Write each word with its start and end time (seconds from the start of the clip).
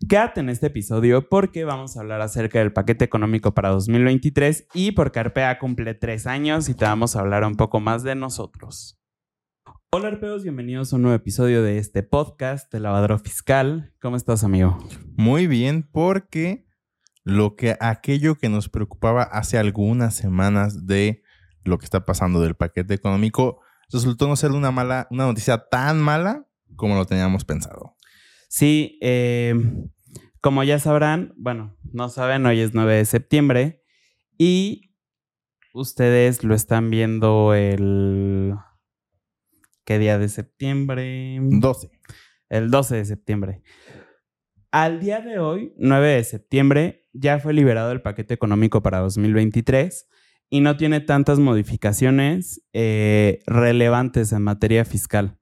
Quédate 0.00 0.40
en 0.40 0.50
este 0.50 0.66
episodio 0.66 1.26
porque 1.28 1.64
vamos 1.64 1.96
a 1.96 2.00
hablar 2.00 2.20
acerca 2.20 2.58
del 2.58 2.72
paquete 2.72 3.06
económico 3.06 3.54
para 3.54 3.70
2023 3.70 4.68
y 4.74 4.92
porque 4.92 5.20
Arpea 5.20 5.58
cumple 5.58 5.94
tres 5.94 6.26
años 6.26 6.68
y 6.68 6.74
te 6.74 6.84
vamos 6.84 7.16
a 7.16 7.20
hablar 7.20 7.44
un 7.44 7.54
poco 7.54 7.80
más 7.80 8.02
de 8.02 8.14
nosotros. 8.14 9.00
Hola 9.90 10.08
Arpeos, 10.08 10.42
bienvenidos 10.42 10.92
a 10.92 10.96
un 10.96 11.02
nuevo 11.02 11.16
episodio 11.16 11.62
de 11.62 11.78
este 11.78 12.02
podcast 12.02 12.70
de 12.70 12.80
Lavadero 12.80 13.18
Fiscal. 13.18 13.94
¿Cómo 14.00 14.16
estás, 14.16 14.44
amigo? 14.44 14.78
Muy 15.16 15.46
bien, 15.46 15.82
porque 15.90 16.66
lo 17.24 17.56
que 17.56 17.78
aquello 17.80 18.34
que 18.34 18.50
nos 18.50 18.68
preocupaba 18.68 19.22
hace 19.22 19.56
algunas 19.56 20.14
semanas 20.14 20.86
de 20.86 21.22
lo 21.64 21.78
que 21.78 21.86
está 21.86 22.04
pasando 22.04 22.42
del 22.42 22.54
paquete 22.54 22.92
económico 22.92 23.60
resultó 23.90 24.28
no 24.28 24.36
ser 24.36 24.52
una 24.52 24.70
mala, 24.70 25.08
una 25.10 25.24
noticia 25.24 25.56
tan 25.70 25.98
mala 25.98 26.46
como 26.76 26.96
lo 26.96 27.06
teníamos 27.06 27.46
pensado. 27.46 27.95
Sí, 28.48 28.98
eh, 29.02 29.54
como 30.40 30.62
ya 30.62 30.78
sabrán, 30.78 31.34
bueno, 31.36 31.76
no 31.92 32.08
saben, 32.08 32.46
hoy 32.46 32.60
es 32.60 32.74
9 32.74 32.94
de 32.94 33.04
septiembre 33.04 33.82
y 34.38 34.94
ustedes 35.74 36.44
lo 36.44 36.54
están 36.54 36.90
viendo 36.90 37.54
el... 37.54 38.54
¿Qué 39.84 39.98
día 39.98 40.18
de 40.18 40.28
septiembre? 40.28 41.38
12. 41.40 41.90
El 42.48 42.70
12 42.70 42.96
de 42.96 43.04
septiembre. 43.04 43.62
Al 44.70 45.00
día 45.00 45.20
de 45.20 45.38
hoy, 45.38 45.72
9 45.78 46.08
de 46.08 46.24
septiembre, 46.24 47.08
ya 47.12 47.38
fue 47.38 47.52
liberado 47.52 47.92
el 47.92 48.02
paquete 48.02 48.34
económico 48.34 48.82
para 48.82 48.98
2023 48.98 50.08
y 50.48 50.60
no 50.60 50.76
tiene 50.76 51.00
tantas 51.00 51.38
modificaciones 51.38 52.64
eh, 52.72 53.40
relevantes 53.46 54.32
en 54.32 54.42
materia 54.42 54.84
fiscal 54.84 55.35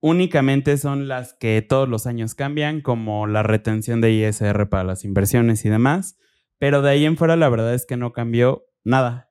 únicamente 0.00 0.76
son 0.78 1.08
las 1.08 1.34
que 1.34 1.62
todos 1.62 1.88
los 1.88 2.06
años 2.06 2.34
cambian, 2.34 2.80
como 2.80 3.26
la 3.26 3.42
retención 3.42 4.00
de 4.00 4.12
ISR 4.12 4.68
para 4.68 4.84
las 4.84 5.04
inversiones 5.04 5.64
y 5.64 5.68
demás, 5.68 6.16
pero 6.58 6.82
de 6.82 6.90
ahí 6.90 7.04
en 7.04 7.16
fuera 7.16 7.36
la 7.36 7.48
verdad 7.48 7.74
es 7.74 7.86
que 7.86 7.96
no 7.96 8.12
cambió 8.12 8.64
nada. 8.84 9.30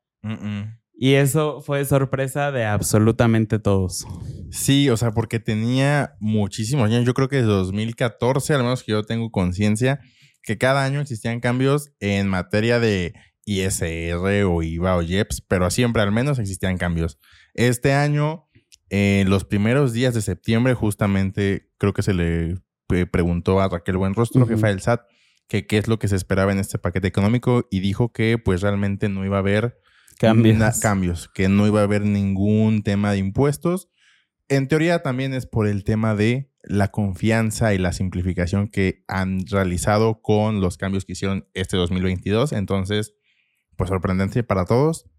Y 0.98 1.14
eso 1.14 1.62
fue 1.62 1.86
sorpresa 1.86 2.52
de 2.52 2.66
absolutamente 2.66 3.60
todos. 3.60 4.06
Sí, 4.50 4.90
o 4.90 4.98
sea, 4.98 5.12
porque 5.12 5.40
tenía 5.40 6.16
muchísimos 6.20 6.86
años, 6.86 7.06
yo 7.06 7.14
creo 7.14 7.30
que 7.30 7.38
desde 7.38 7.50
2014, 7.50 8.54
al 8.54 8.64
menos 8.64 8.84
que 8.84 8.94
yo 8.94 9.04
tengo 9.04 9.30
conciencia, 9.30 10.00
que 10.42 10.58
cada 10.58 10.84
año 10.84 11.02
existían 11.02 11.40
cambios 11.42 11.92
en 12.00 12.28
materia 12.28 12.80
de 12.80 13.14
ISR 13.46 14.46
o 14.46 14.64
IVA 14.64 14.96
o 14.96 15.02
IEPS, 15.02 15.42
pero 15.42 15.70
siempre 15.70 16.02
al 16.02 16.12
menos 16.12 16.40
existían 16.40 16.78
cambios. 16.78 17.20
Este 17.54 17.94
año 17.94 18.45
en 18.90 19.30
los 19.30 19.46
primeros 19.46 19.94
días 19.94 20.14
de 20.14 20.22
septiembre, 20.22 20.74
justamente, 20.74 21.70
creo 21.78 21.94
que 21.94 22.04
se 22.04 22.14
le 22.14 22.58
preguntó 23.12 23.60
a 23.60 23.70
Raquel 23.70 23.98
Buenrostro, 23.98 24.46
jefa 24.46 24.68
del 24.68 24.82
SAT, 24.82 25.02
que 25.48 25.66
qué 25.66 25.78
es 25.78 25.88
lo 25.88 26.00
que 26.00 26.08
se 26.08 26.16
esperaba 26.16 26.52
en 26.52 26.60
este 26.60 26.78
paquete 26.78 27.08
económico 27.08 27.68
y 27.72 27.80
dijo 27.80 28.12
que 28.12 28.38
pues 28.38 28.62
realmente 28.62 29.10
no 29.10 29.26
iba 29.26 29.38
a 29.38 29.40
haber 29.40 29.80
cambios, 30.20 30.80
cambios 30.80 31.30
que 31.34 31.50
no 31.50 31.68
iba 31.68 31.82
a 31.82 31.84
haber 31.84 32.04
ningún 32.04 32.84
tema 32.84 33.12
de 33.12 33.18
impuestos. 33.18 33.90
En 34.48 34.68
teoría 34.68 35.02
también 35.02 35.34
es 35.34 35.46
por 35.46 35.68
el 35.68 35.84
tema 35.84 36.16
de 36.16 36.52
la 36.64 36.90
confianza 36.90 37.74
y 37.74 37.78
la 37.78 37.94
simplificación 37.94 38.68
que 38.68 39.04
han 39.08 39.46
realizado 39.48 40.22
con 40.22 40.62
los 40.62 40.78
cambios 40.78 41.06
que 41.06 41.14
hicieron 41.14 41.48
este 41.54 41.78
2022. 41.78 42.54
Entonces, 42.54 43.14
pues 43.76 43.90
sorprendente 43.90 44.44
para 44.44 44.66
todos, 44.66 45.10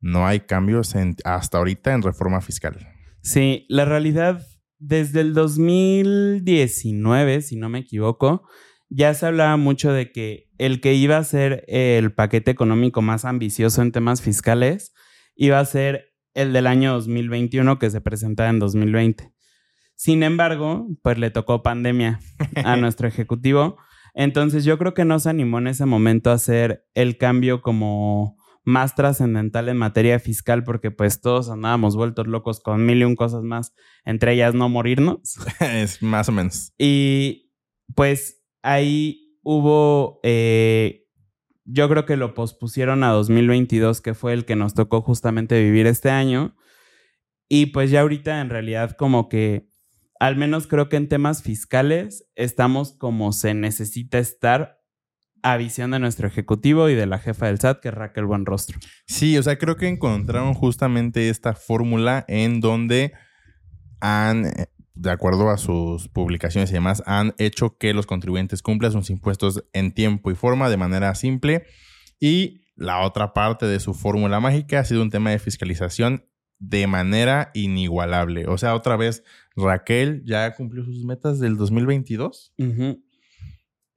no 0.00 0.26
hay 0.26 0.40
cambios 0.40 0.94
hasta 1.24 1.58
ahorita 1.58 1.92
en 1.92 2.02
reforma 2.02 2.40
fiscal. 2.40 2.96
Sí, 3.22 3.66
la 3.68 3.84
realidad, 3.84 4.46
desde 4.78 5.20
el 5.20 5.34
2019, 5.34 7.42
si 7.42 7.56
no 7.56 7.68
me 7.68 7.80
equivoco, 7.80 8.44
ya 8.88 9.14
se 9.14 9.26
hablaba 9.26 9.56
mucho 9.56 9.92
de 9.92 10.12
que 10.12 10.48
el 10.58 10.80
que 10.80 10.94
iba 10.94 11.16
a 11.16 11.24
ser 11.24 11.64
el 11.68 12.12
paquete 12.12 12.50
económico 12.50 13.02
más 13.02 13.24
ambicioso 13.24 13.82
en 13.82 13.92
temas 13.92 14.22
fiscales 14.22 14.94
iba 15.34 15.58
a 15.58 15.64
ser 15.64 16.12
el 16.34 16.52
del 16.52 16.66
año 16.66 16.92
2021 16.92 17.78
que 17.78 17.90
se 17.90 18.00
presentaba 18.00 18.50
en 18.50 18.58
2020. 18.58 19.32
Sin 19.96 20.22
embargo, 20.22 20.86
pues 21.02 21.18
le 21.18 21.30
tocó 21.30 21.62
pandemia 21.62 22.20
a 22.64 22.76
nuestro 22.80 23.08
ejecutivo. 23.08 23.76
Entonces 24.14 24.64
yo 24.64 24.78
creo 24.78 24.94
que 24.94 25.04
no 25.04 25.18
se 25.18 25.30
animó 25.30 25.58
en 25.58 25.68
ese 25.68 25.86
momento 25.86 26.30
a 26.30 26.34
hacer 26.34 26.86
el 26.94 27.16
cambio 27.16 27.62
como 27.62 28.36
más 28.66 28.96
trascendental 28.96 29.68
en 29.68 29.76
materia 29.76 30.18
fiscal 30.18 30.64
porque 30.64 30.90
pues 30.90 31.20
todos 31.20 31.48
andábamos 31.50 31.94
vueltos 31.94 32.26
locos 32.26 32.58
con 32.60 32.84
mil 32.84 32.98
y 32.98 33.04
un 33.04 33.14
cosas 33.14 33.44
más, 33.44 33.72
entre 34.04 34.32
ellas 34.32 34.54
no 34.54 34.68
morirnos. 34.68 35.38
es 35.60 36.02
más 36.02 36.28
o 36.28 36.32
menos. 36.32 36.72
Y 36.76 37.52
pues 37.94 38.44
ahí 38.62 39.38
hubo, 39.44 40.18
eh, 40.24 41.06
yo 41.64 41.88
creo 41.88 42.06
que 42.06 42.16
lo 42.16 42.34
pospusieron 42.34 43.04
a 43.04 43.10
2022, 43.10 44.00
que 44.00 44.14
fue 44.14 44.32
el 44.32 44.44
que 44.44 44.56
nos 44.56 44.74
tocó 44.74 45.00
justamente 45.00 45.62
vivir 45.62 45.86
este 45.86 46.10
año. 46.10 46.56
Y 47.48 47.66
pues 47.66 47.92
ya 47.92 48.00
ahorita 48.00 48.40
en 48.40 48.50
realidad 48.50 48.96
como 48.96 49.28
que, 49.28 49.70
al 50.18 50.34
menos 50.34 50.66
creo 50.66 50.88
que 50.88 50.96
en 50.96 51.08
temas 51.08 51.44
fiscales, 51.44 52.28
estamos 52.34 52.96
como 52.98 53.32
se 53.32 53.54
necesita 53.54 54.18
estar 54.18 54.75
a 55.46 55.56
visión 55.58 55.92
de 55.92 56.00
nuestro 56.00 56.26
ejecutivo 56.26 56.88
y 56.88 56.96
de 56.96 57.06
la 57.06 57.20
jefa 57.20 57.46
del 57.46 57.60
SAT, 57.60 57.80
que 57.80 57.88
es 57.88 57.94
Raquel 57.94 58.26
Buenrostro. 58.26 58.80
Sí, 59.06 59.38
o 59.38 59.42
sea, 59.44 59.56
creo 59.58 59.76
que 59.76 59.86
encontraron 59.86 60.54
justamente 60.54 61.28
esta 61.28 61.54
fórmula 61.54 62.24
en 62.26 62.60
donde 62.60 63.12
han, 64.00 64.46
eh, 64.46 64.66
de 64.94 65.10
acuerdo 65.12 65.50
a 65.50 65.56
sus 65.56 66.08
publicaciones 66.08 66.70
y 66.70 66.72
demás, 66.72 67.00
han 67.06 67.32
hecho 67.38 67.78
que 67.78 67.94
los 67.94 68.06
contribuyentes 68.06 68.60
cumplan 68.60 68.90
sus 68.90 69.08
impuestos 69.08 69.62
en 69.72 69.92
tiempo 69.92 70.32
y 70.32 70.34
forma 70.34 70.68
de 70.68 70.78
manera 70.78 71.14
simple. 71.14 71.64
Y 72.18 72.62
la 72.74 73.02
otra 73.02 73.32
parte 73.32 73.66
de 73.66 73.78
su 73.78 73.94
fórmula 73.94 74.40
mágica 74.40 74.80
ha 74.80 74.84
sido 74.84 75.00
un 75.00 75.10
tema 75.10 75.30
de 75.30 75.38
fiscalización 75.38 76.24
de 76.58 76.88
manera 76.88 77.52
inigualable. 77.54 78.48
O 78.48 78.58
sea, 78.58 78.74
otra 78.74 78.96
vez, 78.96 79.22
Raquel 79.54 80.24
ya 80.24 80.54
cumplió 80.56 80.84
sus 80.84 81.04
metas 81.04 81.38
del 81.38 81.56
2022. 81.56 82.52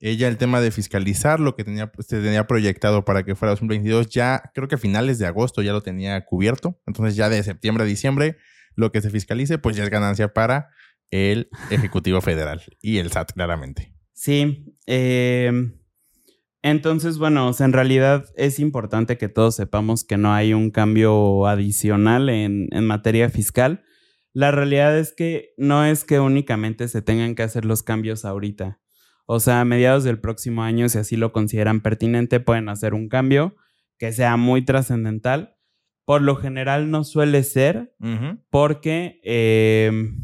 Ella 0.01 0.27
el 0.27 0.37
tema 0.37 0.61
de 0.61 0.71
fiscalizar 0.71 1.39
lo 1.39 1.55
que 1.55 1.63
tenía, 1.65 1.91
se 1.99 2.21
tenía 2.21 2.47
proyectado 2.47 3.03
para 3.03 3.23
que 3.23 3.35
fuera 3.35 3.51
2022, 3.51 4.09
ya 4.09 4.51
creo 4.53 4.67
que 4.67 4.75
a 4.75 4.77
finales 4.77 5.19
de 5.19 5.25
agosto 5.25 5.61
ya 5.61 5.73
lo 5.73 5.81
tenía 5.81 6.23
cubierto. 6.25 6.79
Entonces 6.87 7.15
ya 7.15 7.29
de 7.29 7.43
septiembre 7.43 7.83
a 7.83 7.87
diciembre 7.87 8.37
lo 8.75 8.91
que 8.91 9.01
se 9.01 9.09
fiscalice 9.09 9.57
pues 9.57 9.75
ya 9.75 9.83
es 9.83 9.89
ganancia 9.89 10.33
para 10.33 10.69
el 11.11 11.49
Ejecutivo 11.69 12.21
Federal 12.21 12.61
y 12.81 12.97
el 12.97 13.11
SAT 13.11 13.33
claramente. 13.33 13.93
Sí. 14.13 14.73
Em, 14.85 15.79
entonces, 16.61 17.17
bueno, 17.17 17.51
en 17.57 17.73
realidad 17.73 18.25
es 18.35 18.59
importante 18.59 19.17
que 19.17 19.29
todos 19.29 19.55
sepamos 19.55 20.03
que 20.03 20.17
no 20.17 20.33
hay 20.33 20.53
un 20.53 20.71
cambio 20.71 21.47
adicional 21.47 22.29
en, 22.29 22.67
en 22.71 22.85
materia 22.85 23.29
fiscal. 23.29 23.83
La 24.33 24.51
realidad 24.51 24.97
es 24.97 25.13
que 25.13 25.53
no 25.57 25.85
es 25.85 26.03
que 26.03 26.19
únicamente 26.19 26.87
se 26.87 27.01
tengan 27.01 27.35
que 27.35 27.43
hacer 27.43 27.65
los 27.65 27.81
cambios 27.81 28.25
ahorita. 28.25 28.79
O 29.31 29.39
sea, 29.39 29.61
a 29.61 29.65
mediados 29.65 30.03
del 30.03 30.19
próximo 30.19 30.63
año, 30.63 30.89
si 30.89 30.97
así 30.97 31.15
lo 31.15 31.31
consideran 31.31 31.81
pertinente, 31.81 32.39
pueden 32.39 32.67
hacer 32.67 32.95
un 32.95 33.09
cambio 33.09 33.55
que 33.99 34.11
sea 34.11 34.37
muy 34.37 34.65
trascendental. 34.65 35.55
Por 36.03 36.23
lo 36.23 36.35
general 36.35 36.89
no 36.89 37.03
suele 37.03 37.43
ser 37.43 37.93
porque 38.49 39.19
em, 39.23 40.17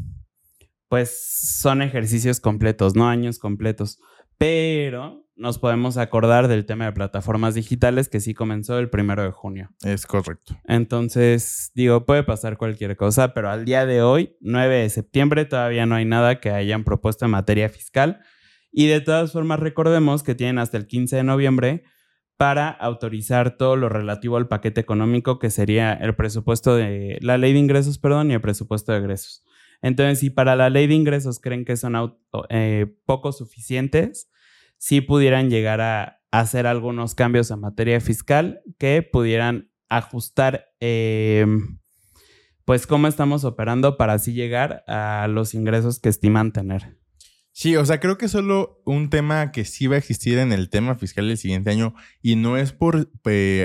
pues 0.89 1.59
son 1.59 1.83
ejercicios 1.83 2.39
completos, 2.39 2.95
no 2.95 3.07
años 3.07 3.37
completos. 3.37 3.99
Pero 4.39 5.23
nos 5.35 5.59
podemos 5.59 5.97
acordar 5.97 6.47
del 6.47 6.65
tema 6.65 6.85
de 6.85 6.93
plataformas 6.93 7.53
digitales 7.53 8.09
que 8.09 8.19
sí 8.19 8.33
comenzó 8.33 8.79
el 8.79 8.89
primero 8.89 9.21
de 9.21 9.29
junio. 9.29 9.69
Es 9.83 10.07
correcto. 10.07 10.57
Entonces, 10.63 11.71
digo, 11.75 12.07
puede 12.07 12.23
pasar 12.23 12.57
cualquier 12.57 12.95
cosa, 12.95 13.35
pero 13.35 13.51
al 13.51 13.65
día 13.65 13.85
de 13.85 14.01
hoy, 14.01 14.35
9 14.41 14.77
de 14.77 14.89
septiembre, 14.89 15.45
todavía 15.45 15.85
no 15.85 15.93
hay 15.93 16.05
nada 16.05 16.39
que 16.39 16.49
hayan 16.49 16.83
propuesto 16.83 17.25
en 17.25 17.31
materia 17.31 17.69
fiscal. 17.69 18.21
Y 18.77 18.87
de 18.87 18.99
todas 18.99 19.31
formas, 19.31 19.61
recordemos 19.61 20.21
que 20.21 20.35
tienen 20.35 20.59
hasta 20.59 20.75
el 20.75 20.85
15 20.85 21.15
de 21.15 21.23
noviembre 21.23 21.83
para 22.35 22.67
autorizar 22.69 23.55
todo 23.55 23.77
lo 23.77 23.87
relativo 23.87 24.35
al 24.35 24.49
paquete 24.49 24.81
económico, 24.81 25.39
que 25.39 25.49
sería 25.49 25.93
el 25.93 26.13
presupuesto 26.13 26.75
de 26.75 27.17
la 27.21 27.37
ley 27.37 27.53
de 27.53 27.59
ingresos, 27.59 27.99
perdón, 27.99 28.31
y 28.31 28.33
el 28.33 28.41
presupuesto 28.41 28.91
de 28.91 28.97
egresos. 28.97 29.45
Entonces, 29.81 30.19
si 30.19 30.29
para 30.29 30.57
la 30.57 30.69
ley 30.69 30.87
de 30.87 30.93
ingresos 30.93 31.39
creen 31.39 31.63
que 31.63 31.77
son 31.77 32.17
eh, 32.49 32.87
poco 33.05 33.31
suficientes, 33.31 34.29
sí 34.77 34.99
pudieran 34.99 35.49
llegar 35.49 35.79
a 35.79 36.19
hacer 36.31 36.67
algunos 36.67 37.15
cambios 37.15 37.51
en 37.51 37.61
materia 37.61 38.01
fiscal 38.01 38.59
que 38.77 39.03
pudieran 39.03 39.71
ajustar, 39.87 40.65
em, 40.81 41.79
pues, 42.65 42.87
cómo 42.87 43.07
estamos 43.07 43.45
operando 43.45 43.95
para 43.95 44.11
así 44.11 44.33
llegar 44.33 44.83
a 44.85 45.29
los 45.29 45.53
ingresos 45.53 46.01
que 46.01 46.09
estiman 46.09 46.51
tener. 46.51 47.04
Sí, 47.57 47.77
o 47.77 47.85
sea, 47.85 48.01
creo 48.01 48.17
que 48.17 48.27
solo 48.27 48.81
un 48.85 49.09
tema 49.09 49.53
que 49.53 49.63
sí 49.63 49.87
va 49.87 49.95
a 49.95 49.97
existir 49.97 50.39
en 50.39 50.51
el 50.51 50.69
tema 50.69 50.95
fiscal 50.95 51.29
el 51.31 51.37
siguiente 51.37 51.69
año 51.69 51.95
y 52.21 52.35
no 52.35 52.57
es 52.57 52.73
por 52.73 53.09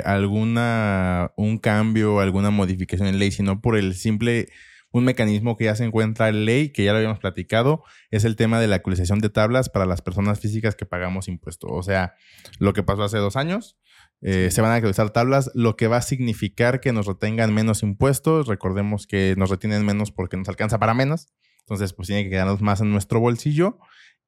alguna 0.04 1.32
un 1.36 1.58
cambio, 1.58 2.20
alguna 2.20 2.50
modificación 2.50 3.08
en 3.08 3.18
ley, 3.18 3.32
sino 3.32 3.60
por 3.60 3.76
el 3.76 3.94
simple 3.96 4.48
Un 4.92 5.04
mecanismo 5.04 5.56
que 5.56 5.64
ya 5.64 5.74
se 5.74 5.84
encuentra 5.84 6.28
en 6.28 6.44
ley, 6.44 6.70
que 6.70 6.84
ya 6.84 6.92
lo 6.92 6.98
habíamos 6.98 7.18
platicado, 7.18 7.82
es 8.12 8.24
el 8.24 8.36
tema 8.36 8.60
de 8.60 8.68
la 8.68 8.76
actualización 8.76 9.18
de 9.20 9.28
tablas 9.30 9.68
para 9.68 9.86
las 9.86 10.02
personas 10.02 10.38
físicas 10.40 10.76
que 10.76 10.86
pagamos 10.86 11.26
impuestos. 11.28 11.70
O 11.72 11.82
sea, 11.82 12.14
lo 12.60 12.72
que 12.74 12.84
pasó 12.84 13.02
hace 13.04 13.18
dos 13.18 13.36
años, 13.36 13.76
eh, 14.22 14.50
se 14.52 14.60
van 14.62 14.70
a 14.72 14.76
actualizar 14.76 15.10
tablas, 15.10 15.50
lo 15.54 15.76
que 15.76 15.88
va 15.88 15.98
a 15.98 16.02
significar 16.02 16.80
que 16.80 16.92
nos 16.92 17.06
retengan 17.06 17.52
menos 17.54 17.82
impuestos. 17.82 18.46
Recordemos 18.46 19.06
que 19.08 19.34
nos 19.36 19.50
retienen 19.50 19.84
menos 19.84 20.12
porque 20.12 20.36
nos 20.36 20.48
alcanza 20.48 20.78
para 20.78 20.94
menos. 20.94 21.28
Entonces, 21.60 21.92
pues 21.92 22.08
tiene 22.08 22.24
que 22.24 22.30
quedarnos 22.30 22.60
más 22.60 22.80
en 22.80 22.90
nuestro 22.90 23.20
bolsillo. 23.20 23.78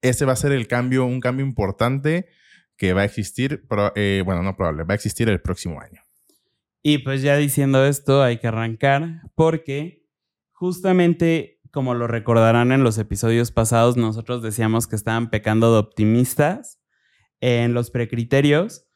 Ese 0.01 0.25
va 0.25 0.33
a 0.33 0.37
ser 0.37 0.53
el 0.53 0.67
cambio, 0.67 1.05
un 1.05 1.21
cambio 1.21 1.45
importante 1.45 2.29
que 2.77 2.93
va 2.93 3.03
a 3.03 3.05
existir, 3.05 3.65
eh, 3.95 4.23
bueno, 4.25 4.43
no 4.43 4.57
probable, 4.57 4.85
va 4.85 4.93
a 4.93 4.97
existir 4.97 5.29
el 5.29 5.41
próximo 5.41 5.81
año. 5.81 6.01
Y 6.83 6.99
pues 6.99 7.23
ya 7.23 7.37
diciendo 7.37 7.85
esto, 7.87 8.23
hay 8.23 8.39
que 8.39 8.49
arrancar 8.49 9.23
porque 9.37 10.05
justamente 10.51 11.61
como 11.73 11.95
lo 11.95 12.07
recordarán 12.07 12.71
en 12.71 12.85
los 12.85 12.99
episodios 12.99 13.51
pasados, 13.51 13.97
nosotros 13.97 14.43
decíamos 14.43 14.87
que 14.87 14.95
estaban 14.95 15.31
pecando 15.31 15.73
de 15.73 15.79
optimistas 15.79 16.79
en 17.41 17.73
los 17.73 17.91
precriterios 17.91 18.87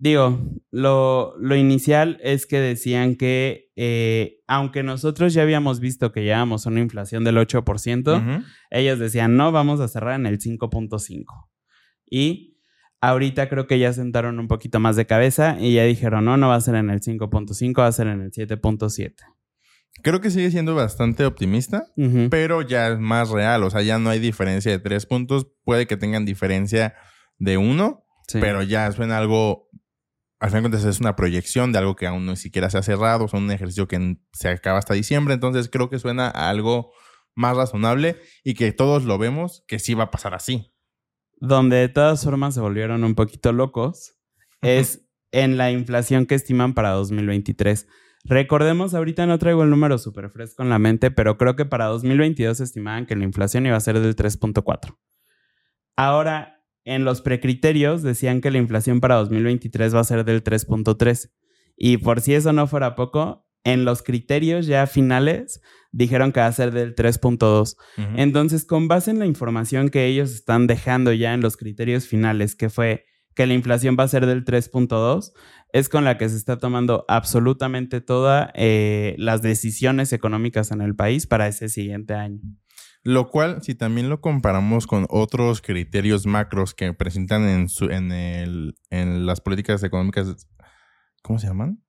Digo, 0.00 0.40
lo, 0.70 1.34
inicial 1.56 2.18
es 2.22 2.46
que 2.46 2.60
decían 2.60 3.16
que 3.16 3.72
eh, 3.74 4.40
aunque 4.46 4.84
nosotros 4.84 5.34
ya 5.34 5.42
habíamos 5.42 5.80
visto 5.80 6.12
que 6.12 6.22
llevábamos 6.22 6.66
una 6.66 6.78
inflación 6.78 7.24
del 7.24 7.36
8%, 7.36 8.44
ellos 8.70 8.98
decían, 9.00 9.36
no, 9.36 9.50
vamos 9.50 9.80
a 9.80 9.88
cerrar 9.88 10.14
en 10.14 10.26
el 10.26 10.38
5.5. 10.38 11.24
Y 12.08 12.58
ahorita 13.00 13.48
creo 13.48 13.66
que 13.66 13.80
ya 13.80 13.92
sentaron 13.92 14.38
un 14.38 14.46
poquito 14.46 14.78
más 14.78 14.94
de 14.94 15.06
cabeza 15.06 15.56
y 15.58 15.74
ya 15.74 15.82
dijeron, 15.82 16.24
no, 16.24 16.36
no 16.36 16.48
va 16.48 16.54
a 16.54 16.60
ser 16.60 16.76
en 16.76 16.90
el 16.90 17.00
5.5, 17.00 17.80
va 17.80 17.88
a 17.88 17.92
ser 17.92 18.06
en 18.06 18.20
el 18.20 18.30
7.7. 18.30 19.14
Creo 20.04 20.20
que 20.20 20.30
sigue 20.30 20.52
siendo 20.52 20.76
bastante 20.76 21.24
optimista, 21.24 21.86
pero 22.30 22.62
ya 22.62 22.88
es 22.88 23.00
más 23.00 23.30
real. 23.30 23.64
O 23.64 23.70
sea, 23.70 23.82
ya 23.82 23.98
no 23.98 24.10
hay 24.10 24.20
diferencia 24.20 24.70
de 24.70 24.78
tres 24.78 25.06
puntos. 25.06 25.48
Puede 25.64 25.88
que 25.88 25.96
tengan 25.96 26.24
diferencia 26.24 26.94
de 27.38 27.56
uno, 27.56 28.04
pero 28.32 28.62
ya 28.62 28.92
suena 28.92 29.18
algo 29.18 29.68
al 30.40 30.50
final 30.50 30.62
de 30.62 30.70
cuentas 30.70 30.84
es 30.84 31.00
una 31.00 31.16
proyección 31.16 31.72
de 31.72 31.78
algo 31.78 31.96
que 31.96 32.06
aún 32.06 32.26
no 32.26 32.36
siquiera 32.36 32.70
se 32.70 32.78
ha 32.78 32.82
cerrado, 32.82 33.26
es 33.26 33.32
un 33.32 33.50
ejercicio 33.50 33.88
que 33.88 34.18
se 34.32 34.48
acaba 34.48 34.78
hasta 34.78 34.94
diciembre, 34.94 35.34
entonces 35.34 35.68
creo 35.68 35.90
que 35.90 35.98
suena 35.98 36.28
a 36.28 36.48
algo 36.48 36.92
más 37.34 37.56
razonable 37.56 38.16
y 38.44 38.54
que 38.54 38.72
todos 38.72 39.04
lo 39.04 39.18
vemos 39.18 39.64
que 39.66 39.78
sí 39.78 39.94
va 39.94 40.04
a 40.04 40.10
pasar 40.10 40.34
así. 40.34 40.72
Donde 41.40 41.76
de 41.76 41.88
todas 41.88 42.24
formas 42.24 42.54
se 42.54 42.60
volvieron 42.60 43.04
un 43.04 43.14
poquito 43.14 43.52
locos 43.52 44.16
es 44.60 45.08
en 45.30 45.56
la 45.56 45.70
inflación 45.70 46.26
que 46.26 46.34
estiman 46.34 46.74
para 46.74 46.90
2023. 46.90 47.86
Recordemos, 48.24 48.94
ahorita 48.94 49.26
no 49.26 49.38
traigo 49.38 49.62
el 49.62 49.70
número 49.70 49.98
súper 49.98 50.30
fresco 50.30 50.62
en 50.62 50.70
la 50.70 50.78
mente, 50.78 51.10
pero 51.10 51.38
creo 51.38 51.56
que 51.56 51.64
para 51.64 51.86
2022 51.86 52.60
estimaban 52.60 53.06
que 53.06 53.16
la 53.16 53.24
inflación 53.24 53.66
iba 53.66 53.76
a 53.76 53.80
ser 53.80 54.00
del 54.00 54.16
3.4. 54.16 54.98
Ahora, 55.96 56.57
en 56.88 57.04
los 57.04 57.20
precriterios 57.20 58.02
decían 58.02 58.40
que 58.40 58.50
la 58.50 58.58
inflación 58.58 59.00
para 59.00 59.16
2023 59.16 59.94
va 59.94 60.00
a 60.00 60.04
ser 60.04 60.24
del 60.24 60.42
3.3. 60.42 61.30
Y 61.76 61.98
por 61.98 62.20
si 62.20 62.34
eso 62.34 62.52
no 62.52 62.66
fuera 62.66 62.94
poco, 62.94 63.46
en 63.64 63.84
los 63.84 64.02
criterios 64.02 64.66
ya 64.66 64.86
finales 64.86 65.60
dijeron 65.92 66.32
que 66.32 66.40
va 66.40 66.46
a 66.46 66.52
ser 66.52 66.72
del 66.72 66.94
3.2. 66.94 67.76
Entonces, 68.16 68.64
con 68.64 68.88
base 68.88 69.10
en 69.10 69.18
la 69.18 69.26
información 69.26 69.90
que 69.90 70.06
ellos 70.06 70.32
están 70.32 70.66
dejando 70.66 71.12
ya 71.12 71.34
en 71.34 71.40
los 71.40 71.56
criterios 71.56 72.06
finales, 72.06 72.54
que 72.54 72.70
fue 72.70 73.04
que 73.34 73.46
la 73.46 73.54
inflación 73.54 73.96
va 73.98 74.04
a 74.04 74.08
ser 74.08 74.26
del 74.26 74.44
3.2, 74.44 75.32
es 75.72 75.88
con 75.88 76.04
la 76.04 76.18
que 76.18 76.28
se 76.28 76.36
está 76.36 76.58
tomando 76.58 77.04
absolutamente 77.08 78.00
todas 78.00 78.50
eh, 78.54 79.14
las 79.18 79.42
decisiones 79.42 80.12
económicas 80.12 80.70
en 80.70 80.80
el 80.80 80.96
país 80.96 81.26
para 81.26 81.46
ese 81.46 81.68
siguiente 81.68 82.14
año. 82.14 82.40
Lo 83.08 83.30
cual, 83.30 83.62
si 83.62 83.74
también 83.74 84.10
lo 84.10 84.20
comparamos 84.20 84.86
con 84.86 85.06
otros 85.08 85.62
criterios 85.62 86.26
macros 86.26 86.74
que 86.74 86.92
presentan 86.92 87.48
en, 87.48 87.70
su, 87.70 87.86
en, 87.86 88.12
el, 88.12 88.74
en 88.90 89.24
las 89.24 89.40
políticas 89.40 89.82
económicas, 89.82 90.46
¿cómo 91.22 91.38
se 91.38 91.46
llaman? 91.46 91.82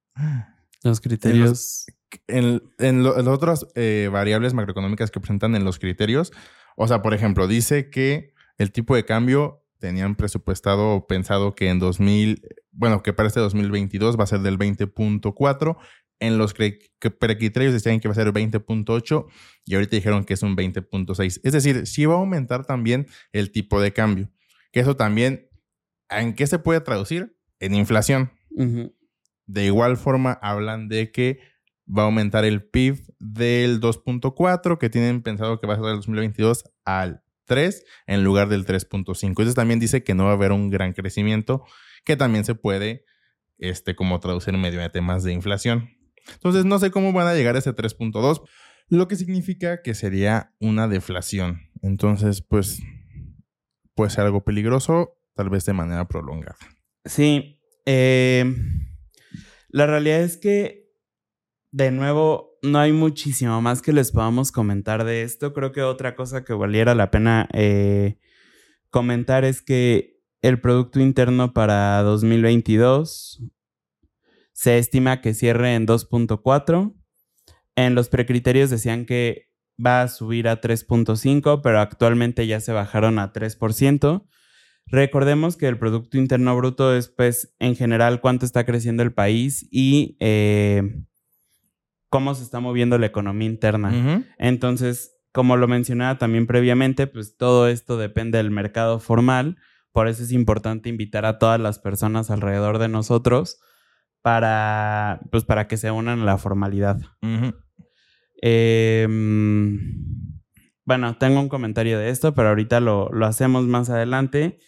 Los 0.81 1.01
criterios. 1.01 1.87
En, 2.27 2.63
en, 2.77 3.03
las 3.03 3.27
otras 3.27 3.67
eh, 3.75 4.09
variables 4.09 4.53
macroeconómicas 4.53 5.11
que 5.11 5.19
presentan 5.19 5.55
en 5.55 5.65
los 5.65 5.77
criterios, 5.77 6.31
o 6.77 6.87
sea, 6.87 7.01
por 7.01 7.13
ejemplo, 7.13 7.47
dice 7.47 7.89
que 7.89 8.33
el 8.57 8.71
tipo 8.71 8.95
de 8.95 9.03
cambio 9.03 9.65
tenían 9.77 10.15
presupuestado 10.15 10.95
o 10.95 11.05
pensado 11.05 11.53
que 11.53 11.67
en 11.67 11.79
2000, 11.79 12.47
bueno, 12.71 13.03
que 13.03 13.11
para 13.11 13.27
este 13.27 13.41
2022 13.41 14.17
va 14.17 14.23
a 14.23 14.27
ser 14.27 14.39
del 14.39 14.57
20.4 14.57 15.77
en 16.19 16.37
los 16.37 16.53
precriterios 16.53 17.73
decían 17.73 17.99
que 17.99 18.07
iba 18.07 18.11
a 18.11 18.15
ser 18.15 18.31
20.8 18.33 19.25
y 19.65 19.75
ahorita 19.75 19.95
dijeron 19.95 20.25
que 20.25 20.33
es 20.33 20.43
un 20.43 20.55
20.6. 20.55 21.41
Es 21.43 21.53
decir, 21.53 21.87
sí 21.87 22.05
va 22.05 22.15
a 22.15 22.17
aumentar 22.17 22.65
también 22.65 23.07
el 23.31 23.51
tipo 23.51 23.81
de 23.81 23.93
cambio. 23.93 24.29
Que 24.71 24.81
eso 24.81 24.95
también, 24.95 25.49
¿en 26.09 26.33
qué 26.35 26.47
se 26.47 26.59
puede 26.59 26.81
traducir? 26.81 27.35
En 27.59 27.73
inflación. 27.73 28.31
De 29.45 29.65
igual 29.65 29.97
forma, 29.97 30.33
hablan 30.33 30.89
de 30.89 31.11
que 31.11 31.39
va 31.87 32.03
a 32.03 32.05
aumentar 32.05 32.45
el 32.45 32.63
PIB 32.63 33.01
del 33.19 33.79
2.4 33.79 34.77
que 34.77 34.89
tienen 34.89 35.21
pensado 35.21 35.59
que 35.59 35.67
va 35.67 35.73
a 35.73 35.77
ser 35.77 35.85
del 35.85 35.95
2022 35.97 36.65
al 36.85 37.23
3 37.45 37.83
en 38.07 38.23
lugar 38.23 38.47
del 38.47 38.65
3.5. 38.65 39.27
Entonces 39.27 39.55
también 39.55 39.79
dice 39.79 40.03
que 40.03 40.13
no 40.13 40.25
va 40.25 40.31
a 40.31 40.33
haber 40.33 40.51
un 40.51 40.69
gran 40.69 40.93
crecimiento 40.93 41.65
que 42.05 42.15
también 42.15 42.45
se 42.45 42.55
puede 42.55 43.05
este, 43.57 43.95
como 43.95 44.19
traducir 44.19 44.55
mediante 44.57 44.99
temas 44.99 45.23
de 45.23 45.33
inflación. 45.33 45.89
Entonces 46.33 46.65
no 46.65 46.79
sé 46.79 46.91
cómo 46.91 47.13
van 47.13 47.27
a 47.27 47.33
llegar 47.33 47.55
a 47.55 47.59
ese 47.59 47.75
3.2, 47.75 48.41
lo 48.89 49.07
que 49.07 49.15
significa 49.15 49.81
que 49.81 49.93
sería 49.93 50.53
una 50.59 50.87
deflación. 50.87 51.61
Entonces, 51.81 52.41
pues, 52.41 52.81
puede 53.95 54.09
ser 54.09 54.25
algo 54.25 54.43
peligroso, 54.43 55.17
tal 55.35 55.49
vez 55.49 55.65
de 55.65 55.73
manera 55.73 56.07
prolongada. 56.07 56.57
Sí. 57.05 57.59
Eh, 57.85 58.55
la 59.69 59.85
realidad 59.85 60.21
es 60.21 60.37
que, 60.37 60.89
de 61.71 61.91
nuevo, 61.91 62.57
no 62.61 62.79
hay 62.79 62.91
muchísimo 62.91 63.61
más 63.61 63.81
que 63.81 63.93
les 63.93 64.11
podamos 64.11 64.51
comentar 64.51 65.05
de 65.05 65.23
esto. 65.23 65.53
Creo 65.53 65.71
que 65.71 65.81
otra 65.81 66.15
cosa 66.15 66.43
que 66.43 66.53
valiera 66.53 66.95
la 66.95 67.11
pena 67.11 67.47
eh, 67.53 68.17
comentar 68.89 69.45
es 69.45 69.61
que 69.61 70.19
el 70.41 70.59
Producto 70.59 70.99
Interno 70.99 71.53
para 71.53 72.01
2022 72.01 73.43
se 74.59 74.77
estima 74.77 75.21
que 75.21 75.33
cierre 75.33 75.73
en 75.75 75.87
2.4. 75.87 76.93
En 77.77 77.95
los 77.95 78.09
precriterios 78.09 78.69
decían 78.69 79.05
que 79.05 79.47
va 79.83 80.01
a 80.01 80.09
subir 80.09 80.49
a 80.49 80.59
3.5, 80.59 81.61
pero 81.63 81.79
actualmente 81.79 82.45
ya 82.45 82.59
se 82.59 82.73
bajaron 82.73 83.19
a 83.19 83.31
3%. 83.31 84.27
Recordemos 84.87 85.55
que 85.55 85.67
el 85.69 85.77
Producto 85.77 86.17
Interno 86.17 86.57
Bruto 86.57 86.93
es, 86.93 87.07
pues, 87.07 87.55
en 87.59 87.77
general, 87.77 88.19
cuánto 88.19 88.45
está 88.45 88.65
creciendo 88.65 89.01
el 89.01 89.13
país 89.13 89.65
y 89.71 90.17
eh, 90.19 91.05
cómo 92.09 92.35
se 92.35 92.43
está 92.43 92.59
moviendo 92.59 92.97
la 92.97 93.05
economía 93.05 93.47
interna. 93.47 94.25
Entonces, 94.37 95.15
como 95.31 95.55
lo 95.55 95.69
mencionaba 95.69 96.17
también 96.17 96.47
previamente, 96.47 97.07
pues 97.07 97.37
todo 97.37 97.69
esto 97.69 97.97
depende 97.97 98.39
del 98.39 98.51
mercado 98.51 98.99
formal. 98.99 99.55
Por 99.93 100.09
eso 100.09 100.21
es 100.21 100.33
importante 100.33 100.89
invitar 100.89 101.25
a 101.25 101.39
todas 101.39 101.61
las 101.61 101.79
personas 101.79 102.29
alrededor 102.29 102.77
de 102.77 102.89
nosotros 102.89 103.61
para, 104.21 105.21
pues, 105.31 105.45
para 105.45 105.67
que 105.67 105.77
se 105.77 105.91
unan 105.91 106.21
a 106.21 106.25
la 106.25 106.37
formalidad. 106.37 106.99
Em, 108.41 109.79
bueno, 110.85 111.17
tengo 111.17 111.39
un 111.39 111.49
comentario 111.49 111.99
de 111.99 112.09
esto, 112.09 112.33
pero 112.33 112.49
ahorita 112.49 112.79
lo, 112.79 113.09
hacemos 113.25 113.65
más 113.65 113.89
adelante. 113.89 114.59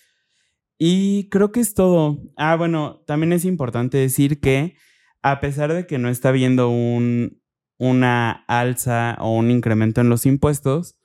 Y 0.77 1.29
creo 1.29 1.51
que 1.51 1.59
es 1.59 1.73
todo. 1.73 2.19
Ah, 2.37 2.55
bueno, 2.55 3.03
también 3.05 3.33
es 3.33 3.45
importante 3.45 3.97
decir 3.97 4.39
que 4.39 4.75
a 5.21 5.39
pesar 5.39 5.73
de 5.73 5.85
que 5.85 5.99
no 5.99 6.09
está 6.09 6.29
habiendo 6.29 6.69
un, 6.69 7.41
una 7.77 8.31
alza 8.47 9.17
o 9.19 9.35
un 9.35 9.51
incremento 9.51 10.01
en 10.01 10.09
los 10.09 10.25
impuestos, 10.25 10.97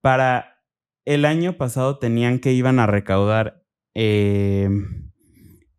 para 0.00 0.62
el 1.04 1.24
año 1.24 1.54
pasado 1.56 1.98
tenían 1.98 2.38
que 2.38 2.52
iban 2.52 2.78
a 2.78 2.86
recaudar 2.86 3.64
eh, 3.94 4.68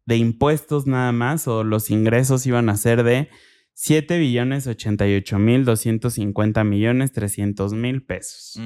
de 0.09 0.17
impuestos 0.17 0.87
nada 0.87 1.11
más 1.11 1.47
o 1.47 1.63
los 1.63 1.91
ingresos 1.91 2.47
iban 2.47 2.67
a 2.69 2.77
ser 2.77 3.03
de 3.03 3.29
7 3.75 4.17
billones 4.17 4.65
88 4.65 5.37
mil 5.37 5.65
250 5.65 6.63
millones 6.63 7.11
300 7.11 7.73
mil 7.73 8.03
pesos. 8.03 8.59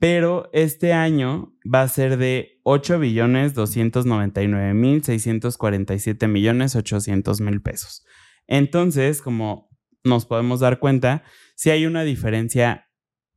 Pero 0.00 0.50
este 0.52 0.94
año 0.94 1.56
va 1.64 1.82
a 1.82 1.88
ser 1.88 2.16
de 2.16 2.60
8 2.64 2.98
billones 2.98 3.54
299 3.54 4.74
mil 4.74 5.04
647 5.04 6.26
millones 6.26 6.74
800 6.74 7.40
mil 7.40 7.62
pesos. 7.62 8.04
Entonces, 8.48 9.22
como 9.22 9.70
nos 10.02 10.26
podemos 10.26 10.58
dar 10.58 10.80
cuenta, 10.80 11.22
si 11.54 11.70
hay 11.70 11.86
una 11.86 12.02
diferencia 12.02 12.88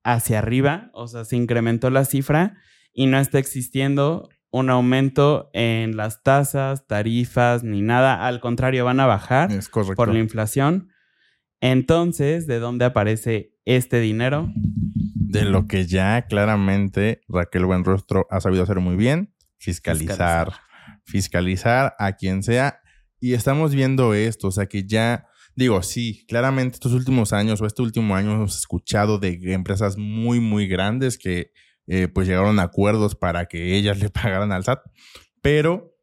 hacia 0.04 0.40
arriba, 0.40 0.90
o 0.96 1.08
sea, 1.08 1.24
se 1.24 1.36
incrementó 1.36 1.92
la 1.92 2.04
cifra 2.04 2.58
y 2.94 3.06
no 3.06 3.20
está 3.20 3.38
existiendo 3.38 4.28
un 4.56 4.70
aumento 4.70 5.50
en 5.52 5.98
las 5.98 6.24
tasas, 6.24 6.88
tarifas, 6.88 7.66
ni 7.66 7.82
nada. 7.82 8.26
Al 8.26 8.40
contrario, 8.40 8.86
van 8.86 9.02
a 9.02 9.06
bajar 9.06 9.50
por 9.98 10.14
la 10.14 10.20
inflación. 10.20 10.94
Entonces, 11.60 12.48
¿de 12.48 12.60
dónde 12.60 12.86
aparece 12.86 13.52
este 13.66 14.00
dinero? 14.00 14.50
De 14.56 15.44
lo 15.44 15.68
que 15.68 15.86
ya 15.88 16.22
claramente 16.28 17.20
Raquel 17.28 17.66
Buenrostro 17.66 18.28
ha 18.30 18.40
sabido 18.40 18.64
hacer 18.64 18.80
muy 18.80 18.96
bien, 18.96 19.36
fiscalizar, 19.58 20.54
fiscalizar, 21.04 21.94
a 22.00 22.14
quien 22.14 22.42
sea. 22.42 22.80
Y 23.20 23.34
estamos 23.34 23.76
viendo 23.76 24.14
esto, 24.14 24.48
o 24.48 24.52
sea 24.52 24.68
que 24.68 24.86
ya, 24.86 25.28
digo, 25.54 25.84
sí, 25.84 26.26
claramente 26.30 26.76
estos 26.76 26.94
últimos 26.94 27.34
años 27.34 27.60
o 27.60 27.66
este 27.66 27.82
último 27.82 28.16
año 28.16 28.32
hemos 28.32 28.58
escuchado 28.58 29.20
de 29.20 29.38
empresas 29.52 29.98
muy, 29.98 30.40
muy 30.40 30.66
grandes 30.66 31.18
que 31.18 31.52
eh, 31.88 32.08
pues 32.08 32.28
llegaron 32.28 32.60
a 32.60 32.64
acuerdos 32.64 33.16
para 33.16 33.46
que 33.46 33.76
ellas 33.76 34.00
le 34.02 34.10
pagaran 34.10 34.52
al 34.52 34.64
SAT, 34.64 34.82
pero 35.42 35.96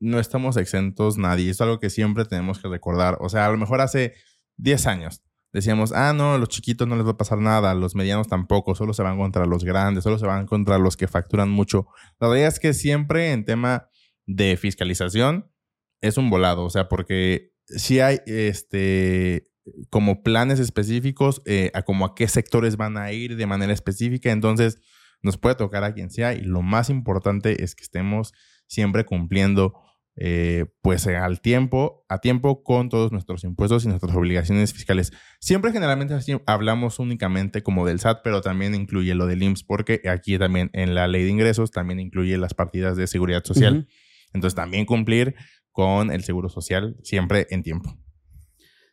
no 0.00 0.20
estamos 0.20 0.56
exentos 0.56 1.18
nadie. 1.18 1.50
Es 1.50 1.60
algo 1.60 1.80
que 1.80 1.90
siempre 1.90 2.24
tenemos 2.24 2.60
que 2.60 2.68
recordar. 2.68 3.18
O 3.20 3.28
sea, 3.28 3.46
a 3.46 3.50
lo 3.50 3.58
mejor 3.58 3.80
hace 3.80 4.14
10 4.56 4.86
años 4.86 5.22
decíamos, 5.52 5.92
ah, 5.92 6.12
no, 6.12 6.38
los 6.38 6.48
chiquitos 6.48 6.86
no 6.86 6.96
les 6.96 7.06
va 7.06 7.12
a 7.12 7.16
pasar 7.16 7.38
nada, 7.38 7.74
los 7.74 7.94
medianos 7.94 8.28
tampoco, 8.28 8.74
solo 8.74 8.92
se 8.92 9.02
van 9.02 9.16
contra 9.16 9.46
los 9.46 9.64
grandes, 9.64 10.04
solo 10.04 10.18
se 10.18 10.26
van 10.26 10.46
contra 10.46 10.78
los 10.78 10.96
que 10.96 11.08
facturan 11.08 11.50
mucho. 11.50 11.86
La 12.20 12.28
realidad 12.28 12.48
es 12.48 12.60
que 12.60 12.74
siempre 12.74 13.32
en 13.32 13.44
tema 13.44 13.88
de 14.26 14.56
fiscalización 14.56 15.50
es 16.00 16.18
un 16.18 16.30
volado, 16.30 16.64
o 16.64 16.70
sea, 16.70 16.88
porque 16.88 17.52
si 17.66 18.00
hay 18.00 18.20
este 18.26 19.44
como 19.90 20.22
planes 20.22 20.60
específicos 20.60 21.42
eh, 21.44 21.70
a 21.74 21.82
como 21.82 22.06
a 22.06 22.14
qué 22.14 22.26
sectores 22.26 22.76
van 22.76 22.96
a 22.96 23.12
ir 23.12 23.36
de 23.36 23.46
manera 23.46 23.72
específica, 23.72 24.30
entonces 24.30 24.78
nos 25.22 25.36
puede 25.38 25.54
tocar 25.54 25.84
a 25.84 25.94
quien 25.94 26.10
sea 26.10 26.34
y 26.34 26.40
lo 26.40 26.62
más 26.62 26.90
importante 26.90 27.62
es 27.62 27.74
que 27.74 27.84
estemos 27.84 28.32
siempre 28.66 29.04
cumpliendo 29.04 29.74
eh, 30.20 30.66
pues 30.82 31.06
al 31.06 31.40
tiempo, 31.40 32.04
a 32.08 32.18
tiempo 32.18 32.64
con 32.64 32.88
todos 32.88 33.12
nuestros 33.12 33.44
impuestos 33.44 33.84
y 33.84 33.88
nuestras 33.88 34.16
obligaciones 34.16 34.72
fiscales. 34.72 35.12
Siempre 35.38 35.70
generalmente 35.70 36.16
hablamos 36.46 36.98
únicamente 36.98 37.62
como 37.62 37.86
del 37.86 38.00
SAT, 38.00 38.22
pero 38.24 38.40
también 38.40 38.74
incluye 38.74 39.14
lo 39.14 39.26
del 39.26 39.44
IMSS, 39.44 39.62
porque 39.62 40.02
aquí 40.10 40.36
también 40.36 40.70
en 40.72 40.96
la 40.96 41.06
ley 41.06 41.22
de 41.22 41.30
ingresos 41.30 41.70
también 41.70 42.00
incluye 42.00 42.36
las 42.36 42.54
partidas 42.54 42.96
de 42.96 43.06
seguridad 43.06 43.44
social. 43.44 43.86
Entonces 44.32 44.56
también 44.56 44.86
cumplir 44.86 45.36
con 45.70 46.10
el 46.10 46.24
seguro 46.24 46.48
social 46.48 46.96
siempre 47.04 47.46
en 47.50 47.62
tiempo. 47.62 47.96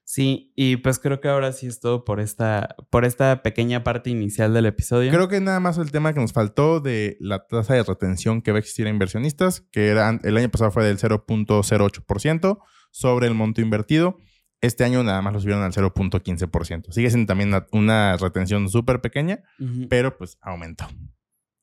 Sí, 0.08 0.54
y 0.56 0.78
pues 0.78 1.00
creo 1.00 1.20
que 1.20 1.28
ahora 1.30 1.52
sí 1.52 1.66
es 1.66 1.80
todo 1.80 2.06
por 2.06 2.20
esta, 2.20 2.76
por 2.92 3.06
esta 3.06 3.42
pequeña 3.42 3.84
parte 3.84 4.12
inicial 4.12 4.54
del 4.54 4.68
episodio. 4.68 5.12
Creo 5.12 5.28
que 5.28 5.42
nada 5.42 5.60
más 5.60 5.80
el 5.80 5.92
tema 5.92 6.14
que 6.14 6.20
nos 6.20 6.32
faltó 6.32 6.80
de 6.80 7.18
la 7.20 7.48
tasa 7.48 7.74
de 7.74 7.82
retención 7.82 8.44
que 8.44 8.52
va 8.52 8.58
a 8.58 8.60
existir 8.60 8.86
a 8.86 8.92
inversionistas, 8.92 9.62
que 9.72 9.88
era, 9.88 10.20
el 10.24 10.38
año 10.38 10.50
pasado 10.50 10.70
fue 10.70 10.86
del 10.86 11.00
0.08% 11.00 12.60
sobre 12.92 13.26
el 13.26 13.34
monto 13.34 13.62
invertido. 13.62 14.18
Este 14.62 14.84
año 14.84 15.04
nada 15.04 15.24
más 15.24 15.34
lo 15.34 15.40
subieron 15.40 15.64
al 15.64 15.74
0.15%. 15.74 16.92
Sigue 16.92 17.10
siendo 17.10 17.28
también 17.28 17.52
una, 17.72 18.16
retención 18.18 18.70
súper 18.70 19.02
pequeña, 19.02 19.44
pero 19.90 20.16
pues 20.18 20.38
aumentó. 20.40 20.86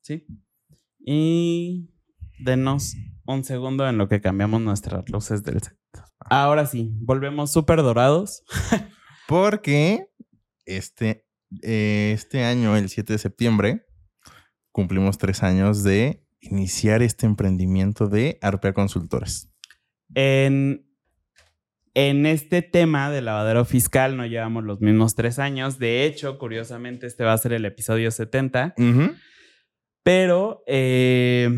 Sí. 0.01 0.27
Y 0.99 1.89
denos 2.39 2.97
un 3.25 3.45
segundo 3.45 3.87
en 3.87 3.97
lo 3.97 4.09
que 4.09 4.19
cambiamos 4.19 4.59
nuestras 4.61 5.09
luces 5.09 5.43
del 5.43 5.61
set. 5.61 5.77
Ahora 6.29 6.65
sí, 6.65 6.91
volvemos 7.01 7.51
súper 7.51 7.81
dorados. 7.81 8.43
Porque 9.27 10.07
este, 10.65 11.25
eh, 11.61 12.11
este 12.13 12.43
año, 12.43 12.75
el 12.75 12.89
7 12.89 13.13
de 13.13 13.19
septiembre, 13.19 13.85
cumplimos 14.71 15.17
tres 15.17 15.43
años 15.43 15.83
de 15.83 16.25
iniciar 16.39 17.01
este 17.01 17.25
emprendimiento 17.25 18.07
de 18.07 18.37
Arpea 18.41 18.73
Consultores. 18.73 19.49
En, 20.15 20.85
en 21.93 22.25
este 22.25 22.61
tema 22.61 23.09
de 23.09 23.21
lavadero 23.21 23.65
fiscal 23.65 24.17
no 24.17 24.25
llevamos 24.25 24.63
los 24.63 24.81
mismos 24.81 25.15
tres 25.15 25.39
años. 25.39 25.79
De 25.79 26.05
hecho, 26.05 26.37
curiosamente, 26.37 27.07
este 27.07 27.23
va 27.23 27.33
a 27.33 27.37
ser 27.37 27.53
el 27.53 27.65
episodio 27.65 28.11
70. 28.11 28.75
Pero 30.03 30.63
eh, 30.67 31.49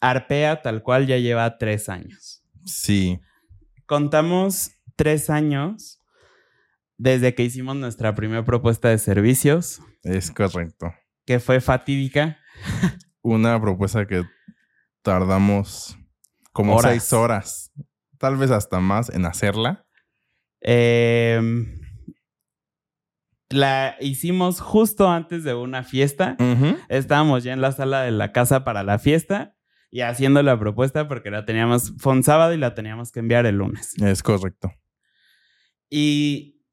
Arpea 0.00 0.62
tal 0.62 0.82
cual 0.82 1.06
ya 1.06 1.18
lleva 1.18 1.58
tres 1.58 1.88
años. 1.88 2.44
Sí 2.64 3.18
contamos 3.92 4.70
tres 4.96 5.28
años 5.28 6.00
desde 6.96 7.34
que 7.34 7.42
hicimos 7.42 7.76
nuestra 7.76 8.14
primera 8.14 8.42
propuesta 8.42 8.88
de 8.88 8.96
servicios. 8.96 9.82
Es 10.02 10.30
correcto. 10.30 10.94
Que 11.26 11.40
fue 11.40 11.60
fatídica. 11.60 12.38
Una 13.20 13.60
propuesta 13.60 14.06
que 14.06 14.24
tardamos 15.02 15.98
como 16.54 16.80
seis 16.80 17.12
horas, 17.12 17.70
tal 18.16 18.38
vez 18.38 18.50
hasta 18.50 18.80
más, 18.80 19.10
en 19.10 19.26
hacerla. 19.26 19.84
Em, 20.62 21.78
la 23.50 23.96
hicimos 24.00 24.62
justo 24.62 25.10
antes 25.10 25.44
de 25.44 25.52
una 25.52 25.84
fiesta. 25.84 26.38
Estábamos 26.88 27.44
ya 27.44 27.52
en 27.52 27.60
la 27.60 27.72
sala 27.72 28.00
de 28.04 28.10
la 28.10 28.32
casa 28.32 28.64
para 28.64 28.84
la 28.84 28.98
fiesta 28.98 29.54
y 29.92 30.00
haciendo 30.00 30.42
la 30.42 30.58
propuesta 30.58 31.06
porque 31.06 31.30
la 31.30 31.44
teníamos, 31.44 31.92
fue 31.98 32.14
un 32.14 32.22
sábado 32.22 32.54
y 32.54 32.56
la 32.56 32.74
teníamos 32.74 33.12
que 33.12 33.20
enviar 33.20 33.44
el 33.44 33.58
lunes. 33.58 33.92
Es 34.02 34.22
correcto. 34.22 34.72
Y 35.90 36.64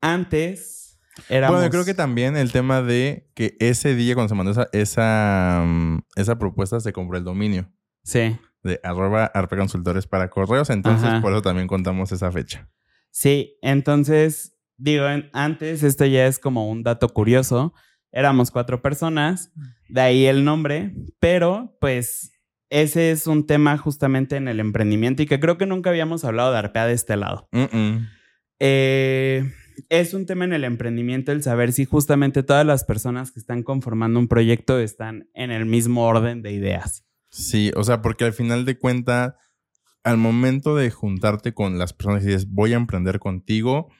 antes 0.00 1.00
era 1.28 1.50
Bueno, 1.50 1.68
creo 1.70 1.84
que 1.84 1.92
también 1.92 2.36
el 2.36 2.52
tema 2.52 2.80
de 2.80 3.28
que 3.34 3.56
ese 3.58 3.96
día 3.96 4.14
cuando 4.14 4.28
se 4.28 4.34
mandó 4.36 4.52
esa, 4.52 4.68
esa, 4.72 5.64
mm, 5.66 5.98
esa 6.14 6.38
propuesta 6.38 6.78
se 6.78 6.92
compró 6.92 7.18
el 7.18 7.24
dominio. 7.24 7.68
Sí. 8.04 8.38
De 8.62 8.78
arroba 8.84 9.24
arpe 9.24 9.56
consultores 9.56 10.06
para 10.06 10.30
correos, 10.30 10.70
entonces 10.70 11.20
por 11.20 11.32
eso 11.32 11.42
también 11.42 11.66
contamos 11.66 12.12
esa 12.12 12.30
fecha. 12.30 12.70
Sí, 13.10 13.58
entonces 13.60 14.56
digo, 14.76 15.04
antes 15.32 15.82
esto 15.82 16.06
ya 16.06 16.28
es 16.28 16.38
como 16.38 16.70
un 16.70 16.84
dato 16.84 17.08
curioso. 17.08 17.74
Éramos 18.12 18.52
cuatro 18.52 18.82
personas, 18.82 19.50
de 19.88 20.00
ahí 20.00 20.26
el 20.26 20.44
nombre, 20.44 20.94
pero 21.18 21.76
pues 21.80 22.31
ese 22.72 23.10
es 23.10 23.26
un 23.26 23.46
tema 23.46 23.76
justamente 23.76 24.36
en 24.36 24.48
el 24.48 24.58
emprendimiento 24.58 25.22
y 25.22 25.26
que 25.26 25.38
creo 25.38 25.58
que 25.58 25.66
nunca 25.66 25.90
habíamos 25.90 26.24
hablado 26.24 26.52
de 26.52 26.58
Arpea 26.58 26.86
de 26.86 26.94
este 26.94 27.18
lado. 27.18 27.46
Eh, 28.58 29.52
es 29.90 30.14
un 30.14 30.24
tema 30.24 30.46
en 30.46 30.54
el 30.54 30.64
emprendimiento 30.64 31.32
el 31.32 31.42
saber 31.42 31.72
si 31.72 31.84
justamente 31.84 32.42
todas 32.42 32.64
las 32.64 32.84
personas 32.84 33.30
que 33.30 33.40
están 33.40 33.62
conformando 33.62 34.18
un 34.18 34.26
proyecto 34.26 34.78
están 34.78 35.28
en 35.34 35.50
el 35.50 35.66
mismo 35.66 36.06
orden 36.06 36.40
de 36.40 36.52
ideas. 36.52 37.04
Sí, 37.28 37.72
o 37.76 37.84
sea, 37.84 38.00
porque 38.00 38.24
al 38.24 38.32
final 38.32 38.64
de 38.64 38.78
cuentas, 38.78 39.34
al 40.02 40.16
momento 40.16 40.74
de 40.74 40.90
juntarte 40.90 41.52
con 41.52 41.76
las 41.76 41.92
personas 41.92 42.22
y 42.22 42.28
dices, 42.28 42.48
voy 42.48 42.72
a 42.72 42.76
emprender 42.76 43.18
contigo, 43.18 43.90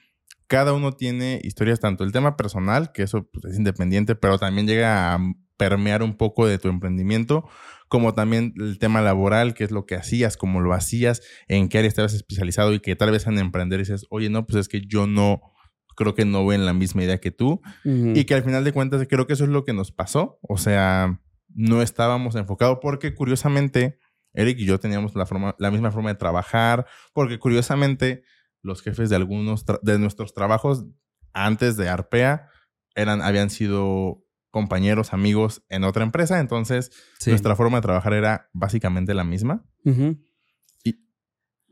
cada 0.47 0.73
uno 0.73 0.93
tiene 0.93 1.39
historias, 1.43 1.79
tanto 1.79 2.03
el 2.03 2.11
tema 2.11 2.35
personal, 2.37 2.91
que 2.91 3.03
eso 3.03 3.29
pues, 3.31 3.45
es 3.45 3.57
independiente, 3.57 4.15
pero 4.15 4.39
también 4.39 4.65
llega 4.65 5.13
a 5.13 5.19
permear 5.57 6.01
un 6.01 6.17
poco 6.17 6.47
de 6.47 6.57
tu 6.57 6.69
emprendimiento, 6.69 7.47
como 7.93 8.15
también 8.15 8.55
el 8.57 8.79
tema 8.79 9.01
laboral, 9.01 9.53
qué 9.53 9.63
es 9.63 9.69
lo 9.69 9.85
que 9.85 9.93
hacías, 9.93 10.35
cómo 10.35 10.61
lo 10.61 10.73
hacías, 10.73 11.21
en 11.47 11.69
qué 11.69 11.77
área 11.77 11.87
estabas 11.87 12.15
especializado 12.15 12.73
y 12.73 12.79
que 12.79 12.95
tal 12.95 13.11
vez 13.11 13.27
en 13.27 13.37
emprender 13.37 13.77
dices, 13.77 14.07
oye, 14.09 14.31
no, 14.31 14.47
pues 14.47 14.61
es 14.61 14.67
que 14.67 14.81
yo 14.81 15.05
no, 15.05 15.43
creo 15.95 16.15
que 16.15 16.25
no 16.25 16.41
voy 16.41 16.55
en 16.55 16.65
la 16.65 16.73
misma 16.73 17.03
idea 17.03 17.19
que 17.19 17.29
tú. 17.29 17.61
Y 17.83 18.25
que 18.25 18.33
al 18.33 18.41
final 18.41 18.63
de 18.63 18.73
cuentas 18.73 19.05
creo 19.07 19.27
que 19.27 19.33
eso 19.33 19.43
es 19.43 19.51
lo 19.51 19.63
que 19.63 19.73
nos 19.73 19.91
pasó. 19.91 20.39
O 20.41 20.57
sea, 20.57 21.21
no 21.49 21.83
estábamos 21.83 22.33
enfocados 22.33 22.79
porque 22.81 23.13
curiosamente 23.13 23.99
Eric 24.33 24.57
y 24.57 24.65
yo 24.65 24.79
teníamos 24.79 25.13
la, 25.13 25.27
forma, 25.27 25.55
la 25.59 25.69
misma 25.69 25.91
forma 25.91 26.09
de 26.09 26.15
trabajar, 26.15 26.87
porque 27.13 27.37
curiosamente 27.37 28.23
los 28.63 28.81
jefes 28.81 29.11
de 29.11 29.17
algunos 29.17 29.65
de 29.83 29.99
nuestros 29.99 30.33
trabajos 30.33 30.83
antes 31.31 31.77
de 31.77 31.89
Arpea 31.89 32.49
eran, 32.95 33.21
habían 33.21 33.51
sido 33.51 34.22
compañeros, 34.53 35.13
amigos 35.13 35.63
en 35.67 35.83
otra 35.83 36.03
empresa, 36.03 36.39
entonces 36.39 36.91
nuestra 37.25 37.55
forma 37.55 37.79
de 37.79 37.81
trabajar 37.81 38.13
era 38.13 38.49
básicamente 38.53 39.15
la 39.15 39.23
misma. 39.23 39.65
y, 39.83 40.99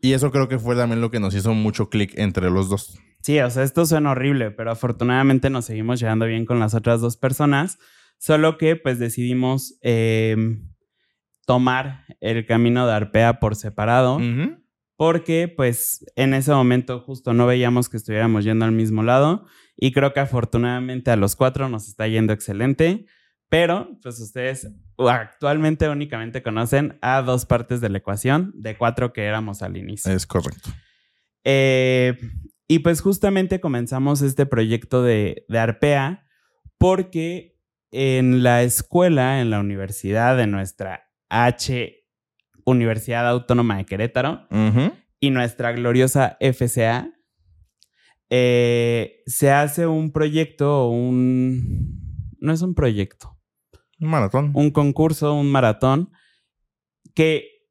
y, 0.01 0.13
eso 0.13 0.31
creo 0.31 0.49
que 0.49 0.57
fue 0.57 0.75
también 0.75 0.99
lo 0.99 1.11
que 1.11 1.19
nos 1.19 1.35
hizo 1.35 1.53
mucho 1.53 1.89
clic 1.91 2.17
entre 2.17 2.49
los 2.49 2.69
dos. 2.69 2.97
Sí, 3.21 3.39
o 3.39 3.49
sea, 3.51 3.61
esto 3.61 3.85
suena 3.85 4.11
horrible, 4.11 4.49
pero 4.49 4.71
afortunadamente 4.71 5.51
nos 5.51 5.65
seguimos 5.65 5.99
llevando 5.99 6.25
bien 6.25 6.47
con 6.47 6.59
las 6.59 6.73
otras 6.73 7.01
dos 7.01 7.17
personas, 7.17 7.77
solo 8.17 8.57
que 8.57 8.75
pues 8.75 8.97
decidimos 8.97 9.77
em, 9.81 10.73
tomar 11.45 12.05
el 12.19 12.47
camino 12.47 12.87
de 12.87 12.93
Arpea 12.93 13.39
por 13.39 13.55
separado. 13.55 14.19
Porque 15.01 15.47
pues 15.47 16.05
en 16.15 16.35
ese 16.35 16.51
momento 16.51 16.99
justo 16.99 17.33
no 17.33 17.47
veíamos 17.47 17.89
que 17.89 17.97
estuviéramos 17.97 18.43
yendo 18.43 18.65
al 18.65 18.71
mismo 18.71 19.01
lado 19.01 19.47
y 19.75 19.93
creo 19.93 20.13
que 20.13 20.19
afortunadamente 20.19 21.09
a 21.09 21.15
los 21.15 21.35
cuatro 21.35 21.67
nos 21.69 21.87
está 21.87 22.07
yendo 22.07 22.33
excelente, 22.33 23.07
pero 23.49 23.97
pues 24.03 24.19
ustedes 24.19 24.67
actualmente 24.99 25.89
únicamente 25.89 26.43
conocen 26.43 26.99
a 27.01 27.23
dos 27.23 27.47
partes 27.47 27.81
de 27.81 27.89
la 27.89 27.97
ecuación 27.97 28.51
de 28.53 28.77
cuatro 28.77 29.11
que 29.11 29.23
éramos 29.23 29.63
al 29.63 29.75
inicio. 29.75 30.13
Es 30.13 30.27
correcto. 30.27 30.69
Eh, 31.45 32.15
y 32.67 32.77
pues 32.77 33.01
justamente 33.01 33.59
comenzamos 33.59 34.21
este 34.21 34.45
proyecto 34.45 35.01
de, 35.01 35.47
Arpea 35.49 36.27
porque 36.77 37.59
en 37.89 38.43
la 38.43 38.61
escuela, 38.61 39.41
en 39.41 39.49
la 39.49 39.61
universidad 39.61 40.37
de 40.37 40.45
nuestra 40.45 41.09
H 41.27 42.00
Universidad 42.71 43.27
Autónoma 43.27 43.77
de 43.77 43.85
Querétaro 43.85 44.47
y 45.19 45.29
nuestra 45.29 45.71
gloriosa 45.71 46.37
FCA, 46.39 47.11
eh, 48.29 49.21
se 49.25 49.51
hace 49.51 49.87
un 49.87 50.11
proyecto 50.11 50.87
un... 50.87 51.99
No 52.39 52.53
es 52.53 52.61
un 52.61 52.73
proyecto. 52.73 53.37
Un 53.99 54.09
maratón. 54.09 54.51
Un 54.55 54.71
concurso, 54.71 55.35
un 55.35 55.51
maratón, 55.51 56.11
que 57.13 57.67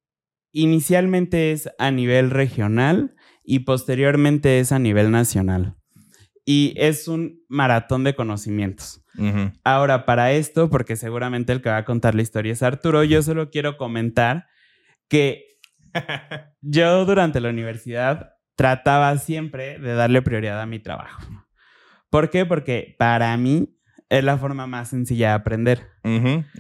inicialmente 0.53 1.53
es 1.53 1.69
a 1.79 1.91
nivel 1.91 2.31
regional 2.31 3.17
y 3.43 3.61
posteriormente 3.61 4.61
es 4.61 4.71
a 4.71 4.79
nivel 4.79 5.11
nacional. 5.11 5.77
Y 6.45 6.75
es 6.77 7.09
un 7.09 7.43
maratón 7.49 8.05
de 8.05 8.15
conocimientos. 8.15 9.05
Ahora, 9.65 10.07
para 10.07 10.33
esto, 10.33 10.71
porque 10.71 10.97
seguramente 10.97 11.53
el 11.53 11.61
que 11.61 11.69
va 11.69 11.79
a 11.79 11.85
contar 11.85 12.15
la 12.15 12.23
historia 12.23 12.53
es 12.53 12.63
Arturo, 12.63 13.05
yo 13.05 13.23
solo 13.23 13.51
quiero 13.51 13.77
comentar 13.77 14.47
que 15.11 15.59
yo 16.63 17.05
durante 17.05 17.41
la 17.41 17.51
universidad 17.51 18.35
trataba 18.55 19.17
siempre 19.19 19.79
de 19.79 19.95
darle 19.95 20.23
prioridad 20.23 20.61
a 20.61 20.67
mi 20.67 20.79
trabajo. 20.79 21.23
¿Por 22.09 22.31
qué? 22.31 22.47
Porque 22.47 22.97
para 22.99 23.37
mí 23.37 23.77
es 24.09 24.25
la 24.25 24.37
forma 24.39 24.67
más 24.67 24.89
sencilla 24.89 25.29
de 25.29 25.35
aprender. 25.35 25.87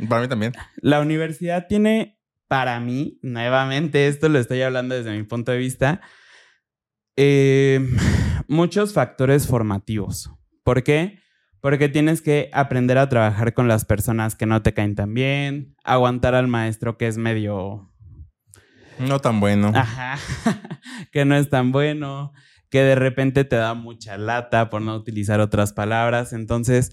Para 0.08 0.22
mí 0.22 0.28
también. 0.28 0.52
La 0.80 1.00
universidad 1.00 1.66
tiene, 1.68 2.18
para 2.48 2.78
mí, 2.80 3.18
nuevamente, 3.22 4.06
esto 4.06 4.28
lo 4.28 4.38
estoy 4.38 4.62
hablando 4.62 4.94
desde 4.94 5.16
mi 5.16 5.24
punto 5.24 5.52
de 5.52 5.58
vista, 5.58 6.00
eh, 7.16 7.86
muchos 8.48 8.92
factores 8.92 9.46
formativos. 9.46 10.30
¿Por 10.62 10.82
qué? 10.82 11.18
Porque 11.60 11.88
tienes 11.88 12.22
que 12.22 12.48
aprender 12.52 12.96
a 12.96 13.08
trabajar 13.08 13.52
con 13.52 13.68
las 13.68 13.84
personas 13.84 14.36
que 14.36 14.46
no 14.46 14.62
te 14.62 14.72
caen 14.72 14.94
tan 14.94 15.12
bien, 15.12 15.76
aguantar 15.84 16.34
al 16.34 16.48
maestro 16.48 16.96
que 16.96 17.06
es 17.06 17.18
medio... 17.18 17.89
No 19.00 19.18
tan 19.18 19.40
bueno. 19.40 19.72
Ajá, 19.74 20.18
que 21.12 21.24
no 21.24 21.36
es 21.36 21.48
tan 21.48 21.72
bueno, 21.72 22.32
que 22.70 22.82
de 22.82 22.94
repente 22.94 23.44
te 23.44 23.56
da 23.56 23.74
mucha 23.74 24.18
lata 24.18 24.70
por 24.70 24.82
no 24.82 24.94
utilizar 24.94 25.40
otras 25.40 25.72
palabras. 25.72 26.32
Entonces, 26.32 26.92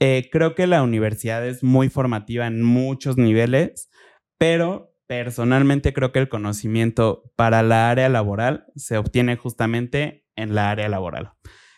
eh, 0.00 0.28
creo 0.30 0.54
que 0.54 0.66
la 0.66 0.82
universidad 0.82 1.46
es 1.46 1.62
muy 1.62 1.88
formativa 1.88 2.46
en 2.46 2.62
muchos 2.62 3.16
niveles, 3.16 3.90
pero 4.38 4.94
personalmente 5.06 5.92
creo 5.92 6.12
que 6.12 6.18
el 6.18 6.28
conocimiento 6.28 7.30
para 7.36 7.62
la 7.62 7.90
área 7.90 8.08
laboral 8.08 8.66
se 8.74 8.98
obtiene 8.98 9.36
justamente 9.36 10.26
en 10.36 10.54
la 10.54 10.70
área 10.70 10.88
laboral. 10.88 11.32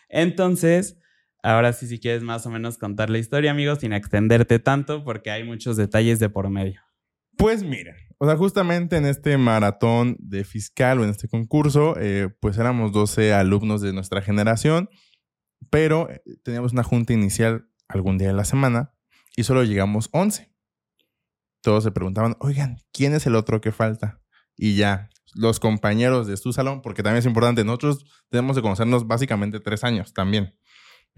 Entonces, 0.09 0.97
ahora 1.43 1.73
sí, 1.73 1.87
si 1.87 1.99
quieres 1.99 2.23
más 2.23 2.45
o 2.45 2.49
menos 2.49 2.77
contar 2.77 3.09
la 3.09 3.17
historia, 3.17 3.51
amigos, 3.51 3.79
sin 3.79 3.93
extenderte 3.93 4.59
tanto, 4.59 5.03
porque 5.03 5.31
hay 5.31 5.43
muchos 5.43 5.77
detalles 5.77 6.19
de 6.19 6.29
por 6.29 6.49
medio. 6.49 6.81
Pues 7.37 7.63
miren, 7.63 7.95
o 8.19 8.25
sea, 8.25 8.35
justamente 8.35 8.97
en 8.97 9.05
este 9.05 9.37
maratón 9.37 10.17
de 10.19 10.43
fiscal 10.43 10.99
o 10.99 11.03
en 11.03 11.11
este 11.11 11.27
concurso, 11.27 11.95
eh, 11.99 12.29
pues 12.39 12.57
éramos 12.57 12.91
12 12.91 13.33
alumnos 13.33 13.81
de 13.81 13.93
nuestra 13.93 14.21
generación, 14.21 14.89
pero 15.69 16.09
eh, 16.09 16.21
teníamos 16.43 16.73
una 16.73 16.83
junta 16.83 17.13
inicial 17.13 17.69
algún 17.87 18.17
día 18.17 18.29
de 18.29 18.33
la 18.33 18.45
semana 18.45 18.93
y 19.35 19.43
solo 19.43 19.63
llegamos 19.63 20.09
11. 20.13 20.51
Todos 21.61 21.83
se 21.83 21.91
preguntaban, 21.91 22.35
oigan, 22.39 22.77
¿quién 22.91 23.13
es 23.13 23.27
el 23.27 23.35
otro 23.35 23.61
que 23.61 23.71
falta? 23.71 24.19
Y 24.55 24.75
ya, 24.75 25.09
los 25.35 25.59
compañeros 25.59 26.25
de 26.25 26.37
su 26.37 26.53
salón, 26.53 26.81
porque 26.81 27.03
también 27.03 27.19
es 27.19 27.25
importante, 27.25 27.63
nosotros 27.63 28.05
tenemos 28.29 28.55
de 28.55 28.63
conocernos 28.63 29.05
básicamente 29.05 29.59
tres 29.59 29.83
años 29.83 30.13
también. 30.13 30.55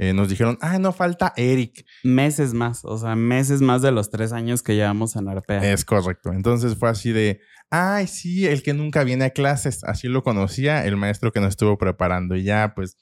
Eh, 0.01 0.13
nos 0.13 0.29
dijeron, 0.29 0.57
ah, 0.61 0.79
no 0.79 0.93
falta 0.93 1.33
Eric. 1.35 1.85
Meses 2.05 2.53
más, 2.53 2.85
o 2.85 2.97
sea, 2.97 3.17
meses 3.17 3.59
más 3.59 3.81
de 3.81 3.91
los 3.91 4.09
tres 4.09 4.31
años 4.31 4.63
que 4.63 4.75
llevamos 4.75 5.17
en 5.17 5.27
Arpea. 5.27 5.73
Es 5.73 5.83
correcto. 5.83 6.31
Entonces 6.31 6.77
fue 6.77 6.89
así 6.89 7.11
de, 7.11 7.41
ay, 7.69 8.07
sí, 8.07 8.47
el 8.47 8.63
que 8.63 8.73
nunca 8.73 9.03
viene 9.03 9.25
a 9.25 9.31
clases. 9.31 9.83
Así 9.83 10.07
lo 10.07 10.23
conocía 10.23 10.85
el 10.85 10.95
maestro 10.95 11.33
que 11.33 11.41
nos 11.41 11.49
estuvo 11.49 11.77
preparando. 11.77 12.37
Y 12.37 12.43
ya, 12.43 12.71
pues, 12.73 12.97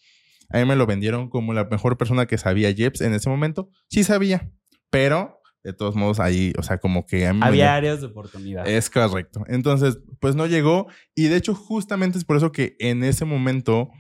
a 0.49 0.57
mí 0.57 0.65
me 0.65 0.75
lo 0.75 0.87
vendieron 0.87 1.29
como 1.29 1.53
la 1.53 1.65
mejor 1.65 1.99
persona 1.99 2.25
que 2.25 2.39
sabía 2.39 2.71
Jeps 2.71 3.01
en 3.01 3.13
ese 3.13 3.29
momento. 3.29 3.69
Sí 3.89 4.03
sabía, 4.03 4.49
pero 4.89 5.39
de 5.63 5.73
todos 5.73 5.95
modos 5.95 6.19
ahí, 6.19 6.51
o 6.57 6.63
sea, 6.63 6.79
como 6.79 7.05
que... 7.05 7.27
Había 7.27 7.75
áreas 7.75 8.01
de 8.01 8.07
oportunidad. 8.07 8.67
Es 8.67 8.89
correcto. 8.89 9.43
Entonces, 9.47 9.99
pues 10.19 10.33
no 10.33 10.47
llegó 10.47 10.87
y 11.13 11.27
de 11.27 11.35
hecho 11.35 11.53
justamente 11.53 12.17
es 12.17 12.25
por 12.25 12.37
eso 12.37 12.51
que 12.51 12.75
en 12.79 13.03
ese 13.03 13.25
momento, 13.25 13.91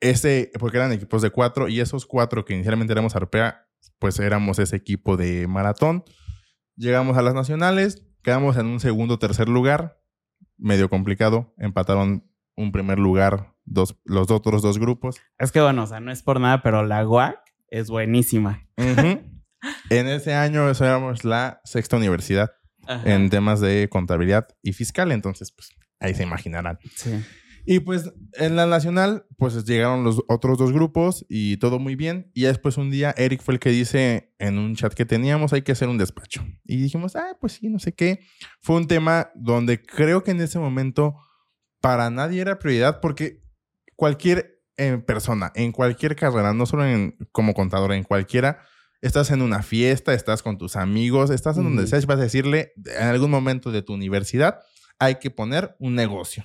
ese, 0.00 0.50
porque 0.58 0.78
eran 0.78 0.92
equipos 0.92 1.22
de 1.22 1.30
cuatro 1.30 1.68
y 1.68 1.80
esos 1.80 2.06
cuatro 2.06 2.44
que 2.44 2.54
inicialmente 2.54 2.92
éramos 2.92 3.16
Arpea, 3.16 3.66
pues 3.98 4.18
éramos 4.18 4.58
ese 4.58 4.76
equipo 4.76 5.16
de 5.16 5.46
maratón. 5.46 6.04
Llegamos 6.76 7.16
a 7.16 7.22
las 7.22 7.34
nacionales, 7.34 8.04
quedamos 8.22 8.56
en 8.56 8.66
un 8.66 8.80
segundo 8.80 9.18
tercer 9.18 9.48
lugar, 9.48 10.00
medio 10.58 10.88
complicado, 10.88 11.54
empataron 11.58 12.30
un 12.56 12.72
primer 12.72 12.98
lugar 12.98 13.54
dos, 13.64 13.96
los 14.04 14.30
otros 14.30 14.62
dos 14.62 14.78
grupos. 14.78 15.16
Es 15.38 15.52
que 15.52 15.60
bueno, 15.60 15.84
o 15.84 15.86
sea, 15.86 16.00
no 16.00 16.12
es 16.12 16.22
por 16.22 16.40
nada, 16.40 16.62
pero 16.62 16.84
la 16.84 17.06
UAC 17.06 17.38
es 17.68 17.88
buenísima. 17.88 18.66
en 18.76 20.06
ese 20.08 20.34
año 20.34 20.68
éramos 20.68 21.24
la 21.24 21.60
sexta 21.64 21.96
universidad 21.96 22.52
en 23.04 23.30
temas 23.30 23.60
de 23.60 23.88
contabilidad 23.90 24.46
y 24.62 24.72
fiscal, 24.72 25.10
entonces 25.10 25.50
pues 25.50 25.70
ahí 25.98 26.14
se 26.14 26.22
imaginarán. 26.22 26.78
Sí. 26.94 27.24
Y 27.68 27.80
pues 27.80 28.12
en 28.34 28.54
la 28.54 28.66
nacional, 28.66 29.26
pues 29.36 29.64
llegaron 29.64 30.04
los 30.04 30.22
otros 30.28 30.56
dos 30.56 30.72
grupos 30.72 31.26
y 31.28 31.56
todo 31.56 31.80
muy 31.80 31.96
bien. 31.96 32.30
Y 32.32 32.42
después 32.42 32.76
un 32.76 32.92
día 32.92 33.12
Eric 33.16 33.42
fue 33.42 33.54
el 33.54 33.60
que 33.60 33.70
dice 33.70 34.32
en 34.38 34.56
un 34.56 34.76
chat 34.76 34.94
que 34.94 35.04
teníamos, 35.04 35.52
hay 35.52 35.62
que 35.62 35.72
hacer 35.72 35.88
un 35.88 35.98
despacho. 35.98 36.46
Y 36.64 36.76
dijimos, 36.76 37.16
ah, 37.16 37.36
pues 37.40 37.54
sí, 37.54 37.68
no 37.68 37.80
sé 37.80 37.92
qué. 37.92 38.20
Fue 38.60 38.76
un 38.76 38.86
tema 38.86 39.32
donde 39.34 39.82
creo 39.82 40.22
que 40.22 40.30
en 40.30 40.40
ese 40.40 40.60
momento 40.60 41.16
para 41.80 42.08
nadie 42.08 42.40
era 42.40 42.60
prioridad 42.60 43.00
porque 43.00 43.42
cualquier 43.96 44.62
eh, 44.76 44.98
persona, 44.98 45.50
en 45.56 45.72
cualquier 45.72 46.14
carrera, 46.14 46.54
no 46.54 46.66
solo 46.66 46.86
en, 46.86 47.16
como 47.32 47.52
contador, 47.52 47.92
en 47.92 48.04
cualquiera, 48.04 48.60
estás 49.00 49.32
en 49.32 49.42
una 49.42 49.64
fiesta, 49.64 50.14
estás 50.14 50.42
con 50.42 50.56
tus 50.56 50.76
amigos, 50.76 51.30
estás 51.30 51.56
en 51.56 51.64
donde 51.64 51.88
sea, 51.88 51.98
vas 52.06 52.18
a 52.18 52.22
decirle 52.22 52.74
en 52.84 53.08
algún 53.08 53.30
momento 53.30 53.72
de 53.72 53.82
tu 53.82 53.94
universidad, 53.94 54.60
hay 55.00 55.16
que 55.16 55.30
poner 55.30 55.74
un 55.80 55.96
negocio. 55.96 56.44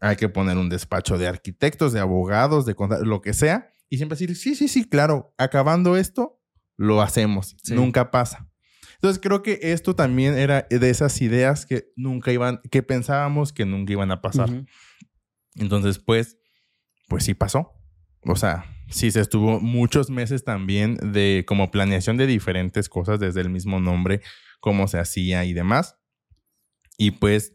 Hay 0.00 0.16
que 0.16 0.28
poner 0.28 0.56
un 0.56 0.68
despacho 0.68 1.18
de 1.18 1.28
arquitectos, 1.28 1.92
de 1.92 2.00
abogados, 2.00 2.66
de 2.66 2.74
lo 3.02 3.20
que 3.20 3.34
sea. 3.34 3.70
Y 3.88 3.96
siempre 3.96 4.16
decir, 4.16 4.36
sí, 4.36 4.54
sí, 4.54 4.68
sí, 4.68 4.88
claro, 4.88 5.34
acabando 5.36 5.96
esto, 5.96 6.40
lo 6.76 7.02
hacemos. 7.02 7.56
Nunca 7.68 8.10
pasa. 8.10 8.48
Entonces 8.94 9.20
creo 9.22 9.42
que 9.42 9.58
esto 9.62 9.94
también 9.94 10.36
era 10.38 10.66
de 10.68 10.90
esas 10.90 11.20
ideas 11.22 11.64
que 11.66 11.90
nunca 11.96 12.32
iban, 12.32 12.60
que 12.70 12.82
pensábamos 12.82 13.52
que 13.52 13.64
nunca 13.64 13.92
iban 13.92 14.10
a 14.10 14.20
pasar. 14.20 14.50
Entonces, 15.56 15.98
pues, 15.98 16.38
pues 17.08 17.24
sí 17.24 17.34
pasó. 17.34 17.72
O 18.22 18.36
sea, 18.36 18.66
sí 18.90 19.10
se 19.10 19.20
estuvo 19.20 19.60
muchos 19.60 20.10
meses 20.10 20.44
también 20.44 20.96
de 21.12 21.44
como 21.46 21.70
planeación 21.70 22.16
de 22.16 22.26
diferentes 22.26 22.88
cosas 22.88 23.18
desde 23.18 23.40
el 23.40 23.48
mismo 23.48 23.80
nombre, 23.80 24.20
cómo 24.60 24.86
se 24.86 24.98
hacía 24.98 25.44
y 25.44 25.54
demás. 25.54 25.96
Y 26.98 27.12
pues 27.12 27.54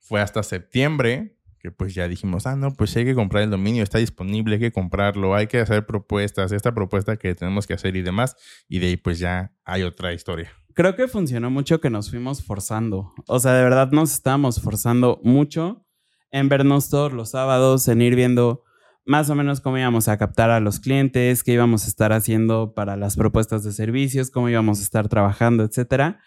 fue 0.00 0.20
hasta 0.20 0.42
septiembre 0.42 1.38
que 1.64 1.70
pues 1.70 1.94
ya 1.94 2.08
dijimos, 2.08 2.46
ah, 2.46 2.56
no, 2.56 2.74
pues 2.74 2.94
hay 2.94 3.06
que 3.06 3.14
comprar 3.14 3.42
el 3.42 3.48
dominio, 3.48 3.82
está 3.82 3.96
disponible, 3.96 4.56
hay 4.56 4.60
que 4.60 4.70
comprarlo, 4.70 5.34
hay 5.34 5.46
que 5.46 5.60
hacer 5.60 5.86
propuestas, 5.86 6.52
esta 6.52 6.74
propuesta 6.74 7.16
que 7.16 7.34
tenemos 7.34 7.66
que 7.66 7.72
hacer 7.72 7.96
y 7.96 8.02
demás. 8.02 8.36
Y 8.68 8.80
de 8.80 8.88
ahí 8.88 8.96
pues 8.98 9.18
ya 9.18 9.50
hay 9.64 9.82
otra 9.82 10.12
historia. 10.12 10.52
Creo 10.74 10.94
que 10.94 11.08
funcionó 11.08 11.50
mucho 11.50 11.80
que 11.80 11.88
nos 11.88 12.10
fuimos 12.10 12.44
forzando. 12.44 13.14
O 13.28 13.40
sea, 13.40 13.54
de 13.54 13.62
verdad 13.62 13.92
nos 13.92 14.12
estábamos 14.12 14.60
forzando 14.60 15.22
mucho 15.24 15.86
en 16.30 16.50
vernos 16.50 16.90
todos 16.90 17.14
los 17.14 17.30
sábados, 17.30 17.88
en 17.88 18.02
ir 18.02 18.14
viendo 18.14 18.62
más 19.06 19.30
o 19.30 19.34
menos 19.34 19.62
cómo 19.62 19.78
íbamos 19.78 20.08
a 20.08 20.18
captar 20.18 20.50
a 20.50 20.60
los 20.60 20.80
clientes, 20.80 21.42
qué 21.42 21.54
íbamos 21.54 21.86
a 21.86 21.88
estar 21.88 22.12
haciendo 22.12 22.74
para 22.74 22.98
las 22.98 23.16
propuestas 23.16 23.64
de 23.64 23.72
servicios, 23.72 24.30
cómo 24.30 24.50
íbamos 24.50 24.80
a 24.80 24.82
estar 24.82 25.08
trabajando, 25.08 25.64
etcétera. 25.64 26.20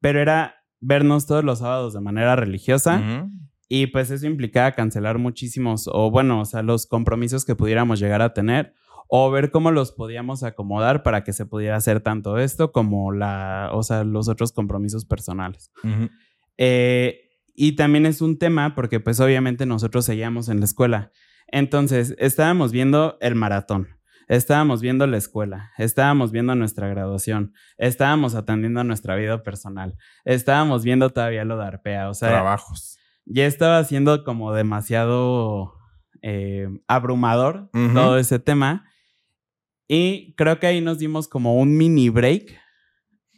Pero 0.00 0.20
era 0.20 0.54
vernos 0.78 1.26
todos 1.26 1.42
los 1.42 1.58
sábados 1.58 1.94
de 1.94 2.00
manera 2.00 2.36
religiosa 2.36 3.28
y 3.76 3.88
pues 3.88 4.08
eso 4.12 4.28
implicaba 4.28 4.70
cancelar 4.70 5.18
muchísimos 5.18 5.90
o 5.92 6.08
bueno, 6.08 6.40
o 6.40 6.44
sea, 6.44 6.62
los 6.62 6.86
compromisos 6.86 7.44
que 7.44 7.56
pudiéramos 7.56 7.98
llegar 7.98 8.22
a 8.22 8.32
tener 8.32 8.72
o 9.08 9.32
ver 9.32 9.50
cómo 9.50 9.72
los 9.72 9.90
podíamos 9.90 10.44
acomodar 10.44 11.02
para 11.02 11.24
que 11.24 11.32
se 11.32 11.44
pudiera 11.44 11.74
hacer 11.74 12.00
tanto 12.00 12.38
esto 12.38 12.70
como 12.70 13.10
la, 13.10 13.70
o 13.72 13.82
sea, 13.82 14.04
los 14.04 14.28
otros 14.28 14.52
compromisos 14.52 15.04
personales. 15.04 15.72
eh, 16.56 17.22
y 17.52 17.72
también 17.74 18.06
es 18.06 18.20
un 18.20 18.38
tema 18.38 18.76
porque 18.76 19.00
pues 19.00 19.18
obviamente 19.18 19.66
nosotros 19.66 20.04
seguíamos 20.04 20.48
en 20.48 20.60
la 20.60 20.66
escuela. 20.66 21.10
Entonces, 21.48 22.14
estábamos 22.18 22.70
viendo 22.70 23.18
el 23.20 23.34
maratón, 23.34 23.88
estábamos 24.28 24.82
viendo 24.82 25.08
la 25.08 25.16
escuela, 25.16 25.72
estábamos 25.78 26.30
viendo 26.30 26.54
nuestra 26.54 26.86
graduación, 26.86 27.54
estábamos 27.76 28.36
atendiendo 28.36 28.84
nuestra 28.84 29.16
vida 29.16 29.42
personal, 29.42 29.96
estábamos 30.24 30.84
viendo 30.84 31.10
todavía 31.10 31.44
lo 31.44 31.58
de 31.58 31.64
Arpea, 31.64 32.08
o 32.08 32.14
sea... 32.14 32.28
Trabajos. 32.28 32.98
Ya 33.26 33.46
estaba 33.46 33.82
siendo 33.84 34.24
como 34.24 34.52
demasiado 34.52 35.74
eh, 36.22 36.68
abrumador 36.86 37.70
todo 37.72 38.18
ese 38.18 38.38
tema. 38.38 38.86
Y 39.88 40.34
creo 40.36 40.58
que 40.58 40.66
ahí 40.66 40.80
nos 40.80 40.98
dimos 40.98 41.28
como 41.28 41.56
un 41.56 41.76
mini 41.76 42.08
break 42.08 42.64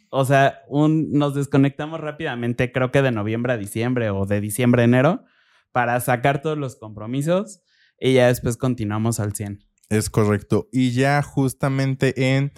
o 0.09 0.25
sea, 0.25 0.61
un, 0.67 1.11
nos 1.11 1.35
desconectamos 1.35 1.99
rápidamente, 1.99 2.71
creo 2.71 2.91
que 2.91 3.01
de 3.01 3.11
noviembre 3.11 3.53
a 3.53 3.57
diciembre 3.57 4.09
o 4.09 4.25
de 4.25 4.41
diciembre 4.41 4.83
a 4.83 4.85
enero, 4.85 5.25
para 5.71 5.99
sacar 5.99 6.41
todos 6.41 6.57
los 6.57 6.75
compromisos 6.75 7.61
y 7.99 8.13
ya 8.13 8.27
después 8.27 8.57
continuamos 8.57 9.19
al 9.19 9.33
100. 9.33 9.59
Es 9.89 10.09
correcto. 10.09 10.67
Y 10.71 10.91
ya 10.91 11.21
justamente 11.21 12.35
en 12.35 12.51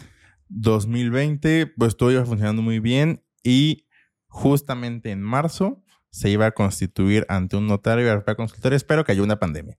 2020, 0.49 1.67
pues 1.77 1.97
todo 1.97 2.11
iba 2.11 2.25
funcionando 2.25 2.61
muy 2.61 2.79
bien 2.79 3.23
y 3.43 3.87
justamente 4.27 5.11
en 5.11 5.21
marzo 5.21 5.83
se 6.11 6.29
iba 6.29 6.47
a 6.47 6.51
constituir 6.51 7.25
ante 7.29 7.55
un 7.55 7.67
notario 7.67 8.05
y 8.05 8.09
a 8.09 8.35
consultorio, 8.35 8.75
espero 8.75 9.03
que 9.03 9.11
haya 9.11 9.23
una 9.23 9.39
pandemia. 9.39 9.77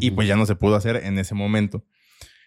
Y 0.00 0.10
pues 0.10 0.26
ya 0.26 0.34
no 0.34 0.46
se 0.46 0.56
pudo 0.56 0.74
hacer 0.74 0.96
en 0.96 1.18
ese 1.18 1.34
momento. 1.34 1.84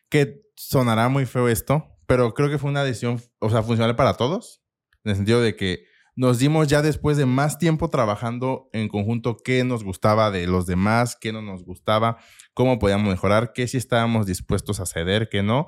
Que 0.09 0.41
sonará 0.55 1.07
muy 1.07 1.25
feo 1.25 1.47
esto, 1.47 1.85
pero 2.05 2.33
creo 2.33 2.49
que 2.49 2.57
fue 2.57 2.69
una 2.69 2.83
decisión, 2.83 3.21
o 3.39 3.49
sea, 3.49 3.63
funcional 3.63 3.95
para 3.95 4.15
todos, 4.15 4.61
en 5.05 5.11
el 5.11 5.15
sentido 5.15 5.41
de 5.41 5.55
que 5.55 5.85
nos 6.15 6.37
dimos 6.37 6.67
ya 6.67 6.81
después 6.81 7.15
de 7.15 7.25
más 7.25 7.57
tiempo 7.57 7.89
trabajando 7.89 8.69
en 8.73 8.89
conjunto 8.89 9.37
qué 9.37 9.63
nos 9.63 9.85
gustaba 9.85 10.31
de 10.31 10.47
los 10.47 10.65
demás, 10.65 11.15
qué 11.15 11.31
no 11.31 11.41
nos 11.41 11.63
gustaba, 11.63 12.17
cómo 12.53 12.77
podíamos 12.77 13.07
mejorar, 13.07 13.53
qué 13.53 13.69
sí 13.69 13.77
estábamos 13.77 14.25
dispuestos 14.25 14.81
a 14.81 14.85
ceder, 14.85 15.29
qué 15.29 15.43
no. 15.43 15.65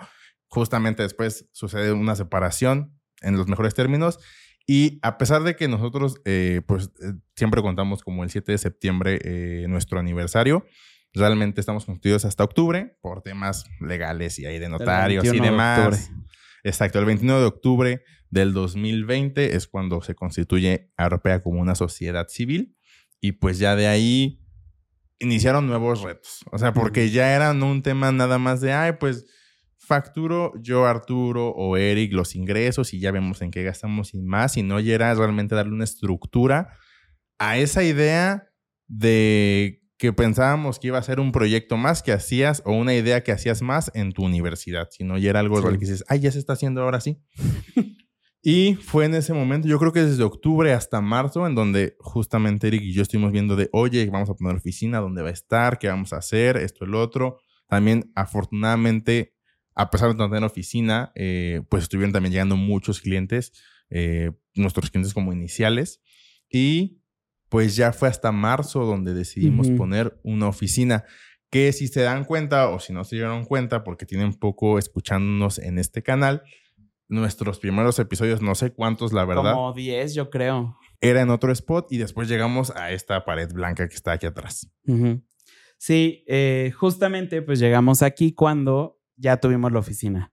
Justamente 0.47 1.03
después 1.03 1.47
sucede 1.53 1.93
una 1.93 2.17
separación 2.17 2.99
en 3.21 3.37
los 3.37 3.47
mejores 3.47 3.73
términos 3.73 4.19
y 4.67 4.99
a 5.01 5.17
pesar 5.17 5.43
de 5.43 5.55
que 5.55 5.67
nosotros 5.67 6.15
eh, 6.25 6.61
pues 6.65 6.91
eh, 7.01 7.13
siempre 7.35 7.61
contamos 7.61 8.03
como 8.03 8.23
el 8.23 8.29
7 8.29 8.51
de 8.51 8.57
septiembre 8.57 9.19
eh, 9.23 9.65
nuestro 9.67 9.99
aniversario, 9.99 10.65
realmente 11.13 11.59
estamos 11.59 11.85
constituidos 11.85 12.25
hasta 12.25 12.43
octubre 12.43 12.97
por 13.01 13.21
temas 13.21 13.65
legales 13.79 14.39
y 14.39 14.45
ahí 14.45 14.59
de 14.59 14.69
notarios 14.69 15.25
y 15.25 15.39
demás. 15.39 16.11
Exacto, 16.63 16.99
el 16.99 17.05
21 17.05 17.39
de 17.39 17.45
octubre 17.45 18.03
del 18.29 18.53
2020 18.53 19.55
es 19.55 19.67
cuando 19.67 20.01
se 20.01 20.15
constituye 20.15 20.91
Arpea 20.95 21.41
como 21.41 21.59
una 21.59 21.75
sociedad 21.75 22.27
civil 22.29 22.77
y 23.19 23.33
pues 23.33 23.59
ya 23.59 23.75
de 23.75 23.87
ahí 23.87 24.41
iniciaron 25.19 25.67
nuevos 25.67 26.01
retos. 26.01 26.43
O 26.51 26.57
sea, 26.57 26.73
porque 26.73 27.09
ya 27.09 27.35
eran 27.35 27.61
un 27.63 27.81
tema 27.81 28.11
nada 28.11 28.37
más 28.37 28.61
de, 28.61 28.73
ay, 28.73 28.93
pues 28.99 29.25
facturo 29.81 30.53
yo, 30.61 30.85
Arturo 30.85 31.49
o 31.49 31.75
Eric 31.75 32.13
los 32.13 32.35
ingresos 32.35 32.93
y 32.93 32.99
ya 32.99 33.11
vemos 33.11 33.41
en 33.41 33.51
qué 33.51 33.63
gastamos 33.63 34.13
y 34.13 34.21
más, 34.21 34.55
y 34.55 34.63
no 34.63 34.79
ya 34.79 34.93
era 34.93 35.13
realmente 35.13 35.55
darle 35.55 35.73
una 35.73 35.83
estructura 35.83 36.77
a 37.39 37.57
esa 37.57 37.83
idea 37.83 38.47
de 38.87 39.81
que 39.97 40.13
pensábamos 40.13 40.79
que 40.79 40.87
iba 40.87 40.97
a 40.97 41.03
ser 41.03 41.19
un 41.19 41.31
proyecto 41.31 41.77
más 41.77 42.03
que 42.03 42.11
hacías 42.11 42.61
o 42.65 42.71
una 42.71 42.93
idea 42.93 43.23
que 43.23 43.31
hacías 43.31 43.61
más 43.61 43.91
en 43.93 44.11
tu 44.11 44.23
universidad, 44.23 44.87
sino 44.91 45.17
ya 45.17 45.31
era 45.31 45.39
algo 45.39 45.59
real 45.59 45.73
que 45.73 45.85
dices, 45.85 46.03
ay, 46.07 46.19
ya 46.19 46.31
se 46.31 46.39
está 46.39 46.53
haciendo 46.53 46.81
ahora 46.81 47.01
sí. 47.01 47.19
y 48.43 48.75
fue 48.75 49.05
en 49.05 49.15
ese 49.15 49.33
momento, 49.33 49.67
yo 49.67 49.79
creo 49.79 49.91
que 49.91 50.03
desde 50.03 50.23
octubre 50.23 50.73
hasta 50.73 51.01
marzo, 51.01 51.45
en 51.47 51.55
donde 51.55 51.95
justamente 51.99 52.67
Eric 52.67 52.83
y 52.83 52.93
yo 52.93 53.01
estuvimos 53.01 53.31
viendo 53.31 53.55
de, 53.55 53.69
oye, 53.73 54.07
vamos 54.11 54.29
a 54.29 54.35
poner 54.35 54.55
oficina, 54.55 54.99
dónde 54.99 55.21
va 55.21 55.29
a 55.29 55.33
estar, 55.33 55.79
qué 55.79 55.87
vamos 55.87 56.13
a 56.13 56.17
hacer, 56.17 56.57
esto, 56.57 56.85
el 56.85 56.95
otro. 56.95 57.37
También, 57.67 58.11
afortunadamente, 58.15 59.35
a 59.75 59.89
pesar 59.89 60.09
de 60.09 60.15
no 60.15 60.29
tener 60.29 60.43
oficina, 60.43 61.11
eh, 61.15 61.61
pues 61.69 61.83
estuvieron 61.83 62.11
también 62.11 62.33
llegando 62.33 62.55
muchos 62.55 63.01
clientes, 63.01 63.53
eh, 63.89 64.31
nuestros 64.55 64.89
clientes 64.89 65.13
como 65.13 65.33
iniciales. 65.33 66.01
Y 66.49 67.01
pues 67.49 67.75
ya 67.75 67.91
fue 67.93 68.07
hasta 68.07 68.31
marzo 68.31 68.85
donde 68.85 69.13
decidimos 69.13 69.69
poner 69.71 70.19
una 70.23 70.47
oficina 70.47 71.03
que 71.49 71.73
si 71.73 71.89
se 71.89 72.01
dan 72.01 72.23
cuenta 72.23 72.69
o 72.69 72.79
si 72.79 72.93
no 72.93 73.03
se 73.03 73.17
dieron 73.17 73.43
cuenta 73.43 73.83
porque 73.83 74.05
tienen 74.05 74.33
poco 74.33 74.79
escuchándonos 74.79 75.59
en 75.59 75.77
este 75.77 76.01
canal, 76.01 76.43
nuestros 77.09 77.59
primeros 77.59 77.99
episodios, 77.99 78.41
no 78.41 78.55
sé 78.55 78.71
cuántos 78.71 79.11
la 79.11 79.25
verdad. 79.25 79.53
Como 79.53 79.73
10 79.73 80.13
yo 80.13 80.29
creo. 80.29 80.77
Era 81.01 81.21
en 81.21 81.29
otro 81.29 81.51
spot 81.51 81.91
y 81.91 81.97
después 81.97 82.29
llegamos 82.29 82.71
a 82.71 82.91
esta 82.91 83.25
pared 83.25 83.51
blanca 83.51 83.89
que 83.89 83.95
está 83.95 84.13
aquí 84.13 84.27
atrás. 84.27 84.71
Sí, 85.77 86.23
eh, 86.27 86.71
justamente 86.73 87.41
pues 87.41 87.59
llegamos 87.59 88.01
aquí 88.01 88.33
cuando 88.33 89.00
ya 89.21 89.37
tuvimos 89.37 89.71
la 89.71 89.79
oficina. 89.79 90.31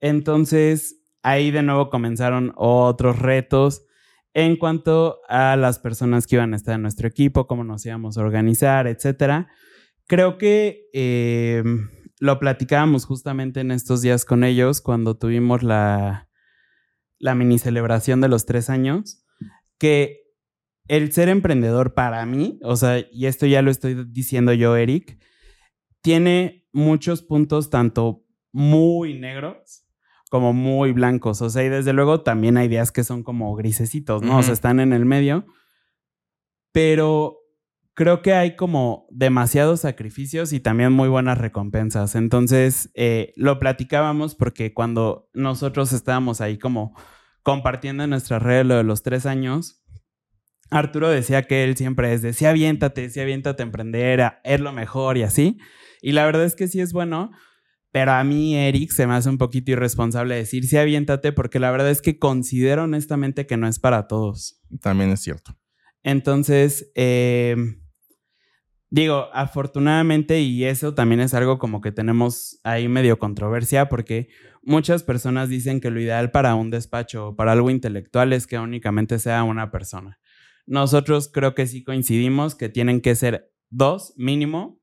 Entonces 0.00 1.02
ahí 1.22 1.50
de 1.50 1.62
nuevo 1.62 1.90
comenzaron 1.90 2.52
otros 2.54 3.18
retos 3.18 3.84
en 4.32 4.56
cuanto 4.56 5.18
a 5.28 5.56
las 5.56 5.78
personas 5.78 6.26
que 6.26 6.36
iban 6.36 6.52
a 6.52 6.56
estar 6.56 6.74
en 6.74 6.82
nuestro 6.82 7.08
equipo, 7.08 7.46
cómo 7.46 7.64
nos 7.64 7.84
íbamos 7.86 8.16
a 8.16 8.20
organizar, 8.20 8.86
etcétera. 8.86 9.48
Creo 10.06 10.38
que 10.38 10.88
eh, 10.92 11.64
lo 12.20 12.38
platicábamos 12.38 13.06
justamente 13.06 13.60
en 13.60 13.70
estos 13.70 14.02
días 14.02 14.24
con 14.24 14.44
ellos 14.44 14.80
cuando 14.80 15.16
tuvimos 15.16 15.62
la, 15.62 16.28
la 17.18 17.34
mini 17.34 17.58
celebración 17.58 18.20
de 18.20 18.28
los 18.28 18.46
tres 18.46 18.70
años, 18.70 19.24
que 19.78 20.20
el 20.86 21.12
ser 21.12 21.28
emprendedor 21.28 21.94
para 21.94 22.24
mí, 22.26 22.60
o 22.62 22.76
sea, 22.76 23.04
y 23.10 23.26
esto 23.26 23.46
ya 23.46 23.62
lo 23.62 23.70
estoy 23.70 24.04
diciendo 24.08 24.52
yo, 24.52 24.76
Eric, 24.76 25.18
tiene 26.02 26.68
muchos 26.72 27.22
puntos 27.22 27.70
tanto 27.70 28.25
muy 28.52 29.18
negros 29.18 29.86
como 30.30 30.52
muy 30.52 30.92
blancos. 30.92 31.40
O 31.42 31.50
sea, 31.50 31.64
y 31.64 31.68
desde 31.68 31.92
luego 31.92 32.22
también 32.22 32.56
hay 32.56 32.68
días 32.68 32.92
que 32.92 33.04
son 33.04 33.22
como 33.22 33.54
grisecitos, 33.54 34.22
¿no? 34.22 34.38
O 34.38 34.42
sea, 34.42 34.52
están 34.52 34.80
en 34.80 34.92
el 34.92 35.04
medio. 35.04 35.46
Pero 36.72 37.38
creo 37.94 38.20
que 38.20 38.34
hay 38.34 38.56
como 38.56 39.06
demasiados 39.10 39.80
sacrificios 39.80 40.52
y 40.52 40.60
también 40.60 40.92
muy 40.92 41.08
buenas 41.08 41.38
recompensas. 41.38 42.14
Entonces, 42.14 42.90
eh, 42.94 43.32
lo 43.36 43.58
platicábamos 43.58 44.34
porque 44.34 44.74
cuando 44.74 45.30
nosotros 45.32 45.92
estábamos 45.92 46.40
ahí 46.40 46.58
como 46.58 46.94
compartiendo 47.42 48.04
en 48.04 48.10
nuestra 48.10 48.38
red 48.38 48.66
lo 48.66 48.76
de 48.76 48.84
los 48.84 49.02
tres 49.02 49.24
años, 49.24 49.82
Arturo 50.70 51.08
decía 51.08 51.44
que 51.44 51.64
él 51.64 51.76
siempre 51.76 52.12
es 52.12 52.22
de, 52.22 52.32
sí, 52.32 52.44
aviéntate, 52.44 53.08
sí, 53.08 53.20
aviéntate 53.20 53.62
a 53.62 53.66
emprender, 53.66 54.32
es 54.44 54.60
lo 54.60 54.72
mejor 54.72 55.16
y 55.16 55.22
así. 55.22 55.58
Y 56.02 56.12
la 56.12 56.26
verdad 56.26 56.44
es 56.44 56.56
que 56.56 56.68
sí 56.68 56.80
es 56.80 56.92
bueno, 56.92 57.30
pero 57.96 58.12
a 58.12 58.22
mí, 58.24 58.54
Eric, 58.54 58.90
se 58.90 59.06
me 59.06 59.14
hace 59.14 59.30
un 59.30 59.38
poquito 59.38 59.70
irresponsable 59.70 60.34
decir, 60.34 60.66
sí, 60.66 60.76
aviéntate, 60.76 61.32
porque 61.32 61.58
la 61.58 61.70
verdad 61.70 61.90
es 61.90 62.02
que 62.02 62.18
considero 62.18 62.84
honestamente 62.84 63.46
que 63.46 63.56
no 63.56 63.66
es 63.66 63.78
para 63.78 64.06
todos. 64.06 64.60
También 64.82 65.08
es 65.08 65.20
cierto. 65.20 65.56
Entonces, 66.02 66.92
em, 66.94 67.80
digo, 68.90 69.30
afortunadamente, 69.32 70.42
y 70.42 70.64
eso 70.64 70.92
también 70.92 71.22
es 71.22 71.32
algo 71.32 71.58
como 71.58 71.80
que 71.80 71.90
tenemos 71.90 72.60
ahí 72.64 72.86
medio 72.86 73.18
controversia, 73.18 73.88
porque 73.88 74.28
muchas 74.62 75.02
personas 75.02 75.48
dicen 75.48 75.80
que 75.80 75.90
lo 75.90 75.98
ideal 75.98 76.30
para 76.30 76.54
un 76.54 76.68
despacho 76.68 77.28
o 77.28 77.34
para 77.34 77.52
algo 77.52 77.70
intelectual 77.70 78.34
es 78.34 78.46
que 78.46 78.58
únicamente 78.58 79.18
sea 79.18 79.42
una 79.42 79.70
persona. 79.70 80.20
Nosotros 80.66 81.30
creo 81.32 81.54
que 81.54 81.66
sí 81.66 81.82
coincidimos 81.82 82.56
que 82.56 82.68
tienen 82.68 83.00
que 83.00 83.14
ser 83.14 83.54
dos 83.70 84.12
mínimo 84.18 84.82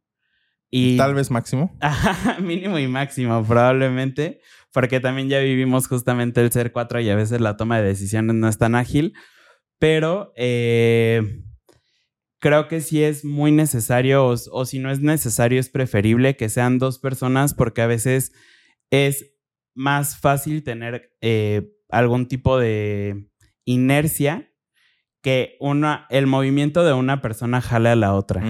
y, 0.76 0.98
Tal 0.98 1.14
vez 1.14 1.30
máximo. 1.30 1.72
mínimo 2.42 2.80
y 2.80 2.88
máximo, 2.88 3.46
probablemente, 3.46 4.42
porque 4.72 5.00
también 5.00 5.30
ya 5.30 5.38
vivimos 5.38 5.88
justamente 5.88 6.42
el 6.42 6.52
ser 6.52 6.72
cuatro 6.72 7.00
y 7.00 7.08
a 7.12 7.16
veces 7.16 7.42
la 7.42 7.58
toma 7.58 7.78
de 7.78 7.90
decisiones 7.90 8.36
no 8.36 8.50
es 8.50 8.58
tan 8.58 8.74
ágil, 8.74 9.14
pero 9.78 10.34
eh, 10.36 11.44
creo 12.40 12.68
que 12.68 12.82
sí 12.82 13.04
es 13.04 13.24
muy 13.24 13.52
necesario, 13.52 14.26
o, 14.26 14.66
si 14.66 14.80
no 14.80 14.90
es 14.90 15.00
necesario, 15.00 15.60
es 15.60 15.70
preferible 15.70 16.36
que 16.36 16.50
sean 16.50 16.80
dos 16.80 16.98
personas 16.98 17.54
porque 17.54 17.84
a 17.84 17.88
veces 17.88 18.32
es 18.90 19.32
más 19.76 20.18
fácil 20.18 20.64
tener 20.64 21.16
eh, 21.22 21.70
algún 21.90 22.28
tipo 22.28 22.58
de 22.58 23.30
inercia 23.64 24.52
que 25.22 25.56
una, 25.60 26.08
el 26.10 26.26
movimiento 26.26 26.84
de 26.84 26.94
una 26.94 27.22
persona 27.22 27.62
jale 27.62 27.90
a 27.90 27.96
la 27.96 28.16
otra. 28.16 28.42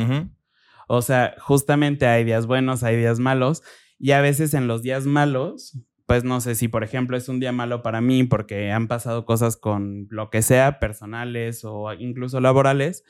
O 0.87 1.01
sea, 1.01 1.35
justamente 1.39 2.05
hay 2.07 2.23
días 2.23 2.45
buenos, 2.45 2.83
hay 2.83 2.97
días 2.97 3.19
malos, 3.19 3.63
y 3.99 4.11
a 4.11 4.21
veces 4.21 4.53
en 4.53 4.67
los 4.67 4.81
días 4.81 5.05
malos, 5.05 5.79
pues 6.05 6.23
no 6.23 6.41
sé 6.41 6.55
si, 6.55 6.67
por 6.67 6.83
ejemplo, 6.83 7.15
es 7.15 7.29
un 7.29 7.39
día 7.39 7.51
malo 7.51 7.81
para 7.81 8.01
mí 8.01 8.23
porque 8.23 8.71
han 8.71 8.87
pasado 8.87 9.25
cosas 9.25 9.55
con 9.57 10.07
lo 10.09 10.29
que 10.29 10.41
sea, 10.41 10.79
personales 10.79 11.63
o 11.63 11.93
incluso 11.93 12.39
laborales, 12.41 13.03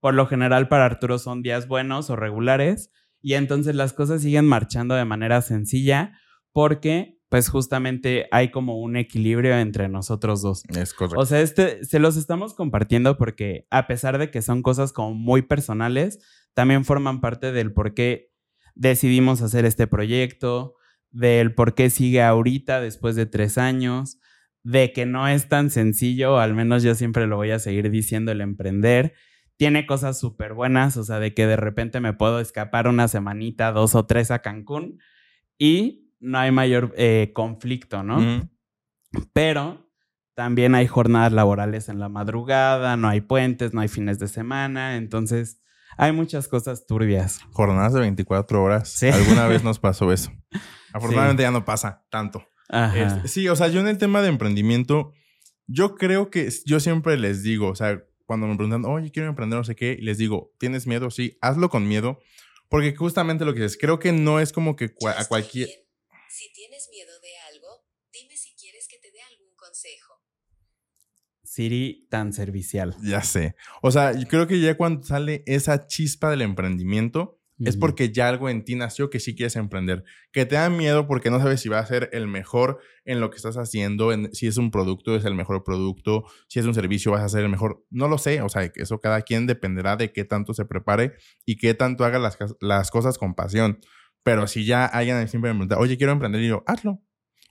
por 0.00 0.14
lo 0.14 0.26
general 0.26 0.68
para 0.68 0.84
Arturo 0.84 1.18
son 1.18 1.42
días 1.42 1.66
buenos 1.66 2.10
o 2.10 2.16
regulares, 2.16 2.90
y 3.22 3.34
entonces 3.34 3.74
las 3.74 3.94
cosas 3.94 4.20
siguen 4.20 4.44
marchando 4.44 4.94
de 4.94 5.06
manera 5.06 5.40
sencilla 5.40 6.18
porque 6.52 7.18
pues 7.30 7.48
justamente 7.48 8.28
hay 8.30 8.50
como 8.50 8.78
un 8.78 8.96
equilibrio 8.96 9.56
entre 9.56 9.88
nosotros 9.88 10.42
dos. 10.42 10.62
Es 10.68 10.94
correcto. 10.94 11.18
O 11.18 11.26
sea, 11.26 11.40
este 11.40 11.84
se 11.84 11.98
los 11.98 12.16
estamos 12.16 12.54
compartiendo 12.54 13.16
porque 13.16 13.66
a 13.70 13.86
pesar 13.86 14.18
de 14.18 14.30
que 14.30 14.42
son 14.42 14.62
cosas 14.62 14.92
como 14.92 15.14
muy 15.14 15.42
personales, 15.42 16.20
también 16.54 16.84
forman 16.84 17.20
parte 17.20 17.52
del 17.52 17.72
por 17.72 17.94
qué 17.94 18.32
decidimos 18.74 19.42
hacer 19.42 19.64
este 19.64 19.86
proyecto, 19.86 20.74
del 21.10 21.54
por 21.54 21.74
qué 21.74 21.90
sigue 21.90 22.22
ahorita 22.22 22.80
después 22.80 23.16
de 23.16 23.26
tres 23.26 23.58
años, 23.58 24.18
de 24.62 24.92
que 24.92 25.06
no 25.06 25.28
es 25.28 25.48
tan 25.48 25.70
sencillo, 25.70 26.38
al 26.38 26.54
menos 26.54 26.82
yo 26.82 26.94
siempre 26.94 27.26
lo 27.26 27.36
voy 27.36 27.50
a 27.50 27.58
seguir 27.58 27.90
diciendo, 27.90 28.32
el 28.32 28.40
emprender. 28.40 29.12
Tiene 29.56 29.86
cosas 29.86 30.18
súper 30.18 30.54
buenas, 30.54 30.96
o 30.96 31.04
sea, 31.04 31.20
de 31.20 31.34
que 31.34 31.46
de 31.46 31.56
repente 31.56 32.00
me 32.00 32.12
puedo 32.12 32.40
escapar 32.40 32.88
una 32.88 33.06
semanita, 33.06 33.70
dos 33.70 33.94
o 33.94 34.06
tres 34.06 34.30
a 34.30 34.40
Cancún 34.40 34.98
y 35.58 36.12
no 36.18 36.38
hay 36.38 36.50
mayor 36.50 36.92
eh, 36.96 37.30
conflicto, 37.34 38.02
¿no? 38.02 38.48
Pero 39.32 39.92
también 40.34 40.74
hay 40.74 40.88
jornadas 40.88 41.32
laborales 41.32 41.88
en 41.88 42.00
la 42.00 42.08
madrugada, 42.08 42.96
no 42.96 43.08
hay 43.08 43.20
puentes, 43.20 43.74
no 43.74 43.80
hay 43.80 43.88
fines 43.88 44.18
de 44.18 44.26
semana, 44.26 44.96
entonces 44.96 45.60
hay 45.96 46.12
muchas 46.12 46.48
cosas 46.48 46.86
turbias. 46.86 47.40
Jornadas 47.52 47.92
de 47.92 48.00
24 48.00 48.62
horas. 48.62 48.88
Sí. 48.88 49.08
Alguna 49.08 49.46
vez 49.46 49.62
nos 49.64 49.78
pasó 49.78 50.12
eso. 50.12 50.30
Afortunadamente 50.92 51.42
ya 51.42 51.50
no 51.50 51.64
pasa 51.64 52.04
tanto. 52.10 52.46
Ajá. 52.68 53.16
Este, 53.16 53.28
sí, 53.28 53.48
o 53.48 53.56
sea, 53.56 53.68
yo 53.68 53.80
en 53.80 53.88
el 53.88 53.98
tema 53.98 54.22
de 54.22 54.28
emprendimiento, 54.28 55.12
yo 55.66 55.94
creo 55.96 56.30
que 56.30 56.48
yo 56.66 56.80
siempre 56.80 57.16
les 57.16 57.42
digo, 57.42 57.68
o 57.68 57.74
sea, 57.74 58.02
cuando 58.26 58.46
me 58.46 58.56
preguntan, 58.56 58.84
oye, 58.90 59.10
quiero 59.10 59.28
emprender, 59.28 59.58
no 59.58 59.64
sé 59.64 59.76
qué, 59.76 59.98
les 60.00 60.18
digo, 60.18 60.52
¿tienes 60.58 60.86
miedo? 60.86 61.10
Sí, 61.10 61.36
hazlo 61.42 61.68
con 61.68 61.86
miedo, 61.86 62.20
porque 62.70 62.94
justamente 62.96 63.44
lo 63.44 63.52
que 63.54 63.60
dices, 63.62 63.76
creo 63.78 63.98
que 63.98 64.12
no 64.12 64.40
es 64.40 64.52
como 64.52 64.76
que 64.76 64.94
cua- 64.94 65.14
a 65.18 65.24
cualquier... 65.26 65.66
bien. 65.68 65.80
Si 66.30 66.52
tienes 66.52 66.88
miedo 66.90 67.12
de 67.20 67.28
algo, 67.54 67.84
dime 68.12 68.36
si 68.36 68.54
quieres 68.56 68.88
que 68.88 68.98
te 68.98 69.10
dé 69.12 69.20
algún 69.22 69.54
consejo. 69.56 70.14
Siri 71.54 72.08
tan 72.10 72.32
servicial. 72.32 72.96
Ya 73.00 73.22
sé. 73.22 73.54
O 73.80 73.92
sea, 73.92 74.10
yo 74.10 74.26
creo 74.26 74.48
que 74.48 74.58
ya 74.58 74.76
cuando 74.76 75.04
sale 75.04 75.44
esa 75.46 75.86
chispa 75.86 76.28
del 76.28 76.42
emprendimiento, 76.42 77.38
es 77.60 77.76
porque 77.76 78.10
ya 78.10 78.28
algo 78.28 78.50
en 78.50 78.64
ti 78.64 78.74
nació 78.74 79.08
que 79.08 79.20
sí 79.20 79.36
quieres 79.36 79.54
emprender. 79.54 80.02
Que 80.32 80.46
te 80.46 80.56
da 80.56 80.68
miedo 80.68 81.06
porque 81.06 81.30
no 81.30 81.38
sabes 81.38 81.60
si 81.60 81.68
va 81.68 81.78
a 81.78 81.86
ser 81.86 82.10
el 82.12 82.26
mejor 82.26 82.80
en 83.04 83.20
lo 83.20 83.30
que 83.30 83.36
estás 83.36 83.56
haciendo, 83.56 84.12
en, 84.12 84.34
si 84.34 84.48
es 84.48 84.56
un 84.56 84.72
producto, 84.72 85.14
es 85.14 85.24
el 85.24 85.36
mejor 85.36 85.62
producto, 85.62 86.24
si 86.48 86.58
es 86.58 86.66
un 86.66 86.74
servicio, 86.74 87.12
vas 87.12 87.22
a 87.22 87.28
ser 87.28 87.44
el 87.44 87.50
mejor. 87.50 87.86
No 87.88 88.08
lo 88.08 88.18
sé, 88.18 88.42
o 88.42 88.48
sea, 88.48 88.68
eso 88.74 89.00
cada 89.00 89.22
quien 89.22 89.46
dependerá 89.46 89.94
de 89.94 90.12
qué 90.12 90.24
tanto 90.24 90.54
se 90.54 90.64
prepare 90.64 91.12
y 91.46 91.54
qué 91.54 91.74
tanto 91.74 92.04
haga 92.04 92.18
las, 92.18 92.36
las 92.60 92.90
cosas 92.90 93.16
con 93.16 93.36
pasión. 93.36 93.78
Pero 94.24 94.48
si 94.48 94.64
ya 94.64 94.86
alguien 94.86 95.28
siempre 95.28 95.52
me 95.52 95.58
pregunta, 95.58 95.78
oye, 95.78 95.96
quiero 95.96 96.12
emprender, 96.12 96.42
y 96.42 96.48
yo, 96.48 96.64
hazlo. 96.66 97.00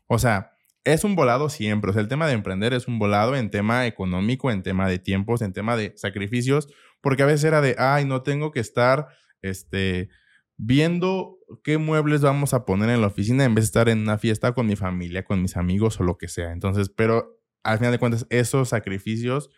O 0.08 0.20
sea, 0.20 0.53
es 0.84 1.04
un 1.04 1.16
volado 1.16 1.50
siempre. 1.50 1.92
O 1.92 1.94
sea, 1.94 2.02
el 2.02 2.08
tema 2.08 2.28
de 2.28 2.34
emprender 2.34 2.74
es 2.74 2.88
un 2.88 3.00
volado 3.00 3.36
en 3.36 3.50
tema 3.50 3.88
económico, 3.88 4.52
en 4.52 4.64
tema 4.64 4.88
de 4.88 5.00
tiempos, 5.00 5.42
en 5.42 5.54
tema 5.54 5.78
de 5.78 5.94
sacrificios, 5.96 6.68
porque 7.02 7.24
a 7.24 7.26
veces 7.26 7.46
era 7.46 7.62
de, 7.62 7.76
ay, 7.78 8.06
no 8.06 8.22
tengo 8.22 8.52
que 8.52 8.60
estar, 8.60 9.08
este, 9.42 10.10
viendo 10.58 11.38
qué 11.64 11.78
muebles 11.78 12.22
vamos 12.22 12.54
a 12.54 12.66
poner 12.66 12.90
en 12.90 13.02
la 13.02 13.08
oficina 13.08 13.44
en 13.44 13.56
vez 13.56 13.66
de 13.66 13.68
estar 13.68 13.90
en 13.90 14.00
una 14.00 14.18
fiesta 14.18 14.54
con 14.54 14.68
mi 14.68 14.76
familia, 14.76 15.24
con 15.24 15.42
mis 15.42 15.58
amigos 15.58 16.00
o 16.00 16.04
lo 16.04 16.18
que 16.18 16.28
sea. 16.28 16.52
Entonces, 16.52 16.90
pero 16.90 17.40
al 17.64 17.78
final 17.78 17.92
de 17.92 18.00
cuentas, 18.00 18.26
esos 18.30 18.70
sacrificios 18.70 19.50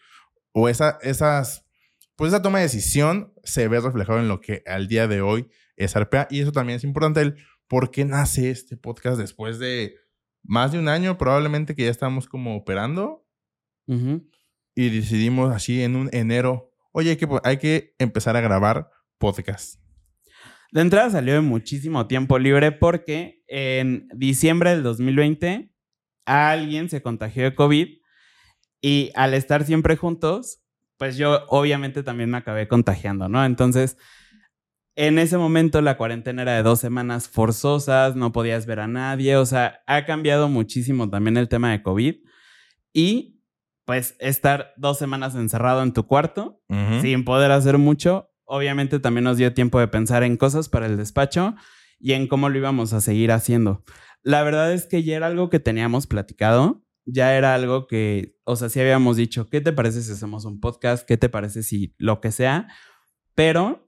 o 0.51 0.69
esa, 0.69 0.99
esas, 1.01 1.65
pues 2.15 2.29
esa 2.29 2.41
toma 2.41 2.59
de 2.59 2.65
decisión 2.65 3.33
se 3.43 3.67
ve 3.67 3.79
reflejado 3.79 4.19
en 4.19 4.27
lo 4.27 4.41
que 4.41 4.63
al 4.65 4.87
día 4.87 5.07
de 5.07 5.21
hoy 5.21 5.49
es 5.75 5.95
Arpea. 5.95 6.27
Y 6.29 6.41
eso 6.41 6.51
también 6.51 6.77
es 6.77 6.83
importante, 6.83 7.21
el 7.21 7.35
por 7.67 7.91
qué 7.91 8.05
nace 8.05 8.51
este 8.51 8.77
podcast 8.77 9.17
después 9.17 9.59
de 9.59 9.95
más 10.47 10.71
de 10.71 10.79
un 10.79 10.87
año, 10.87 11.17
probablemente 11.17 11.75
que 11.75 11.83
ya 11.85 11.91
estamos 11.91 12.27
como 12.27 12.55
operando 12.55 13.25
Ujú. 13.87 14.27
y 14.75 14.89
decidimos 14.89 15.53
así 15.53 15.81
en 15.83 15.95
un 15.95 16.09
enero, 16.13 16.71
oye, 16.91 17.11
hay 17.11 17.17
que, 17.17 17.27
hay 17.43 17.57
que 17.57 17.95
empezar 17.99 18.35
a 18.35 18.41
grabar 18.41 18.89
podcast. 19.17 19.79
De 20.71 20.81
entrada 20.81 21.09
salió 21.09 21.33
de 21.35 21.41
muchísimo 21.41 22.07
tiempo 22.07 22.37
libre 22.37 22.71
porque 22.71 23.43
en 23.47 24.07
diciembre 24.13 24.71
del 24.71 24.83
2020 24.83 25.71
alguien 26.25 26.89
se 26.89 27.01
contagió 27.01 27.43
de 27.43 27.55
COVID 27.55 27.87
y 28.81 29.11
al 29.15 29.33
estar 29.33 29.63
siempre 29.63 29.95
juntos, 29.95 30.61
pues 30.97 31.17
yo 31.17 31.45
obviamente 31.47 32.03
también 32.03 32.29
me 32.29 32.37
acabé 32.37 32.67
contagiando, 32.67 33.29
¿no? 33.29 33.45
Entonces, 33.45 33.97
en 34.95 35.19
ese 35.19 35.37
momento 35.37 35.81
la 35.81 35.97
cuarentena 35.97 36.43
era 36.43 36.55
de 36.55 36.63
dos 36.63 36.79
semanas 36.79 37.27
forzosas, 37.27 38.15
no 38.15 38.31
podías 38.31 38.65
ver 38.65 38.79
a 38.79 38.87
nadie, 38.87 39.35
o 39.35 39.45
sea, 39.45 39.81
ha 39.87 40.05
cambiado 40.05 40.47
muchísimo 40.47 41.09
también 41.09 41.37
el 41.37 41.49
tema 41.49 41.71
de 41.71 41.83
COVID 41.83 42.15
y 42.93 43.41
pues 43.85 44.15
estar 44.19 44.73
dos 44.77 44.97
semanas 44.97 45.35
encerrado 45.35 45.83
en 45.83 45.93
tu 45.93 46.07
cuarto 46.07 46.61
sin 47.01 47.23
poder 47.23 47.51
hacer 47.51 47.77
mucho. 47.77 48.31
Obviamente 48.45 48.99
también 48.99 49.25
nos 49.25 49.37
dio 49.37 49.53
tiempo 49.53 49.79
de 49.79 49.87
pensar 49.87 50.23
en 50.23 50.37
cosas 50.37 50.69
para 50.69 50.87
el 50.87 50.97
despacho 50.97 51.55
y 51.99 52.13
en 52.13 52.27
cómo 52.27 52.49
lo 52.49 52.57
íbamos 52.57 52.93
a 52.93 53.01
seguir 53.01 53.31
haciendo. 53.31 53.83
La 54.23 54.43
verdad 54.43 54.73
es 54.73 54.85
que 54.85 55.03
ya 55.03 55.15
era 55.17 55.27
algo 55.27 55.49
que 55.49 55.59
teníamos 55.59 56.07
platicado, 56.07 56.83
ya 57.05 57.35
era 57.35 57.53
algo 57.53 57.85
que, 57.85 58.39
o 58.43 58.55
sea, 58.55 58.69
sí 58.69 58.79
habíamos 58.79 59.17
dicho, 59.17 59.49
¿qué 59.49 59.61
te 59.61 59.71
parece 59.71 60.01
si 60.01 60.11
hacemos 60.11 60.45
un 60.45 60.59
podcast? 60.59 61.07
¿Qué 61.07 61.17
te 61.17 61.29
parece 61.29 61.61
si 61.61 61.93
lo 61.99 62.21
que 62.21 62.31
sea? 62.31 62.67
Pero 63.35 63.84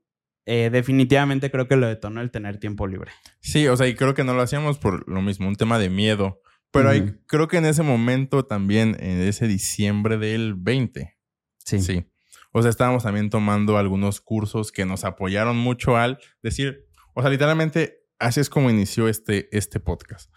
eh, 0.47 0.69
definitivamente 0.71 1.51
creo 1.51 1.67
que 1.67 1.75
lo 1.75 1.87
detonó 1.87 2.21
el 2.21 2.31
tener 2.31 2.57
tiempo 2.59 2.87
libre. 2.87 3.11
Sí, 3.41 3.67
o 3.67 3.77
sea, 3.77 3.87
y 3.87 3.93
creo 3.95 4.13
que 4.15 4.23
no 4.23 4.33
lo 4.33 4.41
hacíamos 4.41 4.79
por 4.79 5.07
lo 5.07 5.21
mismo, 5.21 5.47
un 5.47 5.55
tema 5.55 5.77
de 5.77 5.89
miedo. 5.89 6.41
Pero 6.71 6.89
hay- 6.89 7.15
creo 7.27 7.47
que 7.47 7.57
en 7.57 7.65
ese 7.65 7.83
momento 7.83 8.45
también, 8.45 8.97
en 8.99 9.21
ese 9.21 9.47
diciembre 9.47 10.17
del 10.17 10.55
20, 10.55 11.15
Sí. 11.63 11.81
sí. 11.81 12.05
O 12.51 12.61
sea, 12.61 12.69
estábamos 12.69 13.03
también 13.03 13.29
tomando 13.29 13.77
algunos 13.77 14.21
cursos 14.21 14.71
que 14.71 14.85
nos 14.85 15.03
apoyaron 15.05 15.57
mucho 15.57 15.95
al 15.97 16.17
decir, 16.41 16.85
o 17.13 17.21
sea, 17.21 17.29
literalmente, 17.29 17.99
así 18.19 18.39
es 18.39 18.49
como 18.49 18.69
inició 18.69 19.07
este, 19.09 19.47
este 19.55 19.79
podcast. 19.79 20.31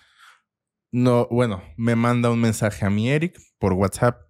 No, 0.93 1.29
bueno, 1.31 1.63
me 1.77 1.95
manda 1.95 2.31
un 2.31 2.41
mensaje 2.41 2.85
a 2.85 2.91
mi 2.91 3.11
Eric 3.11 3.39
por 3.59 3.73
WhatsApp 3.75 4.21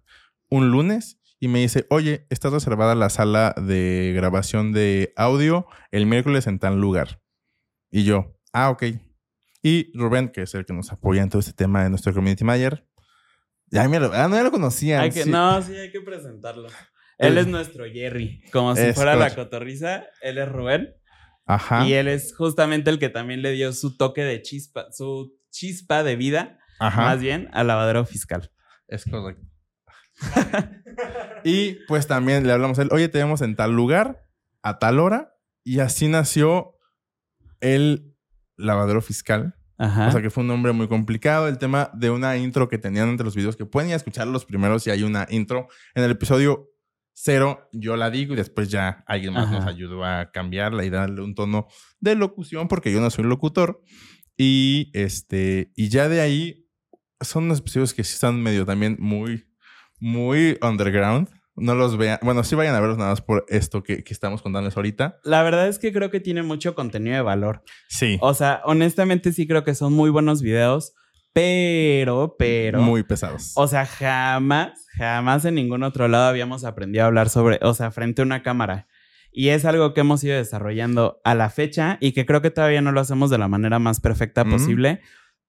un 0.49 0.69
lunes 0.69 1.19
y 1.43 1.47
me 1.47 1.59
dice, 1.59 1.87
oye, 1.89 2.27
está 2.29 2.51
reservada 2.51 2.93
la 2.93 3.09
sala 3.09 3.55
de 3.59 4.13
grabación 4.15 4.73
de 4.73 5.11
audio 5.15 5.65
el 5.89 6.05
miércoles 6.05 6.45
en 6.45 6.59
tal 6.59 6.79
lugar. 6.79 7.19
Y 7.89 8.03
yo, 8.03 8.37
ah, 8.53 8.69
ok. 8.69 8.83
Y 9.63 9.91
Rubén, 9.97 10.29
que 10.29 10.43
es 10.43 10.53
el 10.53 10.65
que 10.65 10.73
nos 10.73 10.91
apoya 10.91 11.23
en 11.23 11.29
todo 11.29 11.39
este 11.39 11.53
tema 11.53 11.83
de 11.83 11.89
nuestro 11.89 12.13
community 12.13 12.43
manager, 12.43 12.87
ya, 13.71 13.89
me 13.89 13.99
lo, 13.99 14.13
ah, 14.13 14.27
no 14.27 14.35
ya 14.35 14.43
lo 14.43 14.51
conocían. 14.51 15.01
Hay 15.01 15.09
que, 15.09 15.23
sí. 15.23 15.31
No, 15.31 15.59
sí, 15.63 15.75
hay 15.75 15.91
que 15.91 16.01
presentarlo. 16.01 16.69
Él 17.17 17.39
es 17.39 17.47
nuestro 17.47 17.85
Jerry. 17.85 18.43
Como 18.51 18.75
si 18.75 18.83
Es 18.83 18.95
fuera 18.95 19.15
la 19.15 19.33
cotorriza, 19.33 20.03
él 20.21 20.37
es 20.37 20.47
Rubén. 20.47 20.93
Ajá. 21.47 21.87
Y 21.87 21.93
él 21.93 22.07
es 22.07 22.35
justamente 22.35 22.91
el 22.91 22.99
que 22.99 23.09
también 23.09 23.41
le 23.41 23.51
dio 23.53 23.73
su 23.73 23.97
toque 23.97 24.23
de 24.23 24.43
chispa, 24.43 24.91
su 24.91 25.35
chispa 25.49 26.03
de 26.03 26.15
vida, 26.15 26.59
Ajá. 26.79 27.01
más 27.01 27.19
bien, 27.19 27.49
al 27.51 27.65
lavadero 27.65 28.05
fiscal. 28.05 28.51
Es 28.87 29.05
correcto. 29.05 29.50
y 31.43 31.73
pues 31.87 32.07
también 32.07 32.45
le 32.45 32.53
hablamos 32.53 32.79
a 32.79 32.83
él, 32.83 32.89
oye, 32.91 33.09
te 33.09 33.17
vemos 33.17 33.41
en 33.41 33.55
tal 33.55 33.71
lugar, 33.73 34.27
a 34.61 34.79
tal 34.79 34.99
hora, 34.99 35.35
y 35.63 35.79
así 35.79 36.07
nació 36.07 36.77
el 37.59 38.15
lavadero 38.57 39.01
fiscal. 39.01 39.55
Ajá. 39.77 40.09
O 40.09 40.11
sea 40.11 40.21
que 40.21 40.29
fue 40.29 40.41
un 40.41 40.47
nombre 40.47 40.73
muy 40.73 40.87
complicado. 40.87 41.47
El 41.47 41.57
tema 41.57 41.89
de 41.93 42.11
una 42.11 42.37
intro 42.37 42.69
que 42.69 42.77
tenían 42.77 43.09
entre 43.09 43.25
los 43.25 43.35
videos, 43.35 43.55
que 43.55 43.65
pueden 43.65 43.89
ir 43.89 43.93
a 43.93 43.97
escuchar 43.97 44.27
los 44.27 44.45
primeros 44.45 44.83
si 44.83 44.91
hay 44.91 45.01
una 45.03 45.25
intro. 45.29 45.67
En 45.95 46.03
el 46.03 46.11
episodio 46.11 46.71
cero 47.13 47.67
yo 47.71 47.97
la 47.97 48.09
digo 48.09 48.33
y 48.33 48.37
después 48.37 48.69
ya 48.69 49.03
alguien 49.05 49.33
más 49.33 49.47
Ajá. 49.47 49.59
nos 49.59 49.65
ayudó 49.65 50.05
a 50.05 50.31
cambiarla 50.31 50.85
y 50.85 50.89
darle 50.89 51.21
un 51.21 51.35
tono 51.35 51.67
de 51.99 52.15
locución 52.15 52.67
porque 52.67 52.91
yo 52.91 53.01
no 53.01 53.09
soy 53.09 53.25
locutor. 53.25 53.81
Y 54.37 54.91
este, 54.93 55.71
y 55.75 55.89
ya 55.89 56.09
de 56.09 56.21
ahí 56.21 56.67
son 57.19 57.45
unos 57.45 57.59
episodios 57.59 57.93
que 57.93 58.03
sí 58.03 58.13
están 58.13 58.41
medio 58.41 58.65
también 58.65 58.97
muy, 58.99 59.50
muy 60.01 60.57
underground. 60.61 61.29
No 61.55 61.75
los 61.75 61.97
vean, 61.97 62.17
bueno, 62.23 62.43
sí 62.43 62.55
vayan 62.55 62.75
a 62.75 62.79
verlos 62.79 62.97
nada 62.97 63.11
más 63.11 63.21
por 63.21 63.45
esto 63.47 63.83
que, 63.83 64.03
que 64.03 64.13
estamos 64.13 64.41
contándoles 64.41 64.75
ahorita. 64.75 65.19
La 65.23 65.43
verdad 65.43 65.67
es 65.67 65.79
que 65.79 65.93
creo 65.93 66.09
que 66.09 66.19
tiene 66.19 66.43
mucho 66.43 66.75
contenido 66.75 67.15
de 67.15 67.21
valor. 67.21 67.63
Sí. 67.87 68.17
O 68.21 68.33
sea, 68.33 68.61
honestamente 68.65 69.31
sí 69.31 69.47
creo 69.47 69.63
que 69.63 69.75
son 69.75 69.93
muy 69.93 70.09
buenos 70.09 70.41
videos, 70.41 70.93
pero, 71.33 72.35
pero... 72.37 72.81
muy 72.81 73.03
pesados. 73.03 73.51
O 73.55 73.67
sea, 73.67 73.85
jamás, 73.85 74.85
jamás 74.97 75.45
en 75.45 75.55
ningún 75.55 75.83
otro 75.83 76.07
lado 76.07 76.27
habíamos 76.27 76.63
aprendido 76.63 77.03
a 77.03 77.07
hablar 77.07 77.29
sobre, 77.29 77.59
o 77.61 77.73
sea, 77.73 77.91
frente 77.91 78.21
a 78.21 78.25
una 78.25 78.43
cámara. 78.43 78.87
Y 79.31 79.49
es 79.49 79.63
algo 79.63 79.93
que 79.93 80.01
hemos 80.01 80.23
ido 80.23 80.35
desarrollando 80.35 81.21
a 81.23 81.35
la 81.35 81.49
fecha 81.49 81.97
y 82.01 82.11
que 82.11 82.25
creo 82.25 82.41
que 82.41 82.51
todavía 82.51 82.81
no 82.81 82.91
lo 82.91 82.99
hacemos 82.99 83.29
de 83.29 83.37
la 83.37 83.47
manera 83.47 83.79
más 83.79 84.01
perfecta 84.01 84.43
posible, 84.43 84.99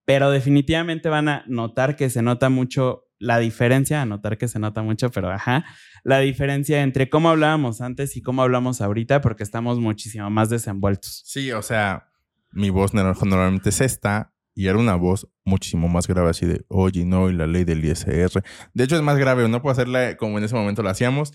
pero 0.05 0.31
definitivamente 0.31 1.09
van 1.09 1.29
a 1.29 1.45
notar 1.49 1.97
que 1.97 2.09
se 2.09 2.23
nota 2.23 2.49
mucho 2.49 3.09
la 3.23 3.39
diferencia, 3.39 4.03
a 4.03 4.07
notar 4.07 4.37
que 4.37 4.49
se 4.49 4.59
nota 4.59 4.83
mucho, 4.83 5.11
pero 5.11 5.31
ajá, 5.31 5.65
la 6.05 6.19
diferencia 6.19 6.83
entre 6.83 7.09
cómo 7.09 7.31
hablábamos 7.31 7.81
antes 7.81 8.17
y 8.17 8.23
cómo 8.23 8.43
hablamos 8.43 8.81
ahorita, 8.81 9.21
porque 9.21 9.43
estamos 9.45 9.79
muchísimo 9.79 10.29
más 10.31 10.51
desenvueltos. 10.51 11.23
Sí, 11.25 11.53
o 11.53 11.63
sea, 11.63 12.09
mi 12.51 12.71
voz 12.71 12.93
nor- 12.95 13.17
normalmente 13.25 13.69
es 13.71 13.81
esta 13.81 14.35
y 14.55 14.67
era 14.67 14.77
una 14.79 14.97
voz 14.97 15.29
muchísimo 15.45 15.89
más 15.89 16.07
grave 16.07 16.31
así 16.31 16.47
de, 16.47 16.65
oye, 16.69 17.05
no, 17.05 17.31
y 17.31 17.33
la 17.35 17.47
ley 17.47 17.65
del 17.65 17.85
ISR. 17.85 18.43
De 18.75 18.85
hecho, 18.85 18.97
es 18.97 19.03
más 19.03 19.17
grave, 19.17 19.49
no 19.49 19.63
puedo 19.63 19.73
hacerla 19.73 20.17
como 20.17 20.39
en 20.39 20.45
ese 20.45 20.55
momento 20.55 20.83
lo 20.83 20.91
hacíamos. 20.91 21.33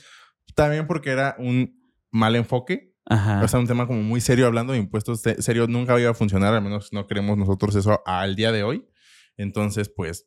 También 0.56 0.86
porque 0.88 1.10
era 1.12 1.36
un 1.40 1.82
mal 2.12 2.36
enfoque, 2.36 2.94
Ajá. 3.06 3.42
o 3.44 3.48
sea, 3.48 3.60
un 3.60 3.68
tema 3.68 3.88
como 3.88 4.02
muy 4.04 4.20
serio 4.22 4.46
hablando 4.46 4.74
de 4.74 4.80
impuestos, 4.80 5.22
se- 5.22 5.42
serio, 5.42 5.68
nunca 5.68 6.00
iba 6.00 6.12
a 6.12 6.14
funcionar, 6.14 6.54
al 6.54 6.62
menos 6.62 6.90
no 6.92 7.08
queremos 7.08 7.38
nosotros 7.38 7.74
eso 7.76 8.02
al 8.06 8.36
día 8.36 8.52
de 8.52 8.64
hoy. 8.64 8.86
Entonces, 9.38 9.90
pues, 9.96 10.26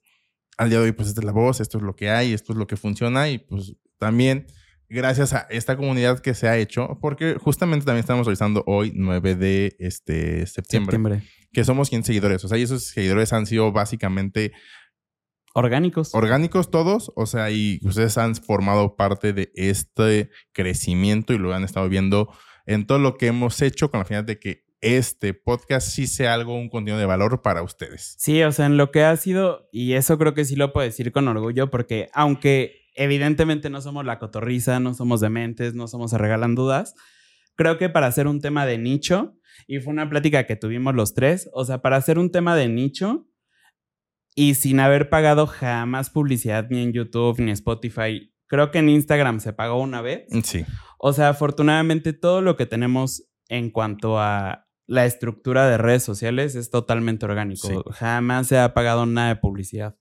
al 0.56 0.70
día 0.70 0.78
de 0.78 0.84
hoy, 0.86 0.92
pues, 0.92 1.08
esta 1.08 1.20
es 1.20 1.24
la 1.24 1.32
voz, 1.32 1.60
esto 1.60 1.78
es 1.78 1.84
lo 1.84 1.96
que 1.96 2.10
hay, 2.10 2.32
esto 2.32 2.52
es 2.52 2.58
lo 2.58 2.66
que 2.66 2.76
funciona 2.76 3.28
y 3.28 3.38
pues 3.38 3.74
también 3.98 4.46
gracias 4.90 5.32
a 5.32 5.46
esta 5.50 5.76
comunidad 5.76 6.18
que 6.18 6.34
se 6.34 6.48
ha 6.48 6.58
hecho, 6.58 6.98
porque 7.00 7.36
justamente 7.40 7.86
también 7.86 8.00
estamos 8.00 8.26
realizando 8.26 8.64
hoy, 8.66 8.92
9 8.94 9.36
de 9.36 9.76
este 9.78 10.46
septiembre, 10.46 10.96
septiembre. 10.96 11.22
que 11.52 11.64
somos 11.64 11.88
100 11.88 12.04
seguidores. 12.04 12.44
O 12.44 12.48
sea, 12.48 12.58
y 12.58 12.62
esos 12.62 12.84
seguidores 12.84 13.32
han 13.32 13.46
sido 13.46 13.72
básicamente 13.72 14.52
Orgánicos. 15.54 16.14
orgánicos 16.14 16.70
todos, 16.70 17.12
o 17.16 17.26
sea, 17.26 17.50
y 17.50 17.80
ustedes 17.82 18.18
han 18.18 18.36
formado 18.36 18.96
parte 18.96 19.32
de 19.32 19.50
este 19.54 20.30
crecimiento 20.52 21.32
y 21.32 21.38
lo 21.38 21.54
han 21.54 21.64
estado 21.64 21.88
viendo 21.88 22.32
en 22.66 22.86
todo 22.86 22.98
lo 22.98 23.16
que 23.16 23.28
hemos 23.28 23.60
hecho 23.62 23.90
con 23.90 23.98
la 23.98 24.04
finalidad 24.04 24.26
de 24.26 24.38
que 24.38 24.64
este 24.80 25.34
podcast 25.34 25.88
sí 25.88 26.06
sea 26.06 26.34
algo, 26.34 26.54
un 26.54 26.68
contenido 26.68 26.98
de 26.98 27.06
valor 27.06 27.42
para 27.42 27.62
ustedes. 27.62 28.14
Sí, 28.18 28.42
o 28.42 28.52
sea, 28.52 28.66
en 28.66 28.76
lo 28.76 28.90
que 28.90 29.04
ha 29.04 29.16
sido, 29.16 29.68
y 29.72 29.92
eso 29.92 30.18
creo 30.18 30.34
que 30.34 30.44
sí 30.44 30.56
lo 30.56 30.72
puedo 30.72 30.86
decir 30.86 31.12
con 31.12 31.28
orgullo, 31.28 31.70
porque 31.70 32.08
aunque 32.14 32.86
evidentemente 32.94 33.70
no 33.70 33.80
somos 33.80 34.04
la 34.04 34.18
cotorriza, 34.18 34.80
no 34.80 34.94
somos 34.94 35.20
dementes, 35.20 35.74
no 35.74 35.86
somos 35.86 36.10
se 36.10 36.18
regalan 36.18 36.54
dudas, 36.54 36.94
creo 37.56 37.78
que 37.78 37.88
para 37.88 38.06
hacer 38.06 38.26
un 38.26 38.40
tema 38.40 38.66
de 38.66 38.78
nicho, 38.78 39.36
y 39.66 39.80
fue 39.80 39.92
una 39.92 40.08
plática 40.08 40.46
que 40.46 40.56
tuvimos 40.56 40.94
los 40.94 41.14
tres, 41.14 41.50
o 41.52 41.64
sea, 41.64 41.82
para 41.82 41.96
hacer 41.96 42.18
un 42.18 42.30
tema 42.30 42.56
de 42.56 42.68
nicho 42.68 43.26
y 44.34 44.54
sin 44.54 44.80
haber 44.80 45.10
pagado 45.10 45.46
jamás 45.46 46.08
publicidad 46.08 46.68
ni 46.70 46.82
en 46.82 46.92
YouTube 46.92 47.38
ni 47.38 47.44
en 47.46 47.50
Spotify, 47.50 48.32
creo 48.46 48.70
que 48.70 48.78
en 48.78 48.88
Instagram 48.88 49.40
se 49.40 49.52
pagó 49.52 49.80
una 49.80 50.00
vez. 50.00 50.24
Sí. 50.44 50.64
O 50.98 51.12
sea, 51.12 51.28
afortunadamente 51.30 52.12
todo 52.12 52.40
lo 52.40 52.56
que 52.56 52.66
tenemos 52.66 53.24
en 53.48 53.70
cuanto 53.70 54.18
a 54.18 54.69
la 54.90 55.06
estructura 55.06 55.68
de 55.68 55.78
redes 55.78 56.02
sociales 56.02 56.56
es 56.56 56.68
totalmente 56.68 57.24
orgánico. 57.24 57.68
Sí. 57.68 57.74
Jamás 57.92 58.48
se 58.48 58.58
ha 58.58 58.74
pagado 58.74 59.06
nada 59.06 59.28
de 59.28 59.36
publicidad. 59.36 59.96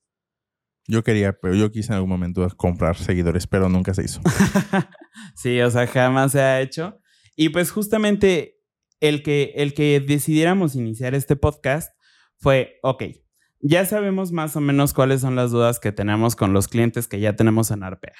Yo 0.88 1.04
quería, 1.04 1.34
pero 1.40 1.54
yo 1.54 1.72
quise 1.72 1.92
en 1.92 1.98
algún 1.98 2.10
momento 2.10 2.48
comprar 2.58 2.96
seguidores, 2.98 3.46
pero 3.46 3.70
nunca 3.70 3.94
se 3.94 4.04
hizo. 4.06 4.20
sí, 5.36 5.62
o 5.62 5.70
sea, 5.70 5.86
jamás 5.86 6.32
se 6.32 6.42
ha 6.42 6.60
hecho. 6.62 7.00
Y 7.36 7.50
pues 7.50 7.70
justamente 7.70 8.58
el 9.00 9.22
que, 9.22 9.54
el 9.58 9.76
que 9.76 10.00
decidiéramos 10.00 10.76
iniciar 10.76 11.14
este 11.14 11.36
podcast 11.36 11.94
fue, 12.40 12.80
ok, 12.82 13.04
ya 13.60 13.86
sabemos 13.86 14.32
más 14.32 14.56
o 14.56 14.62
menos 14.62 14.96
cuáles 14.96 15.22
son 15.22 15.36
las 15.36 15.52
dudas 15.52 15.80
que 15.80 15.92
tenemos 15.92 16.36
con 16.36 16.52
los 16.54 16.68
clientes 16.68 17.08
que 17.08 17.20
ya 17.20 17.36
tenemos 17.36 17.70
en 17.70 17.84
Arpea. 17.84 18.16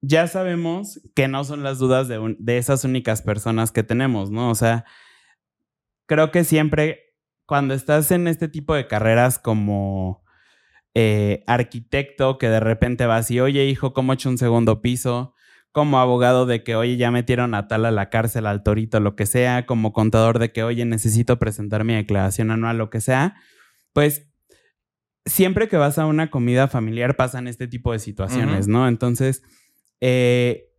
Ya 0.00 0.26
sabemos 0.26 1.02
que 1.14 1.28
no 1.28 1.44
son 1.44 1.62
las 1.62 1.78
dudas 1.78 2.08
de, 2.08 2.18
un- 2.18 2.36
de 2.38 2.56
esas 2.56 2.84
únicas 2.84 3.20
personas 3.20 3.70
que 3.72 3.82
tenemos, 3.82 4.30
¿no? 4.30 4.48
O 4.48 4.54
sea, 4.54 4.86
creo 6.10 6.32
que 6.32 6.42
siempre 6.42 7.14
cuando 7.46 7.72
estás 7.72 8.10
en 8.10 8.26
este 8.26 8.48
tipo 8.48 8.74
de 8.74 8.88
carreras 8.88 9.38
como 9.38 10.24
eh, 10.92 11.44
arquitecto, 11.46 12.36
que 12.36 12.48
de 12.48 12.58
repente 12.58 13.06
vas 13.06 13.30
y, 13.30 13.38
oye, 13.38 13.66
hijo, 13.66 13.92
¿cómo 13.92 14.12
he 14.12 14.14
hecho 14.16 14.28
un 14.28 14.36
segundo 14.36 14.82
piso? 14.82 15.36
Como 15.70 16.00
abogado 16.00 16.46
de 16.46 16.64
que, 16.64 16.74
oye, 16.74 16.96
ya 16.96 17.12
metieron 17.12 17.54
a 17.54 17.68
tal 17.68 17.84
a 17.84 17.92
la 17.92 18.10
cárcel, 18.10 18.46
al 18.46 18.64
torito, 18.64 18.98
lo 18.98 19.14
que 19.14 19.24
sea. 19.24 19.66
Como 19.66 19.92
contador 19.92 20.40
de 20.40 20.50
que, 20.50 20.64
oye, 20.64 20.84
necesito 20.84 21.38
presentar 21.38 21.84
mi 21.84 21.94
declaración 21.94 22.50
anual, 22.50 22.76
lo 22.76 22.90
que 22.90 23.00
sea. 23.00 23.36
Pues 23.92 24.26
siempre 25.24 25.68
que 25.68 25.76
vas 25.76 25.96
a 26.00 26.06
una 26.06 26.28
comida 26.28 26.66
familiar 26.66 27.14
pasan 27.14 27.46
este 27.46 27.68
tipo 27.68 27.92
de 27.92 28.00
situaciones, 28.00 28.66
¿no? 28.66 28.88
Entonces, 28.88 29.44
eh, 30.00 30.69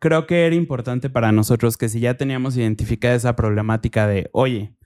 creo 0.00 0.26
que 0.26 0.46
era 0.46 0.54
importante 0.54 1.10
para 1.10 1.32
nosotros 1.32 1.76
que 1.76 1.88
si 1.88 2.00
ya 2.00 2.16
teníamos 2.16 2.56
identificada 2.56 3.14
esa 3.14 3.36
problemática 3.36 4.06
de, 4.06 4.28
oye, 4.32 4.76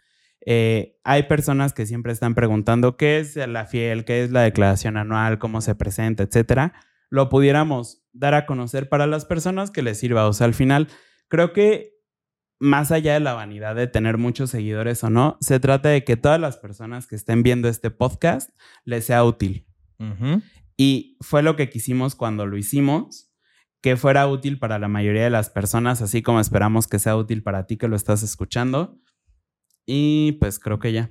eh, 0.47 0.99
hay 1.05 1.25
personas 1.25 1.73
que 1.73 1.87
siempre 1.87 2.13
están 2.13 2.35
preguntando 2.35 2.97
qué 2.97 3.19
es 3.19 3.37
la 3.37 3.67
fiel, 3.67 4.05
qué 4.05 4.25
es 4.25 4.31
la 4.31 4.43
declaración 4.43 4.97
anual, 4.97 5.39
cómo 5.39 5.61
se 5.61 5.75
presenta, 5.75 6.23
etcétera, 6.23 6.73
lo 7.11 7.29
pudiéramos 7.29 8.03
dar 8.13 8.35
a 8.35 8.47
conocer 8.47 8.89
para 8.89 9.07
las 9.07 9.25
personas 9.25 9.71
que 9.71 9.83
les 9.83 9.99
sirva. 9.99 10.27
O 10.27 10.33
sea, 10.33 10.47
al 10.47 10.55
final, 10.55 10.89
creo 11.29 11.53
que 11.53 12.01
más 12.59 12.93
allá 12.93 13.15
de 13.15 13.21
la 13.21 13.35
vanidad 13.35 13.75
de 13.75 13.87
tener 13.87 14.19
muchos 14.19 14.51
seguidores 14.51 15.03
o 15.03 15.11
no, 15.11 15.39
se 15.41 15.61
trata 15.61 15.89
de 15.89 16.05
que 16.05 16.17
todas 16.17 16.41
las 16.41 16.59
personas 16.59 17.07
que 17.07 17.17
estén 17.17 17.43
viendo 17.43 17.69
este 17.69 17.91
podcast 17.91 18.51
les 18.85 19.07
sea 19.07 19.25
útil. 19.25 19.67
Y 20.77 21.19
fue 21.21 21.43
lo 21.43 21.57
que 21.57 21.69
quisimos 21.69 22.15
cuando 22.15 22.47
lo 22.47 22.57
hicimos, 22.57 23.30
que 23.81 23.97
fuera 23.97 24.27
útil 24.27 24.59
para 24.59 24.79
la 24.79 24.89
mayoría 24.89 25.25
de 25.25 25.31
las 25.31 25.49
personas, 25.51 26.03
así 26.03 26.23
como 26.23 26.41
esperamos 26.41 26.87
que 26.87 26.99
sea 26.99 27.17
útil 27.17 27.43
para 27.43 27.67
ti 27.67 27.77
que 27.77 27.89
lo 27.89 27.97
estás 27.97 28.23
escuchando. 28.23 28.99
Y 29.87 30.33
pues 30.33 30.59
creo 30.59 30.79
que 30.79 30.93
ya. 30.93 31.11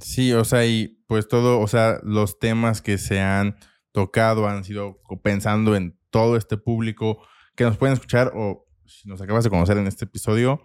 Sí, 0.00 0.32
o 0.32 0.44
sea, 0.44 0.66
y 0.66 1.02
pues 1.06 1.28
todo, 1.28 1.60
o 1.60 1.68
sea, 1.68 1.98
los 2.02 2.38
temas 2.38 2.82
que 2.82 2.98
se 2.98 3.20
han 3.20 3.56
tocado 3.92 4.46
han 4.48 4.64
sido 4.64 5.00
pensando 5.22 5.74
en 5.74 5.98
todo 6.10 6.36
este 6.36 6.58
público 6.58 7.22
que 7.54 7.64
nos 7.64 7.78
pueden 7.78 7.94
escuchar 7.94 8.32
o 8.34 8.66
si 8.84 9.08
nos 9.08 9.20
acabas 9.22 9.44
de 9.44 9.50
conocer 9.50 9.78
en 9.78 9.86
este 9.86 10.04
episodio, 10.04 10.60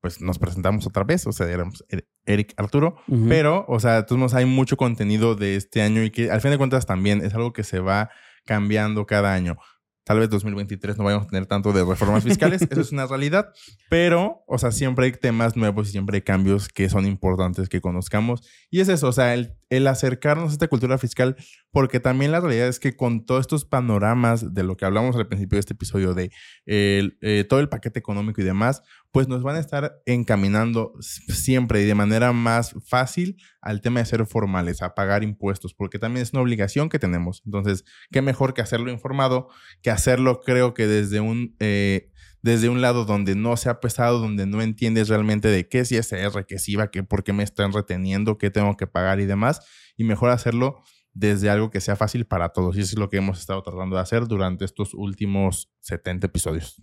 pues 0.00 0.20
nos 0.22 0.38
presentamos 0.38 0.86
otra 0.86 1.04
vez, 1.04 1.26
o 1.26 1.32
sea, 1.32 1.46
éramos 1.48 1.84
Er- 1.88 2.08
Eric 2.24 2.54
Arturo, 2.56 2.96
Ujú. 3.06 3.26
pero, 3.28 3.64
o 3.68 3.78
sea, 3.80 4.06
todos 4.06 4.34
hay 4.34 4.46
mucho 4.46 4.76
contenido 4.76 5.34
de 5.34 5.56
este 5.56 5.82
año 5.82 6.02
y 6.02 6.10
que 6.10 6.30
al 6.30 6.40
fin 6.40 6.50
de 6.50 6.58
cuentas 6.58 6.86
también 6.86 7.22
es 7.24 7.34
algo 7.34 7.52
que 7.52 7.62
se 7.64 7.80
va 7.80 8.10
cambiando 8.46 9.06
cada 9.06 9.34
año. 9.34 9.56
Tal 10.04 10.18
vez 10.18 10.30
2023 10.30 10.96
no 10.96 11.04
vayamos 11.04 11.26
a 11.26 11.30
tener 11.30 11.46
tanto 11.46 11.72
de 11.72 11.84
reformas 11.84 12.24
fiscales, 12.24 12.62
eso 12.62 12.80
es 12.80 12.90
una 12.90 13.06
realidad, 13.06 13.52
pero, 13.88 14.42
o 14.46 14.58
sea, 14.58 14.72
siempre 14.72 15.06
hay 15.06 15.12
temas 15.12 15.56
nuevos 15.56 15.88
y 15.88 15.92
siempre 15.92 16.16
hay 16.16 16.22
cambios 16.22 16.68
que 16.68 16.88
son 16.88 17.06
importantes 17.06 17.68
que 17.68 17.80
conozcamos. 17.80 18.42
Y 18.70 18.80
es 18.80 18.88
eso, 18.88 19.08
o 19.08 19.12
sea, 19.12 19.34
el, 19.34 19.54
el 19.68 19.86
acercarnos 19.86 20.50
a 20.50 20.52
esta 20.52 20.68
cultura 20.68 20.98
fiscal, 20.98 21.36
porque 21.70 22.00
también 22.00 22.32
la 22.32 22.40
realidad 22.40 22.66
es 22.66 22.80
que 22.80 22.96
con 22.96 23.24
todos 23.24 23.42
estos 23.42 23.64
panoramas 23.64 24.54
de 24.54 24.62
lo 24.62 24.76
que 24.76 24.84
hablamos 24.84 25.16
al 25.16 25.28
principio 25.28 25.56
de 25.56 25.60
este 25.60 25.74
episodio, 25.74 26.14
de 26.14 26.32
eh, 26.66 27.44
todo 27.48 27.60
el 27.60 27.68
paquete 27.68 27.98
económico 27.98 28.40
y 28.40 28.44
demás, 28.44 28.82
pues 29.12 29.28
nos 29.28 29.42
van 29.42 29.56
a 29.56 29.60
estar 29.60 30.00
encaminando 30.06 30.92
siempre 31.00 31.82
y 31.82 31.84
de 31.84 31.94
manera 31.94 32.32
más 32.32 32.74
fácil 32.86 33.36
al 33.62 33.80
tema 33.80 34.00
de 34.00 34.06
ser 34.06 34.24
formales, 34.26 34.82
a 34.82 34.94
pagar 34.94 35.22
impuestos, 35.22 35.74
porque 35.74 35.98
también 35.98 36.22
es 36.22 36.32
una 36.32 36.42
obligación 36.42 36.88
que 36.88 36.98
tenemos. 36.98 37.42
Entonces, 37.44 37.84
qué 38.10 38.22
mejor 38.22 38.54
que 38.54 38.62
hacerlo 38.62 38.90
informado, 38.90 39.48
que 39.82 39.90
hacerlo 39.90 40.40
creo 40.40 40.74
que 40.74 40.86
desde 40.86 41.20
un, 41.20 41.56
eh, 41.60 42.10
desde 42.42 42.68
un 42.68 42.80
lado 42.80 43.04
donde 43.04 43.34
no 43.34 43.56
se 43.56 43.68
ha 43.68 43.80
pesado, 43.80 44.18
donde 44.18 44.46
no 44.46 44.62
entiendes 44.62 45.08
realmente 45.08 45.48
de 45.48 45.68
qué 45.68 45.80
es 45.80 45.92
ISR, 45.92 46.46
qué 46.46 46.54
es 46.54 46.68
IVA, 46.68 46.90
por 47.08 47.22
qué 47.22 47.32
me 47.32 47.42
están 47.42 47.72
reteniendo, 47.72 48.38
qué 48.38 48.50
tengo 48.50 48.76
que 48.76 48.86
pagar 48.86 49.20
y 49.20 49.26
demás, 49.26 49.60
y 49.96 50.04
mejor 50.04 50.30
hacerlo 50.30 50.82
desde 51.12 51.50
algo 51.50 51.70
que 51.70 51.80
sea 51.80 51.96
fácil 51.96 52.24
para 52.24 52.50
todos. 52.50 52.76
Y 52.76 52.80
eso 52.80 52.94
es 52.94 52.98
lo 52.98 53.10
que 53.10 53.18
hemos 53.18 53.40
estado 53.40 53.62
tratando 53.62 53.96
de 53.96 54.02
hacer 54.02 54.26
durante 54.26 54.64
estos 54.64 54.94
últimos 54.94 55.70
70 55.80 56.28
episodios. 56.28 56.82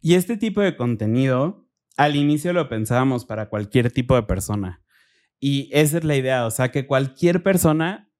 Y 0.00 0.14
este 0.14 0.36
tipo 0.36 0.60
de 0.60 0.76
contenido, 0.76 1.68
al 1.96 2.16
inicio 2.16 2.52
lo 2.52 2.68
pensábamos 2.68 3.24
para 3.24 3.48
cualquier 3.48 3.90
tipo 3.90 4.14
de 4.14 4.22
persona. 4.22 4.83
Y 5.40 5.68
esa 5.72 5.98
es 5.98 6.04
la 6.04 6.16
idea, 6.16 6.46
o 6.46 6.50
sea, 6.50 6.70
que 6.70 6.86
cualquier 6.86 7.42
persona, 7.42 8.10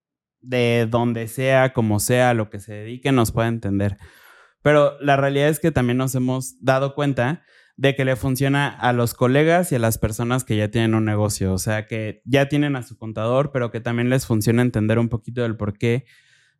de 0.40 0.86
donde 0.90 1.26
sea, 1.28 1.72
como 1.72 2.00
sea, 2.00 2.34
lo 2.34 2.50
que 2.50 2.60
se 2.60 2.74
dedique, 2.74 3.12
nos 3.12 3.32
pueda 3.32 3.48
entender. 3.48 3.96
Pero 4.62 4.98
la 5.00 5.16
realidad 5.16 5.48
es 5.48 5.60
que 5.60 5.72
también 5.72 5.98
nos 5.98 6.14
hemos 6.14 6.62
dado 6.62 6.94
cuenta 6.94 7.42
de 7.76 7.96
que 7.96 8.04
le 8.04 8.16
funciona 8.16 8.68
a 8.68 8.92
los 8.92 9.14
colegas 9.14 9.72
y 9.72 9.74
a 9.74 9.78
las 9.78 9.98
personas 9.98 10.44
que 10.44 10.56
ya 10.56 10.70
tienen 10.70 10.94
un 10.94 11.04
negocio, 11.04 11.52
o 11.52 11.58
sea, 11.58 11.86
que 11.86 12.22
ya 12.24 12.48
tienen 12.48 12.76
a 12.76 12.82
su 12.82 12.96
contador, 12.96 13.50
pero 13.52 13.70
que 13.70 13.80
también 13.80 14.10
les 14.10 14.26
funciona 14.26 14.62
entender 14.62 14.98
un 14.98 15.08
poquito 15.08 15.42
del 15.42 15.56
por 15.56 15.76
qué 15.76 16.04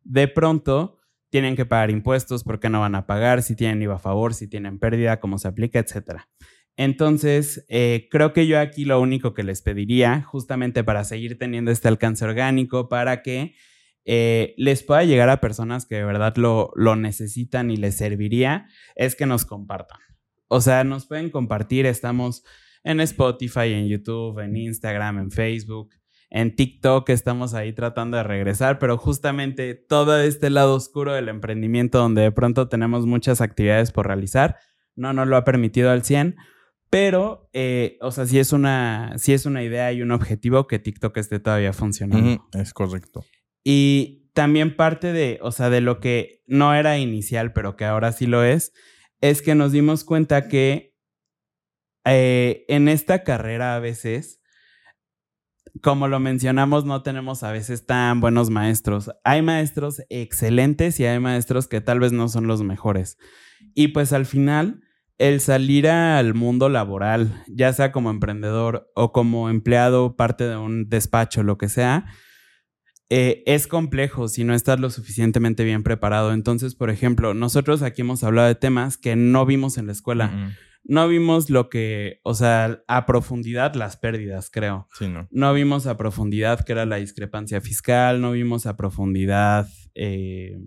de 0.03 0.27
pronto 0.27 0.99
tienen 1.29 1.55
que 1.55 1.65
pagar 1.65 1.89
impuestos, 1.89 2.43
por 2.43 2.59
qué 2.59 2.69
no 2.69 2.81
van 2.81 2.95
a 2.95 3.07
pagar, 3.07 3.43
si 3.43 3.55
tienen 3.55 3.81
IVA 3.81 3.95
a 3.95 3.99
favor, 3.99 4.33
si 4.33 4.47
tienen 4.47 4.77
pérdida, 4.79 5.19
cómo 5.19 5.37
se 5.37 5.47
aplica, 5.47 5.79
etcétera. 5.79 6.29
Entonces, 6.77 7.65
eh, 7.69 8.07
creo 8.11 8.33
que 8.33 8.47
yo 8.47 8.59
aquí 8.59 8.85
lo 8.85 8.99
único 8.99 9.33
que 9.33 9.43
les 9.43 9.61
pediría, 9.61 10.23
justamente 10.23 10.83
para 10.83 11.03
seguir 11.03 11.37
teniendo 11.37 11.71
este 11.71 11.87
alcance 11.87 12.25
orgánico, 12.25 12.89
para 12.89 13.21
que 13.21 13.55
eh, 14.03 14.53
les 14.57 14.83
pueda 14.83 15.03
llegar 15.03 15.29
a 15.29 15.41
personas 15.41 15.85
que 15.85 15.95
de 15.95 16.03
verdad 16.03 16.35
lo, 16.35 16.71
lo 16.75 16.95
necesitan 16.95 17.71
y 17.71 17.77
les 17.77 17.95
serviría, 17.95 18.67
es 18.95 19.15
que 19.15 19.25
nos 19.25 19.45
compartan. 19.45 19.99
O 20.47 20.61
sea, 20.61 20.83
nos 20.83 21.05
pueden 21.05 21.29
compartir, 21.29 21.85
estamos 21.85 22.43
en 22.83 22.99
Spotify, 22.99 23.73
en 23.73 23.87
YouTube, 23.87 24.39
en 24.39 24.55
Instagram, 24.55 25.17
en 25.17 25.31
Facebook, 25.31 25.89
en 26.29 26.55
TikTok, 26.55 27.09
estamos 27.09 27.53
ahí 27.53 27.73
tratando 27.73 28.17
de 28.17 28.23
regresar, 28.23 28.77
pero 28.77 28.97
justamente 28.97 29.73
todo 29.73 30.19
este 30.19 30.49
lado 30.49 30.75
oscuro 30.75 31.13
del 31.13 31.29
emprendimiento 31.29 31.97
donde 31.99 32.23
de 32.23 32.31
pronto 32.31 32.67
tenemos 32.67 33.05
muchas 33.05 33.41
actividades 33.41 33.91
por 33.91 34.07
realizar, 34.07 34.57
no 34.95 35.13
nos 35.13 35.27
lo 35.27 35.37
ha 35.37 35.45
permitido 35.45 35.91
al 35.91 36.03
100, 36.03 36.35
pero, 36.95 37.49
eh, 37.51 37.97
o 37.99 38.09
sea, 38.09 38.25
sí 38.25 38.39
es, 38.39 38.53
una, 38.53 39.15
sí 39.17 39.33
es 39.33 39.45
una 39.45 39.61
idea 39.63 39.91
y 39.91 40.01
un 40.01 40.11
objetivo 40.11 40.65
que 40.65 40.79
TikTok 40.79 41.17
esté 41.17 41.41
todavía 41.41 41.73
funcionando. 41.73 42.47
Es 42.53 42.71
correcto. 42.71 43.25
Y 43.65 44.29
también 44.33 44.77
parte 44.77 45.11
de, 45.11 45.37
o 45.41 45.51
sea, 45.51 45.69
de 45.69 45.81
lo 45.81 45.99
que 45.99 46.41
no 46.47 46.73
era 46.73 46.97
inicial, 46.97 47.51
pero 47.51 47.75
que 47.75 47.83
ahora 47.83 48.13
sí 48.13 48.27
lo 48.27 48.45
es, 48.45 48.71
es 49.19 49.41
que 49.41 49.55
nos 49.55 49.73
dimos 49.73 50.05
cuenta 50.05 50.47
que 50.47 50.95
eh, 52.05 52.63
en 52.69 52.87
esta 52.87 53.25
carrera 53.25 53.75
a 53.75 53.79
veces, 53.81 54.39
como 55.81 56.07
lo 56.07 56.21
mencionamos, 56.21 56.85
no 56.85 57.03
tenemos 57.03 57.43
a 57.43 57.51
veces 57.51 57.85
tan 57.85 58.21
buenos 58.21 58.49
maestros. 58.49 59.11
Hay 59.25 59.41
maestros 59.41 60.01
excelentes 60.07 60.97
y 61.01 61.05
hay 61.05 61.19
maestros 61.19 61.67
que 61.67 61.81
tal 61.81 61.99
vez 61.99 62.13
no 62.13 62.29
son 62.29 62.47
los 62.47 62.63
mejores. 62.63 63.17
Y 63.73 63.89
pues 63.89 64.13
al 64.13 64.25
final, 64.25 64.84
el 65.17 65.39
salir 65.39 65.87
al 65.87 66.33
mundo 66.33 66.69
laboral, 66.69 67.43
ya 67.47 67.71
sea 67.73 67.91
como 67.91 68.09
emprendedor 68.09 68.91
o 68.95 69.11
como 69.11 69.49
empleado, 69.49 70.15
parte 70.15 70.47
de 70.47 70.57
un 70.57 70.89
despacho, 70.89 71.43
lo 71.43 71.57
que 71.57 71.69
sea, 71.69 72.05
eh, 73.09 73.43
es 73.45 73.67
complejo 73.67 74.27
si 74.27 74.43
no 74.43 74.53
estás 74.53 74.79
lo 74.79 74.89
suficientemente 74.89 75.63
bien 75.63 75.83
preparado. 75.83 76.33
Entonces, 76.33 76.75
por 76.75 76.89
ejemplo, 76.89 77.33
nosotros 77.33 77.81
aquí 77.81 78.01
hemos 78.01 78.23
hablado 78.23 78.47
de 78.47 78.55
temas 78.55 78.97
que 78.97 79.15
no 79.15 79.45
vimos 79.45 79.77
en 79.77 79.87
la 79.87 79.93
escuela. 79.93 80.53
No 80.87 81.07
vimos 81.07 81.49
lo 81.49 81.69
que, 81.69 82.19
o 82.23 82.35
sea, 82.35 82.83
a 82.87 83.05
profundidad 83.07 83.73
las 83.73 83.97
pérdidas, 83.97 84.51
creo. 84.51 84.87
Sí, 84.93 85.07
no. 85.07 85.27
No 85.31 85.53
vimos 85.53 85.87
a 85.87 85.97
profundidad 85.97 86.63
que 86.63 86.73
era 86.73 86.85
la 86.85 86.97
discrepancia 86.97 87.59
fiscal, 87.61 88.21
no 88.21 88.31
vimos 88.31 88.65
a 88.65 88.75
profundidad... 88.75 89.67
Eh, 89.95 90.57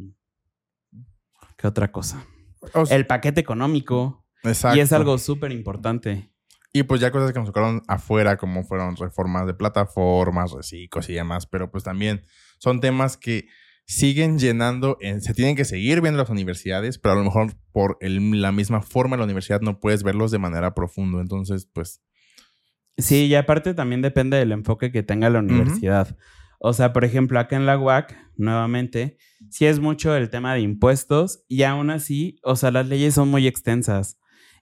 ¿Qué 1.57 1.67
otra 1.67 1.91
cosa? 1.91 2.25
O 2.73 2.87
sea, 2.87 2.97
El 2.97 3.07
paquete 3.07 3.41
económico. 3.41 4.25
Exacto. 4.45 4.76
Y 4.76 4.80
es 4.80 4.93
algo 4.93 5.18
súper 5.18 5.53
importante. 5.53 6.30
Y 6.72 6.82
pues 6.82 7.01
ya 7.01 7.11
cosas 7.11 7.32
que 7.32 7.39
nos 7.39 7.49
tocaron 7.49 7.82
afuera, 7.89 8.36
como 8.36 8.62
fueron 8.64 8.95
reformas 8.97 9.47
de 9.47 9.55
plataformas, 9.55 10.53
reciclos 10.53 11.09
y 11.09 11.14
demás, 11.14 11.47
pero 11.47 11.70
pues 11.70 11.82
también 11.84 12.22
son 12.59 12.80
temas 12.80 13.16
que 13.16 13.47
siguen 13.86 14.39
llenando, 14.39 14.99
en- 15.01 15.22
se 15.22 15.32
tienen 15.32 15.57
que 15.57 15.64
seguir 15.64 16.03
viendo 16.03 16.18
las 16.20 16.28
universidades, 16.28 16.99
pero 16.99 17.12
a 17.14 17.16
lo 17.16 17.24
mejor 17.24 17.55
por 17.72 17.97
el- 18.03 18.43
la 18.43 18.53
misma 18.53 18.82
forma 18.82 19.14
en 19.16 19.20
la 19.20 19.24
universidad 19.24 19.62
no 19.62 19.80
puedes 19.80 20.03
verlos 20.03 20.30
de 20.30 20.39
manera 20.39 20.74
profunda. 20.74 21.20
Entonces, 21.22 21.66
pues, 21.72 22.03
Sí, 22.99 23.26
y 23.26 23.34
aparte 23.36 23.74
también 23.74 24.03
depende 24.03 24.36
del 24.39 24.51
enfoque 24.53 24.91
que 24.91 25.05
tenga 25.05 25.30
la 25.30 25.39
universidad. 25.39 26.16
O 26.59 26.72
sea, 26.72 26.93
por 26.93 27.05
ejemplo, 27.05 27.39
acá 27.39 27.55
en 27.55 27.64
la 27.64 27.78
UAC, 27.78 28.16
nuevamente, 28.36 29.16
sí 29.51 29.66
es 29.66 29.78
mucho 29.78 30.16
el 30.16 30.30
tema 30.30 30.53
de 30.55 30.61
impuestos 30.61 31.45
y 31.47 31.62
aún 31.62 31.91
así, 31.91 32.41
o 32.43 32.57
sea, 32.57 32.72
las 32.72 32.89
leyes 32.89 33.14
son 33.14 33.28
muy 33.28 33.47
extensas 33.47 34.18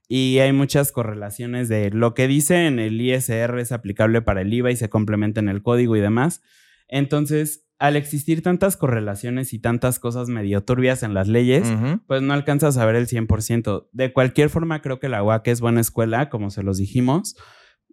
y 0.09 0.39
hay 0.39 0.53
muchas 0.53 0.93
correlaciones 0.93 1.69
de 1.69 1.91
lo 1.91 2.15
que 2.15 2.29
dice 2.29 2.67
en 2.67 2.79
el 2.79 3.01
ISR 3.01 3.59
es 3.59 3.73
aplicable 3.73 4.23
para 4.23 4.43
el 4.43 4.53
IVA 4.53 4.71
y 4.71 4.77
se 4.77 4.89
complementa 4.89 5.41
en 5.41 5.49
el 5.49 5.63
código 5.63 5.97
y 5.97 6.01
demás. 6.01 6.43
Entonces, 6.89 7.67
al 7.79 7.97
existir 7.97 8.43
tantas 8.43 8.77
correlaciones 8.77 9.53
y 9.53 9.59
tantas 9.59 9.99
cosas 9.99 10.29
medio 10.29 10.63
turbias 10.63 11.03
en 11.03 11.13
las 11.13 11.29
leyes, 11.29 11.69
pues 12.07 12.23
no 12.23 12.33
alcanzas 12.33 12.79
a 12.79 12.87
ver 12.87 12.97
el 12.97 13.07
100%. 13.07 13.89
De 13.93 14.13
cualquier 14.13 14.49
forma, 14.49 14.81
creo 14.81 14.99
que 14.99 15.09
la 15.09 15.23
UAC 15.23 15.49
es 15.49 15.61
buena 15.61 15.81
escuela, 15.81 16.31
como 16.31 16.51
se 16.51 16.63
los 16.63 16.79
dijimos, 16.79 17.37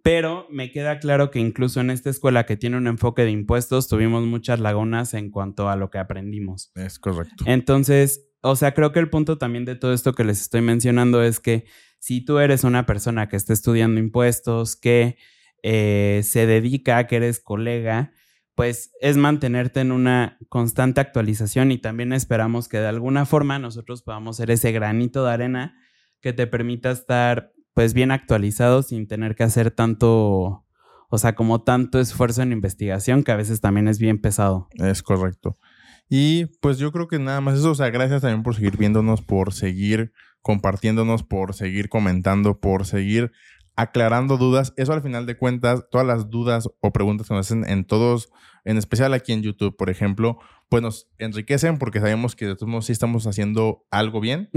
pero 0.02 0.46
me 0.50 0.70
queda 0.70 1.00
claro 1.00 1.30
que 1.30 1.38
incluso 1.38 1.80
en 1.80 1.90
esta 1.90 2.10
escuela 2.10 2.46
que 2.46 2.56
tiene 2.56 2.76
un 2.76 2.86
enfoque 2.86 3.22
de 3.22 3.30
impuestos, 3.30 3.88
tuvimos 3.88 4.24
muchas 4.24 4.60
lagunas 4.60 5.14
en 5.14 5.30
cuanto 5.30 5.68
a 5.68 5.76
lo 5.76 5.90
que 5.90 5.98
aprendimos. 5.98 6.70
es 6.76 6.98
correcto. 6.98 7.44
Entonces, 7.46 8.30
o 8.42 8.56
sea, 8.56 8.74
creo 8.74 8.92
que 8.92 9.00
el 9.00 9.08
punto 9.08 9.38
también 9.38 9.64
de 9.64 9.76
todo 9.76 9.92
esto 9.94 10.14
que 10.14 10.24
les 10.24 10.40
estoy 10.40 10.60
mencionando 10.60 11.22
es 11.22 11.40
que 11.40 11.64
si 12.04 12.22
tú 12.22 12.38
eres 12.38 12.64
una 12.64 12.84
persona 12.84 13.30
que 13.30 13.36
está 13.36 13.54
estudiando 13.54 13.98
impuestos, 13.98 14.76
que 14.76 15.16
eh, 15.62 16.20
se 16.22 16.44
dedica, 16.44 17.06
que 17.06 17.16
eres 17.16 17.40
colega, 17.40 18.12
pues 18.54 18.92
es 19.00 19.16
mantenerte 19.16 19.80
en 19.80 19.90
una 19.90 20.36
constante 20.50 21.00
actualización 21.00 21.72
y 21.72 21.78
también 21.78 22.12
esperamos 22.12 22.68
que 22.68 22.78
de 22.78 22.88
alguna 22.88 23.24
forma 23.24 23.58
nosotros 23.58 24.02
podamos 24.02 24.36
ser 24.36 24.50
ese 24.50 24.70
granito 24.70 25.24
de 25.24 25.32
arena 25.32 25.78
que 26.20 26.34
te 26.34 26.46
permita 26.46 26.90
estar 26.90 27.54
pues 27.72 27.94
bien 27.94 28.10
actualizado 28.10 28.82
sin 28.82 29.08
tener 29.08 29.34
que 29.34 29.44
hacer 29.44 29.70
tanto, 29.70 30.66
o 31.08 31.18
sea, 31.18 31.34
como 31.34 31.62
tanto 31.62 32.00
esfuerzo 32.00 32.42
en 32.42 32.52
investigación 32.52 33.24
que 33.24 33.32
a 33.32 33.36
veces 33.36 33.62
también 33.62 33.88
es 33.88 33.98
bien 33.98 34.20
pesado. 34.20 34.68
Es 34.74 35.02
correcto. 35.02 35.56
Y 36.10 36.44
pues 36.60 36.76
yo 36.76 36.92
creo 36.92 37.08
que 37.08 37.18
nada 37.18 37.40
más 37.40 37.58
eso, 37.58 37.70
o 37.70 37.74
sea, 37.74 37.88
gracias 37.88 38.20
también 38.20 38.42
por 38.42 38.56
seguir 38.56 38.76
viéndonos, 38.76 39.22
por 39.22 39.54
seguir 39.54 40.12
compartiéndonos, 40.44 41.22
por 41.22 41.54
seguir 41.54 41.88
comentando, 41.88 42.60
por 42.60 42.84
seguir 42.84 43.32
aclarando 43.76 44.36
dudas. 44.36 44.74
Eso 44.76 44.92
al 44.92 45.00
final 45.00 45.24
de 45.24 45.38
cuentas, 45.38 45.84
todas 45.90 46.06
las 46.06 46.28
dudas 46.28 46.68
o 46.80 46.92
preguntas 46.92 47.26
que 47.26 47.34
nos 47.34 47.46
hacen 47.46 47.64
en 47.66 47.86
todos, 47.86 48.28
en 48.66 48.76
especial 48.76 49.14
aquí 49.14 49.32
en 49.32 49.42
YouTube, 49.42 49.74
por 49.74 49.88
ejemplo, 49.88 50.38
pues 50.68 50.82
nos 50.82 51.08
enriquecen 51.16 51.78
porque 51.78 51.98
sabemos 51.98 52.36
que 52.36 52.46
de 52.46 52.56
todos 52.56 52.68
modos 52.68 52.84
sí 52.84 52.92
estamos 52.92 53.26
haciendo 53.26 53.86
algo 53.90 54.20
bien. 54.20 54.50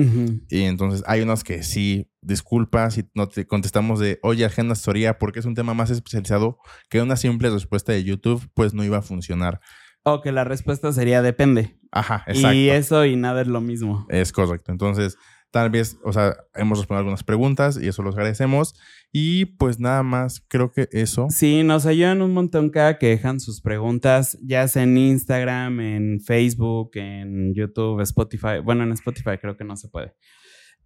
Y 0.50 0.64
entonces 0.64 1.06
hay 1.08 1.22
unas 1.22 1.46
que 1.46 1.64
sí, 1.64 2.12
disculpas 2.22 2.96
si 2.96 3.10
no 3.16 3.30
te 3.30 3.48
contestamos 3.48 4.00
de, 4.02 4.20
oye, 4.24 4.44
agenda 4.44 4.74
asesoría, 4.74 5.18
porque 5.18 5.40
es 5.40 5.46
un 5.46 5.56
tema 5.56 5.74
más 5.74 5.90
especializado 5.90 6.60
que 6.90 7.02
una 7.02 7.16
simple 7.16 7.50
respuesta 7.50 7.94
de 7.94 8.04
YouTube, 8.04 8.46
pues 8.54 8.74
no 8.74 8.84
iba 8.84 8.98
a 8.98 9.02
funcionar. 9.02 9.62
O 10.04 10.22
que 10.22 10.34
la 10.34 10.44
respuesta 10.44 10.92
sería 10.92 11.22
depende. 11.22 11.80
Ajá, 11.92 12.24
exacto. 12.28 12.54
Y 12.54 12.70
eso 12.70 13.06
y 13.06 13.16
nada 13.16 13.42
es 13.42 13.48
lo 13.48 13.62
mismo. 13.62 14.06
Es 14.10 14.32
correcto. 14.32 14.72
Entonces, 14.72 15.18
tal 15.52 15.70
vez, 15.70 15.98
o 16.04 16.14
sea, 16.14 16.36
hemos 16.56 16.80
respondido 16.80 17.00
algunas 17.00 17.24
preguntas 17.24 17.80
y 17.82 17.88
eso 17.88 18.04
los 18.04 18.16
agradecemos. 18.16 18.76
Y 19.12 19.46
pues 19.46 19.80
nada 19.80 20.04
más, 20.04 20.44
creo 20.48 20.72
que 20.72 20.90
eso. 20.92 21.28
Sí, 21.30 21.64
nos 21.64 21.86
ayudan 21.86 22.22
un 22.22 22.34
montón 22.34 22.70
cada 22.70 22.98
que 22.98 23.08
dejan 23.08 23.40
sus 23.40 23.62
preguntas, 23.62 24.38
ya 24.42 24.68
sea 24.68 24.84
en 24.84 24.98
Instagram, 24.98 25.80
en 25.80 26.22
Facebook, 26.22 26.92
en 26.96 27.54
YouTube, 27.54 28.02
Spotify. 28.02 28.60
Bueno, 28.64 28.84
en 28.84 28.92
Spotify 28.92 29.38
creo 29.42 29.58
que 29.58 29.64
no 29.64 29.78
se 29.78 29.88
puede. 29.88 30.14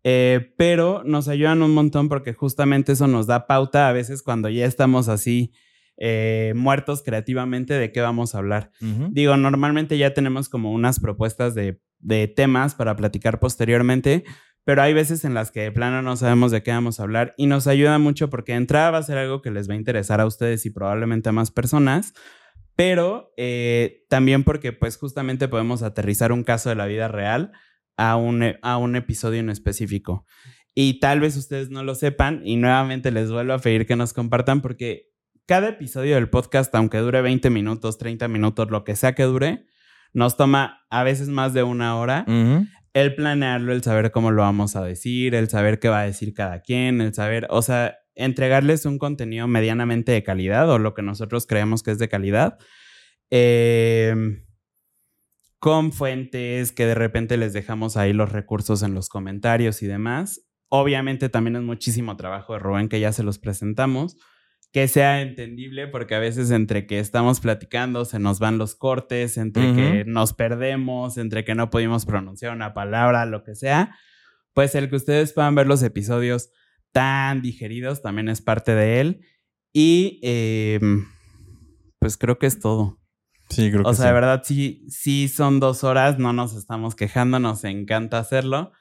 Eh, 0.03 0.53
pero 0.57 1.03
nos 1.05 1.27
ayudan 1.27 1.61
un 1.61 1.73
montón 1.73 2.09
porque 2.09 2.33
justamente 2.33 2.93
eso 2.93 3.07
nos 3.07 3.27
da 3.27 3.45
pauta 3.45 3.87
a 3.87 3.91
veces 3.91 4.23
cuando 4.23 4.49
ya 4.49 4.65
estamos 4.65 5.07
así 5.09 5.53
eh, 5.97 6.53
muertos 6.55 7.03
creativamente 7.03 7.75
de 7.75 7.91
qué 7.91 8.01
vamos 8.01 8.33
a 8.33 8.39
hablar. 8.39 8.71
Digo, 9.11 9.37
normalmente 9.37 9.97
ya 9.99 10.13
tenemos 10.13 10.49
como 10.49 10.71
unas 10.71 10.99
propuestas 10.99 11.53
de, 11.53 11.79
de 11.99 12.27
temas 12.27 12.73
para 12.73 12.95
platicar 12.95 13.39
posteriormente, 13.39 14.23
pero 14.63 14.81
hay 14.81 14.93
veces 14.93 15.25
en 15.25 15.33
las 15.33 15.51
que 15.51 15.61
de 15.61 15.71
plano 15.71 16.01
no 16.01 16.15
sabemos 16.17 16.51
de 16.51 16.61
qué 16.63 16.71
vamos 16.71 16.99
a 16.99 17.03
hablar 17.03 17.33
y 17.37 17.47
nos 17.47 17.67
ayuda 17.67 17.97
mucho 17.99 18.29
porque 18.29 18.51
de 18.51 18.59
entrada 18.59 18.91
va 18.91 18.97
a 18.99 19.03
ser 19.03 19.17
algo 19.17 19.41
que 19.41 19.51
les 19.51 19.69
va 19.69 19.73
a 19.73 19.77
interesar 19.77 20.21
a 20.21 20.25
ustedes 20.25 20.65
y 20.65 20.69
probablemente 20.69 21.29
a 21.29 21.31
más 21.31 21.51
personas, 21.51 22.13
pero 22.75 23.33
eh, 23.37 24.05
también 24.09 24.43
porque 24.43 24.71
pues 24.73 24.97
justamente 24.97 25.47
podemos 25.47 25.83
aterrizar 25.83 26.31
un 26.31 26.43
caso 26.43 26.69
de 26.69 26.75
la 26.75 26.85
vida 26.85 27.07
real 27.07 27.51
a 27.97 28.15
un, 28.15 28.43
e- 28.43 28.59
a 28.61 28.77
un 28.77 28.95
episodio 28.95 29.39
en 29.39 29.49
específico. 29.49 30.25
Y 30.73 30.99
tal 30.99 31.19
vez 31.19 31.35
ustedes 31.35 31.69
no 31.69 31.83
lo 31.83 31.95
sepan 31.95 32.41
y 32.45 32.55
nuevamente 32.55 33.11
les 33.11 33.29
vuelvo 33.31 33.53
a 33.53 33.59
pedir 33.59 33.85
que 33.85 33.95
nos 33.97 34.13
compartan 34.13 34.61
porque 34.61 35.09
cada 35.45 35.69
episodio 35.69 36.15
del 36.15 36.29
podcast, 36.29 36.73
aunque 36.75 36.99
dure 36.99 37.21
20 37.21 37.49
minutos, 37.49 37.97
30 37.97 38.27
minutos, 38.29 38.71
lo 38.71 38.83
que 38.85 38.95
sea 38.95 39.13
que 39.13 39.23
dure, 39.23 39.65
nos 40.13 40.37
toma 40.37 40.85
a 40.89 41.03
veces 41.03 41.27
más 41.27 41.53
de 41.53 41.63
una 41.63 41.97
hora 41.97 42.23
Ujú. 42.27 42.65
El 42.93 43.15
planearlo, 43.15 43.73
el 43.73 43.83
saber 43.83 44.11
cómo 44.11 44.31
lo 44.31 44.41
vamos 44.41 44.75
a 44.75 44.83
decir, 44.83 45.35
el 45.35 45.49
saber 45.49 45.79
qué 45.79 45.89
va 45.89 46.01
a 46.01 46.05
decir 46.05 46.33
cada 46.33 46.61
quien, 46.61 47.01
el 47.01 47.13
saber, 47.13 47.47
o 47.49 47.61
sea, 47.61 47.97
entregarles 48.15 48.85
un 48.85 48.97
contenido 48.99 49.47
medianamente 49.47 50.11
de 50.11 50.23
calidad 50.23 50.69
o 50.69 50.79
lo 50.79 50.93
que 50.93 51.01
nosotros 51.01 51.47
creemos 51.47 51.83
que 51.83 51.91
es 51.91 51.99
de 51.99 52.09
calidad. 52.09 52.57
eh, 53.31 54.15
con 55.59 55.93
fuentes 55.93 56.71
que 56.71 56.87
de 56.87 56.95
repente 56.95 57.37
les 57.37 57.53
dejamos 57.53 57.95
ahí 57.95 58.13
los 58.13 58.31
recursos 58.31 58.81
en 58.81 58.95
los 58.95 59.09
comentarios 59.09 59.83
y 59.83 59.87
demás. 59.87 60.41
Obviamente 60.69 61.29
también 61.29 61.55
es 61.55 61.61
muchísimo 61.61 62.17
trabajo 62.17 62.53
de 62.53 62.59
Rubén 62.59 62.89
que 62.89 62.99
ya 62.99 63.13
se 63.13 63.21
los 63.21 63.37
presentamos. 63.37 64.17
Que 64.71 64.87
sea 64.87 65.21
entendible 65.21 65.87
porque 65.87 66.15
a 66.15 66.19
veces 66.19 66.49
entre 66.51 66.87
que 66.87 66.99
estamos 66.99 67.41
platicando 67.41 68.05
se 68.05 68.19
nos 68.19 68.39
van 68.39 68.57
los 68.57 68.75
cortes, 68.75 69.37
entre 69.37 69.73
que 69.73 70.05
nos 70.05 70.33
perdemos, 70.33 71.17
entre 71.17 71.43
que 71.43 71.55
no 71.55 71.69
pudimos 71.69 72.05
pronunciar 72.05 72.55
una 72.55 72.73
palabra, 72.73 73.25
lo 73.25 73.43
que 73.43 73.55
sea. 73.55 73.95
Pues 74.53 74.75
el 74.75 74.89
que 74.89 74.95
ustedes 74.95 75.33
puedan 75.33 75.55
ver 75.55 75.67
los 75.67 75.83
episodios 75.83 76.51
tan 76.91 77.41
digeridos 77.41 78.01
también 78.01 78.29
es 78.29 78.41
parte 78.41 78.73
de 78.73 79.01
él. 79.01 79.25
Y 79.73 80.19
eh, 80.23 80.79
pues 81.99 82.17
creo 82.17 82.39
que 82.39 82.47
es 82.47 82.59
todo. 82.59 82.99
Sí, 83.49 83.69
creo 83.69 83.83
que 83.83 83.89
O 83.89 83.93
sea, 83.93 84.05
sí. 84.05 84.07
de 84.07 84.13
verdad, 84.13 84.41
sí, 84.45 84.85
sí 84.89 85.27
son 85.27 85.59
dos 85.59 85.83
horas, 85.83 86.17
no 86.17 86.33
nos 86.33 86.55
estamos 86.55 86.95
quejando, 86.95 87.39
nos 87.39 87.63
encanta 87.63 88.17
hacerlo, 88.17 88.71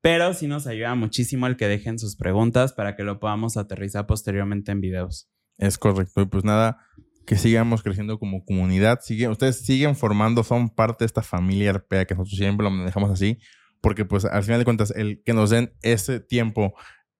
pero 0.00 0.32
sí 0.34 0.46
nos 0.46 0.66
ayuda 0.66 0.94
muchísimo 0.94 1.46
el 1.46 1.56
que 1.56 1.66
dejen 1.68 1.98
sus 1.98 2.16
preguntas 2.16 2.72
para 2.72 2.96
que 2.96 3.02
lo 3.02 3.18
podamos 3.18 3.56
aterrizar 3.56 4.06
posteriormente 4.06 4.72
en 4.72 4.80
videos. 4.80 5.28
Es 5.60 5.78
correcto. 5.78 6.22
Y 6.22 6.26
pues 6.26 6.42
nada, 6.42 6.78
que 7.26 7.36
sigamos 7.36 7.82
creciendo 7.82 8.18
como 8.18 8.44
comunidad. 8.44 9.00
Sigue, 9.02 9.28
ustedes 9.28 9.60
siguen 9.60 9.94
formando, 9.94 10.42
son 10.42 10.70
parte 10.70 11.04
de 11.04 11.06
esta 11.06 11.22
familia 11.22 11.72
RPA 11.74 12.06
que 12.06 12.14
nosotros 12.14 12.38
siempre 12.38 12.64
lo 12.64 12.70
manejamos 12.70 13.10
así. 13.10 13.38
Porque 13.80 14.04
pues 14.04 14.24
al 14.24 14.42
final 14.42 14.58
de 14.58 14.64
cuentas, 14.64 14.90
el 14.90 15.22
que 15.22 15.32
nos 15.32 15.50
den 15.50 15.72
ese 15.82 16.18
tiempo 16.18 16.74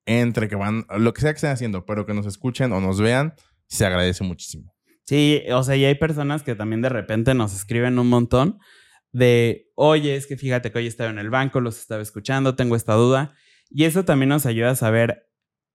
entre 0.06 0.48
que 0.48 0.56
van, 0.56 0.86
lo 0.98 1.12
que 1.12 1.20
sea 1.20 1.32
que 1.32 1.36
estén 1.36 1.50
haciendo, 1.50 1.84
pero 1.84 2.06
que 2.06 2.14
nos 2.14 2.26
escuchen 2.26 2.72
o 2.72 2.80
nos 2.80 3.00
vean, 3.00 3.34
se 3.68 3.86
agradece 3.86 4.24
muchísimo. 4.24 4.74
Sí, 5.04 5.42
o 5.52 5.62
sea, 5.62 5.76
y 5.76 5.84
hay 5.84 5.94
personas 5.94 6.42
que 6.42 6.54
también 6.54 6.82
de 6.82 6.88
repente 6.88 7.34
nos 7.34 7.54
escriben 7.54 7.98
un 7.98 8.08
montón 8.08 8.58
de, 9.12 9.70
oye, 9.74 10.16
es 10.16 10.26
que 10.26 10.36
fíjate 10.36 10.72
que 10.72 10.78
hoy 10.78 10.86
estaba 10.86 11.10
en 11.10 11.18
el 11.18 11.30
banco, 11.30 11.60
los 11.60 11.78
estaba 11.78 12.02
escuchando, 12.02 12.56
tengo 12.56 12.74
esta 12.74 12.94
duda. 12.94 13.34
Y 13.70 13.84
eso 13.84 14.04
también 14.04 14.30
nos 14.30 14.46
ayuda 14.46 14.70
a 14.70 14.76
saber 14.76 15.28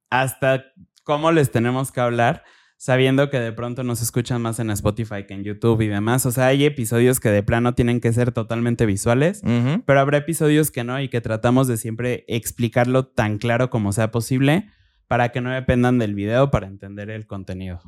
hasta 0.09 0.65
cómo 1.03 1.31
les 1.31 1.51
tenemos 1.51 1.91
que 1.91 2.01
hablar, 2.01 2.43
sabiendo 2.77 3.29
que 3.29 3.39
de 3.39 3.51
pronto 3.51 3.83
nos 3.83 4.01
escuchan 4.01 4.41
más 4.41 4.59
en 4.59 4.69
Spotify 4.69 5.25
que 5.27 5.33
en 5.33 5.43
YouTube 5.43 5.81
y 5.81 5.87
demás. 5.87 6.25
O 6.25 6.31
sea, 6.31 6.47
hay 6.47 6.65
episodios 6.65 7.19
que 7.19 7.29
de 7.29 7.43
plano 7.43 7.73
tienen 7.73 8.01
que 8.01 8.13
ser 8.13 8.31
totalmente 8.31 8.85
visuales, 8.85 9.41
pero 9.85 9.99
habrá 9.99 10.17
episodios 10.17 10.71
que 10.71 10.83
no 10.83 10.99
y 11.01 11.09
que 11.09 11.21
tratamos 11.21 11.67
de 11.67 11.77
siempre 11.77 12.25
explicarlo 12.27 13.07
tan 13.07 13.37
claro 13.37 13.69
como 13.69 13.91
sea 13.91 14.11
posible 14.11 14.69
para 15.07 15.29
que 15.29 15.41
no 15.41 15.51
dependan 15.51 15.99
del 15.99 16.15
video 16.15 16.51
para 16.51 16.67
entender 16.67 17.09
el 17.09 17.27
contenido. 17.27 17.81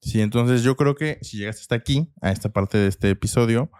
Sí, 0.00 0.20
entonces 0.20 0.62
yo 0.62 0.76
creo 0.76 0.94
que 0.94 1.18
si 1.22 1.38
llegaste 1.38 1.62
hasta 1.62 1.74
aquí, 1.74 2.12
a 2.20 2.30
esta 2.30 2.50
parte 2.50 2.78
de 2.78 2.88
este 2.88 3.10
episodio, 3.10 3.70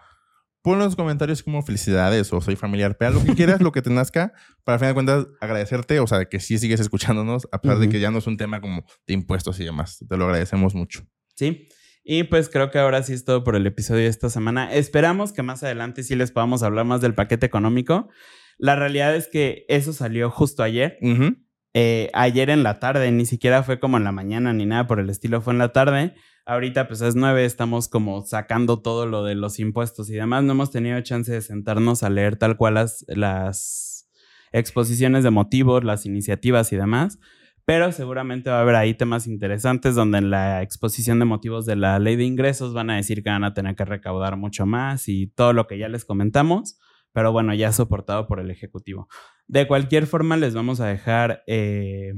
Pon 0.67 0.79
en 0.79 0.83
los 0.83 0.97
comentarios 0.97 1.43
como 1.43 1.61
felicidades 1.61 2.33
o 2.33 2.41
soy 2.41 2.57
familiar 2.57 2.97
PEA, 2.97 3.11
lo 3.11 3.23
que 3.23 3.35
quieras, 3.35 3.61
lo 3.61 3.71
que 3.71 3.81
te 3.81 3.89
nazca, 3.89 4.33
para 4.65 4.73
al 4.73 4.79
final 4.79 4.89
de 4.89 4.93
cuentas 4.95 5.27
agradecerte, 5.39 6.01
o 6.01 6.07
sea, 6.07 6.25
que 6.25 6.41
sí 6.41 6.59
sigues 6.59 6.81
escuchándonos, 6.81 7.47
a 7.53 7.61
pesar 7.61 7.79
de 7.79 7.87
que 7.87 8.01
ya 8.01 8.11
no 8.11 8.17
es 8.17 8.27
un 8.27 8.35
tema 8.35 8.59
como 8.59 8.83
de 9.07 9.13
impuestos 9.13 9.61
y 9.61 9.63
demás. 9.63 10.03
Te 10.09 10.17
lo 10.17 10.25
agradecemos 10.25 10.75
mucho. 10.75 11.07
Sí. 11.37 11.69
Y 12.03 12.23
pues 12.23 12.49
creo 12.49 12.69
que 12.69 12.79
ahora 12.79 13.01
sí 13.01 13.13
es 13.13 13.23
todo 13.23 13.45
por 13.45 13.55
el 13.55 13.65
episodio 13.65 14.01
de 14.01 14.07
esta 14.07 14.29
semana. 14.29 14.73
Esperamos 14.73 15.31
que 15.31 15.41
más 15.41 15.63
adelante 15.63 16.03
sí 16.03 16.17
les 16.17 16.31
podamos 16.31 16.63
hablar 16.63 16.83
más 16.83 16.99
del 16.99 17.15
paquete 17.15 17.45
económico. 17.45 18.09
La 18.57 18.75
realidad 18.75 19.15
es 19.15 19.29
que 19.29 19.63
eso 19.69 19.93
salió 19.93 20.29
justo 20.29 20.63
ayer. 20.63 20.97
Ujú. 21.01 21.37
Eh, 21.79 22.09
ayer 22.13 22.49
en 22.49 22.63
la 22.63 22.79
tarde, 22.79 23.11
ni 23.11 23.27
siquiera 23.27 23.61
fue 23.61 23.79
como 23.79 23.97
en 23.97 24.03
la 24.03 24.11
mañana 24.11 24.51
ni 24.51 24.65
nada 24.65 24.87
por 24.87 24.99
el 24.99 25.11
estilo, 25.11 25.41
fue 25.41 25.53
en 25.53 25.59
la 25.59 25.73
tarde. 25.73 26.15
Ahorita 26.43 26.87
pues 26.87 27.01
es 27.01 27.15
nueve, 27.15 27.45
estamos 27.45 27.87
como 27.87 28.25
sacando 28.25 28.81
todo 28.81 29.05
lo 29.05 29.23
de 29.23 29.35
los 29.35 29.59
impuestos 29.59 30.09
y 30.09 30.15
demás. 30.15 30.43
No 30.43 30.53
hemos 30.53 30.71
tenido 30.71 30.99
chance 31.01 31.31
de 31.31 31.39
sentarnos 31.39 32.01
a 32.01 32.09
leer 32.09 32.35
tal 32.35 32.57
cual 32.57 32.73
las, 32.73 33.05
las 33.09 34.09
exposiciones 34.53 35.23
de 35.23 35.29
motivos, 35.29 35.83
las 35.83 36.07
iniciativas 36.07 36.73
y 36.73 36.77
demás. 36.77 37.19
Pero 37.63 37.91
seguramente 37.91 38.49
va 38.49 38.57
a 38.57 38.61
haber 38.61 38.73
ahí 38.73 38.95
temas 38.95 39.27
interesantes 39.27 39.93
donde 39.93 40.17
en 40.17 40.31
la 40.31 40.63
exposición 40.63 41.19
de 41.19 41.25
motivos 41.25 41.67
de 41.67 41.75
la 41.75 41.99
ley 41.99 42.15
de 42.15 42.23
ingresos 42.23 42.73
van 42.73 42.89
a 42.89 42.95
decir 42.95 43.21
que 43.21 43.29
van 43.29 43.43
a 43.43 43.53
tener 43.53 43.75
que 43.75 43.85
recaudar 43.85 44.35
mucho 44.35 44.65
más 44.65 45.07
y 45.09 45.27
todo 45.27 45.53
lo 45.53 45.67
que 45.67 45.77
ya 45.77 45.89
les 45.89 46.05
comentamos. 46.05 46.79
Pero 47.13 47.31
bueno, 47.31 47.53
ya 47.53 47.71
soportado 47.71 48.25
por 48.25 48.39
el 48.39 48.49
Ejecutivo. 48.49 49.07
De 49.47 49.67
cualquier 49.67 50.07
forma, 50.07 50.37
les 50.37 50.53
vamos 50.53 50.79
a 50.79 50.87
dejar 50.87 51.43
eh, 51.47 52.13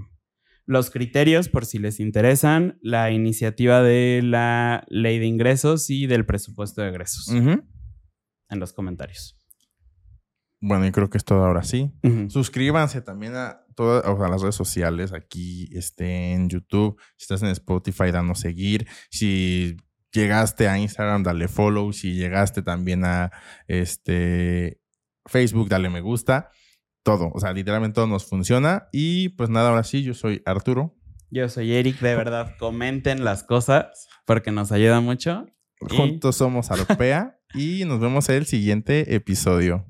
los 0.65 0.89
criterios 0.89 1.49
por 1.49 1.65
si 1.65 1.79
les 1.79 1.99
interesan, 1.99 2.77
la 2.81 3.11
iniciativa 3.11 3.81
de 3.81 4.21
la 4.23 4.85
ley 4.87 5.19
de 5.19 5.25
ingresos 5.25 5.89
y 5.89 6.07
del 6.07 6.25
presupuesto 6.25 6.81
de 6.81 6.89
egresos 6.89 7.29
en 7.29 8.59
los 8.59 8.73
comentarios. 8.73 9.35
Bueno, 10.61 10.85
y 10.85 10.91
creo 10.91 11.09
que 11.09 11.17
es 11.17 11.23
todo 11.23 11.45
ahora 11.45 11.63
sí. 11.63 11.91
Suscríbanse 12.27 13.01
también 13.01 13.35
a 13.35 13.65
todas 13.75 14.05
o 14.05 14.17
sea, 14.17 14.27
las 14.27 14.41
redes 14.41 14.55
sociales, 14.55 15.13
aquí 15.13 15.69
este, 15.71 16.33
en 16.33 16.49
YouTube. 16.49 16.99
Si 17.15 17.23
estás 17.23 17.41
en 17.43 17.49
Spotify, 17.49 18.11
danos 18.11 18.39
seguir. 18.39 18.87
Si 19.09 19.77
llegaste 20.11 20.67
a 20.67 20.77
Instagram, 20.77 21.23
dale 21.23 21.47
follow. 21.47 21.93
Si 21.93 22.13
llegaste 22.13 22.61
también 22.61 23.05
a 23.05 23.31
este, 23.67 24.81
Facebook, 25.25 25.69
dale 25.69 25.89
me 25.89 26.01
gusta. 26.01 26.51
Todo, 27.17 27.31
o 27.33 27.39
sea, 27.39 27.53
literalmente 27.53 27.95
todo 27.95 28.07
nos 28.07 28.25
funciona. 28.25 28.87
Y 28.91 29.29
pues 29.29 29.49
nada, 29.49 29.69
ahora 29.69 29.83
sí, 29.83 30.03
yo 30.03 30.13
soy 30.13 30.41
Arturo. 30.45 30.95
Yo 31.31 31.47
soy 31.49 31.73
Eric, 31.73 31.99
de 31.99 32.15
verdad, 32.15 32.55
comenten 32.59 33.23
las 33.23 33.43
cosas 33.43 34.07
porque 34.25 34.51
nos 34.51 34.71
ayuda 34.71 34.99
mucho. 35.01 35.45
Y- 35.89 35.95
Juntos 35.97 36.35
somos 36.37 36.71
Aropea 36.71 37.39
y 37.53 37.83
nos 37.85 37.99
vemos 37.99 38.29
en 38.29 38.35
el 38.35 38.45
siguiente 38.45 39.15
episodio. 39.15 39.85